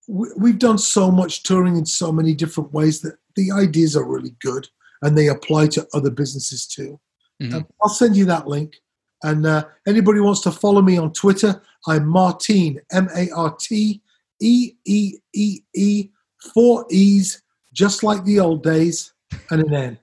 we've 0.09 0.59
done 0.59 0.79
so 0.79 1.11
much 1.11 1.43
touring 1.43 1.77
in 1.77 1.85
so 1.85 2.11
many 2.11 2.35
different 2.35 2.73
ways 2.73 3.01
that 3.03 3.19
the 3.37 3.53
ideas 3.53 3.95
are 3.97 4.05
really 4.05 4.35
good 4.41 4.67
and 5.03 5.17
they 5.17 5.29
apply 5.29 5.67
to 5.69 5.87
other 5.95 6.11
businesses 6.11 6.67
too. 6.67 6.99
Mm-hmm. 7.43 7.61
I'll 7.83 7.89
send 7.89 8.17
you 8.17 8.25
that 8.27 8.49
link. 8.49 8.77
And 9.23 9.47
uh, 9.47 9.65
anybody 9.87 10.21
wants 10.21 10.41
to 10.43 10.51
follow 10.51 10.81
me 10.81 10.97
on 10.97 11.13
Twitter, 11.13 11.61
I'm 11.87 12.07
Martine, 12.07 12.81
M 12.93 13.09
A 13.17 13.31
R 13.31 13.55
T 13.59 14.01
E 14.41 14.73
E 14.85 15.15
E 15.35 15.61
E, 15.75 16.09
four 16.55 16.87
E's, 16.91 17.43
just 17.73 18.03
like 18.03 18.25
the 18.25 18.41
old 18.41 18.63
days, 18.63 19.13
and 19.51 19.63
an 19.63 19.75
N. 19.75 19.99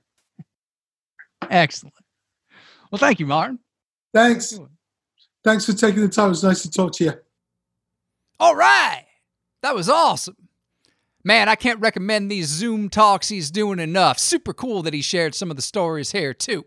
Excellent. 1.50 1.95
Well, 2.90 2.98
thank 2.98 3.20
you, 3.20 3.26
Martin. 3.26 3.58
Thanks. 4.14 4.58
Thanks 5.44 5.66
for 5.66 5.72
taking 5.72 6.00
the 6.00 6.08
time. 6.08 6.26
It 6.26 6.30
was 6.30 6.44
nice 6.44 6.62
to 6.62 6.70
talk 6.70 6.92
to 6.94 7.04
you. 7.04 7.12
All 8.40 8.56
right. 8.56 9.04
That 9.62 9.74
was 9.74 9.88
awesome. 9.88 10.36
Man, 11.24 11.48
I 11.48 11.56
can't 11.56 11.80
recommend 11.80 12.30
these 12.30 12.46
Zoom 12.46 12.88
talks 12.88 13.28
he's 13.28 13.50
doing 13.50 13.80
enough. 13.80 14.18
Super 14.18 14.54
cool 14.54 14.82
that 14.82 14.94
he 14.94 15.02
shared 15.02 15.34
some 15.34 15.50
of 15.50 15.56
the 15.56 15.62
stories 15.62 16.12
here, 16.12 16.32
too. 16.32 16.64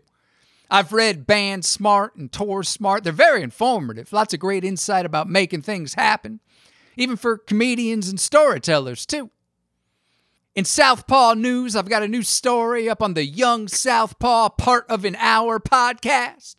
I've 0.70 0.92
read 0.92 1.26
Band 1.26 1.64
Smart 1.64 2.14
and 2.16 2.30
Tour 2.30 2.62
Smart. 2.62 3.02
They're 3.02 3.12
very 3.12 3.42
informative. 3.42 4.12
Lots 4.12 4.34
of 4.34 4.40
great 4.40 4.64
insight 4.64 5.06
about 5.06 5.28
making 5.28 5.62
things 5.62 5.94
happen, 5.94 6.40
even 6.96 7.16
for 7.16 7.38
comedians 7.38 8.08
and 8.08 8.20
storytellers, 8.20 9.06
too. 9.06 9.30
In 10.56 10.64
Southpaw 10.64 11.34
News, 11.34 11.76
I've 11.76 11.88
got 11.88 12.02
a 12.02 12.08
new 12.08 12.22
story 12.22 12.88
up 12.88 13.02
on 13.02 13.14
the 13.14 13.24
Young 13.24 13.68
Southpaw 13.68 14.48
Part 14.50 14.84
of 14.88 15.04
an 15.04 15.14
Hour 15.16 15.60
podcast. 15.60 16.56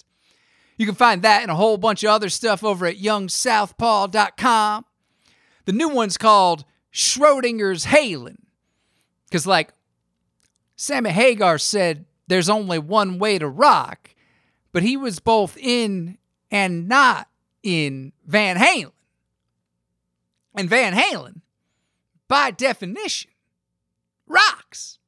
You 0.77 0.85
can 0.85 0.95
find 0.95 1.21
that 1.23 1.41
and 1.41 1.51
a 1.51 1.55
whole 1.55 1.77
bunch 1.77 2.03
of 2.03 2.09
other 2.09 2.29
stuff 2.29 2.63
over 2.63 2.85
at 2.85 2.97
youngsouthpaw.com. 2.97 4.85
The 5.65 5.71
new 5.73 5.89
one's 5.89 6.17
called 6.17 6.63
Schrodinger's 6.93 7.85
Halen. 7.85 8.37
Because, 9.25 9.45
like, 9.45 9.73
Sammy 10.77 11.09
Hagar 11.09 11.57
said, 11.57 12.05
there's 12.27 12.49
only 12.49 12.79
one 12.79 13.19
way 13.19 13.37
to 13.39 13.47
rock, 13.47 14.15
but 14.71 14.83
he 14.83 14.95
was 14.95 15.19
both 15.19 15.57
in 15.57 16.17
and 16.49 16.87
not 16.87 17.27
in 17.61 18.13
Van 18.25 18.55
Halen. 18.55 18.93
And 20.55 20.69
Van 20.69 20.93
Halen, 20.93 21.41
by 22.29 22.51
definition, 22.51 23.30
rocks. 24.31 24.99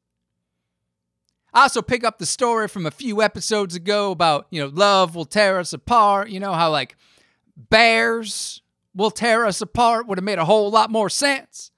I 1.53 1.63
also 1.63 1.81
pick 1.81 2.03
up 2.03 2.17
the 2.17 2.25
story 2.25 2.67
from 2.67 2.85
a 2.85 2.91
few 2.91 3.21
episodes 3.21 3.75
ago 3.75 4.11
about, 4.11 4.47
you 4.49 4.59
know, 4.59 4.71
love 4.73 5.15
will 5.15 5.25
tear 5.25 5.59
us 5.59 5.71
apart. 5.71 6.29
You 6.29 6.39
know, 6.39 6.53
how 6.53 6.71
like 6.71 6.95
bears 7.55 8.61
will 8.95 9.11
tear 9.11 9.45
us 9.45 9.61
apart 9.61 10.07
would 10.07 10.17
have 10.17 10.25
made 10.25 10.39
a 10.39 10.45
whole 10.45 10.71
lot 10.71 10.89
more 10.89 11.09
sense. 11.09 11.71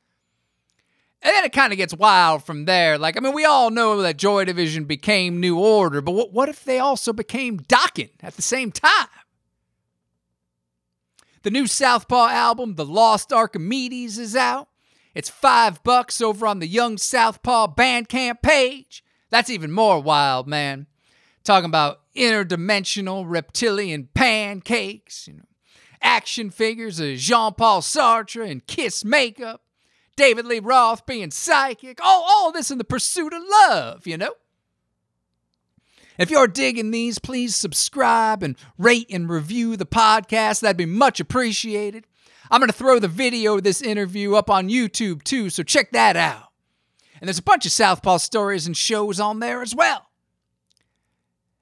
And 1.21 1.33
then 1.33 1.43
it 1.43 1.53
kind 1.53 1.73
of 1.73 1.77
gets 1.77 1.93
wild 1.93 2.43
from 2.43 2.65
there. 2.65 2.97
Like, 2.97 3.17
I 3.17 3.19
mean, 3.19 3.33
we 3.33 3.45
all 3.45 3.71
know 3.71 4.01
that 4.03 4.17
Joy 4.17 4.45
Division 4.45 4.85
became 4.85 5.39
New 5.39 5.57
Order, 5.57 5.99
but 6.01 6.11
what, 6.11 6.31
what 6.31 6.49
if 6.49 6.63
they 6.63 6.77
also 6.77 7.13
became 7.13 7.59
Dokken 7.59 8.11
at 8.21 8.35
the 8.35 8.43
same 8.43 8.71
time? 8.71 9.07
The 11.41 11.49
new 11.49 11.65
Southpaw 11.67 12.27
album, 12.27 12.75
The 12.75 12.85
Lost 12.85 13.33
Archimedes, 13.33 14.19
is 14.19 14.35
out. 14.35 14.67
It's 15.15 15.29
five 15.29 15.81
bucks 15.83 16.21
over 16.21 16.45
on 16.45 16.59
the 16.59 16.67
Young 16.67 16.97
Southpaw 16.97 17.73
Bandcamp 17.73 18.41
page. 18.41 19.03
That's 19.29 19.49
even 19.49 19.71
more 19.71 19.99
wild, 19.99 20.47
man. 20.47 20.87
Talking 21.43 21.69
about 21.69 22.01
interdimensional 22.15 23.23
reptilian 23.25 24.09
pancakes, 24.13 25.27
you 25.27 25.35
know, 25.35 25.45
action 26.01 26.49
figures 26.49 26.99
of 26.99 27.15
Jean 27.15 27.53
Paul 27.53 27.81
Sartre 27.81 28.49
and 28.49 28.65
Kiss 28.67 29.05
makeup, 29.05 29.61
David 30.17 30.45
Lee 30.45 30.59
Roth 30.59 31.05
being 31.05 31.31
psychic, 31.31 31.99
all, 32.03 32.25
all 32.27 32.51
this 32.51 32.69
in 32.69 32.77
the 32.77 32.83
pursuit 32.83 33.33
of 33.33 33.41
love, 33.67 34.05
you 34.05 34.17
know? 34.17 34.33
If 36.17 36.29
you're 36.29 36.47
digging 36.47 36.91
these, 36.91 37.19
please 37.19 37.55
subscribe 37.55 38.41
and 38.41 38.55
rate 38.77 39.07
and 39.09 39.29
review 39.29 39.75
the 39.75 39.85
podcast. 39.85 40.61
That'd 40.61 40.77
be 40.77 40.85
much 40.85 41.19
appreciated. 41.19 42.07
I'm 42.49 42.59
going 42.59 42.69
to 42.69 42.77
throw 42.77 42.99
the 42.99 43.07
video 43.07 43.57
of 43.57 43.63
this 43.63 43.81
interview 43.81 44.35
up 44.35 44.49
on 44.49 44.69
YouTube 44.69 45.23
too, 45.23 45.49
so 45.49 45.63
check 45.63 45.91
that 45.91 46.15
out. 46.15 46.51
And 47.19 47.27
there's 47.27 47.39
a 47.39 47.43
bunch 47.43 47.65
of 47.65 47.71
Southpaw 47.71 48.17
stories 48.17 48.67
and 48.67 48.75
shows 48.75 49.19
on 49.19 49.39
there 49.39 49.61
as 49.61 49.73
well. 49.73 50.09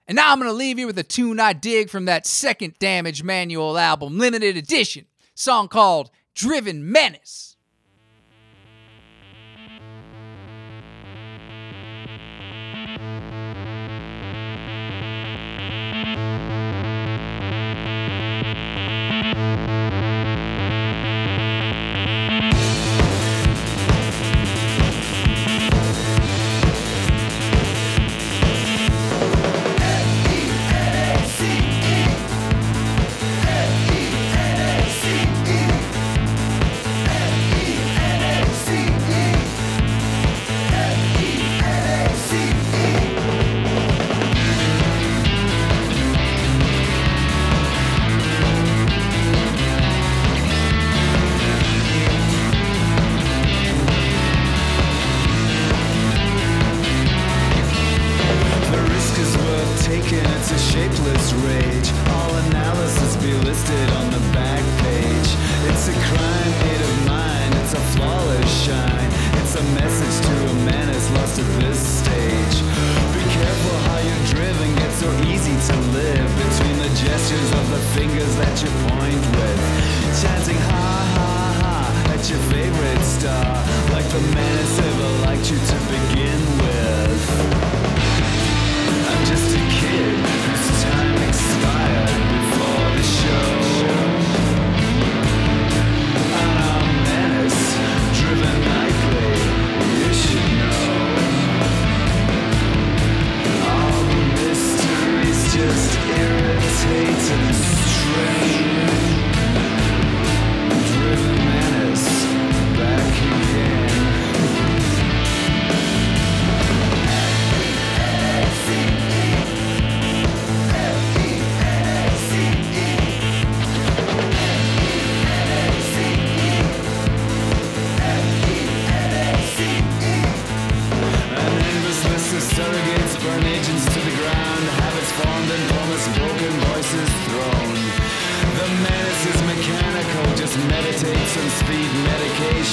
And 0.07 0.15
now 0.15 0.31
I'm 0.31 0.39
going 0.39 0.49
to 0.49 0.53
leave 0.53 0.77
you 0.77 0.87
with 0.87 0.97
a 0.97 1.03
tune 1.03 1.39
I 1.39 1.53
dig 1.53 1.89
from 1.89 2.05
that 2.05 2.27
second 2.27 2.77
Damage 2.79 3.23
Manual 3.23 3.77
album, 3.77 4.17
limited 4.17 4.57
edition, 4.57 5.05
song 5.33 5.67
called 5.67 6.11
Driven 6.35 6.91
Menace. 6.91 7.52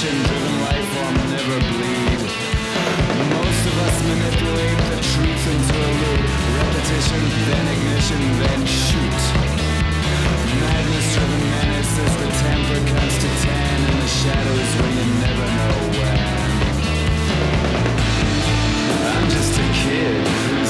Addiction 0.01 0.23
driven 0.23 0.61
life 0.61 0.89
will 0.97 1.13
never 1.29 1.57
bleed. 1.61 2.21
Most 3.37 3.63
of 3.69 3.75
us 3.85 3.97
manipulate 4.01 4.79
the 4.89 4.97
truth 5.13 5.45
into 5.53 5.77
a 5.77 5.91
loop. 6.01 6.25
Repetition, 6.57 7.21
then 7.45 7.65
ignition, 7.69 8.21
then 8.41 8.65
shoot. 8.65 9.21
Madness 10.57 11.07
driven 11.13 11.43
menace 11.53 11.93
as 12.01 12.13
the 12.17 12.29
temper 12.41 12.79
comes 12.89 13.15
to 13.21 13.29
tan 13.45 13.79
In 13.91 13.97
the 14.01 14.07
shadows 14.07 14.71
where 14.81 14.93
you 14.97 15.05
never 15.21 15.47
know 15.57 15.77
when. 15.93 16.17
I'm 19.05 19.29
just 19.29 19.53
a 19.53 19.67
kid. 19.85 20.60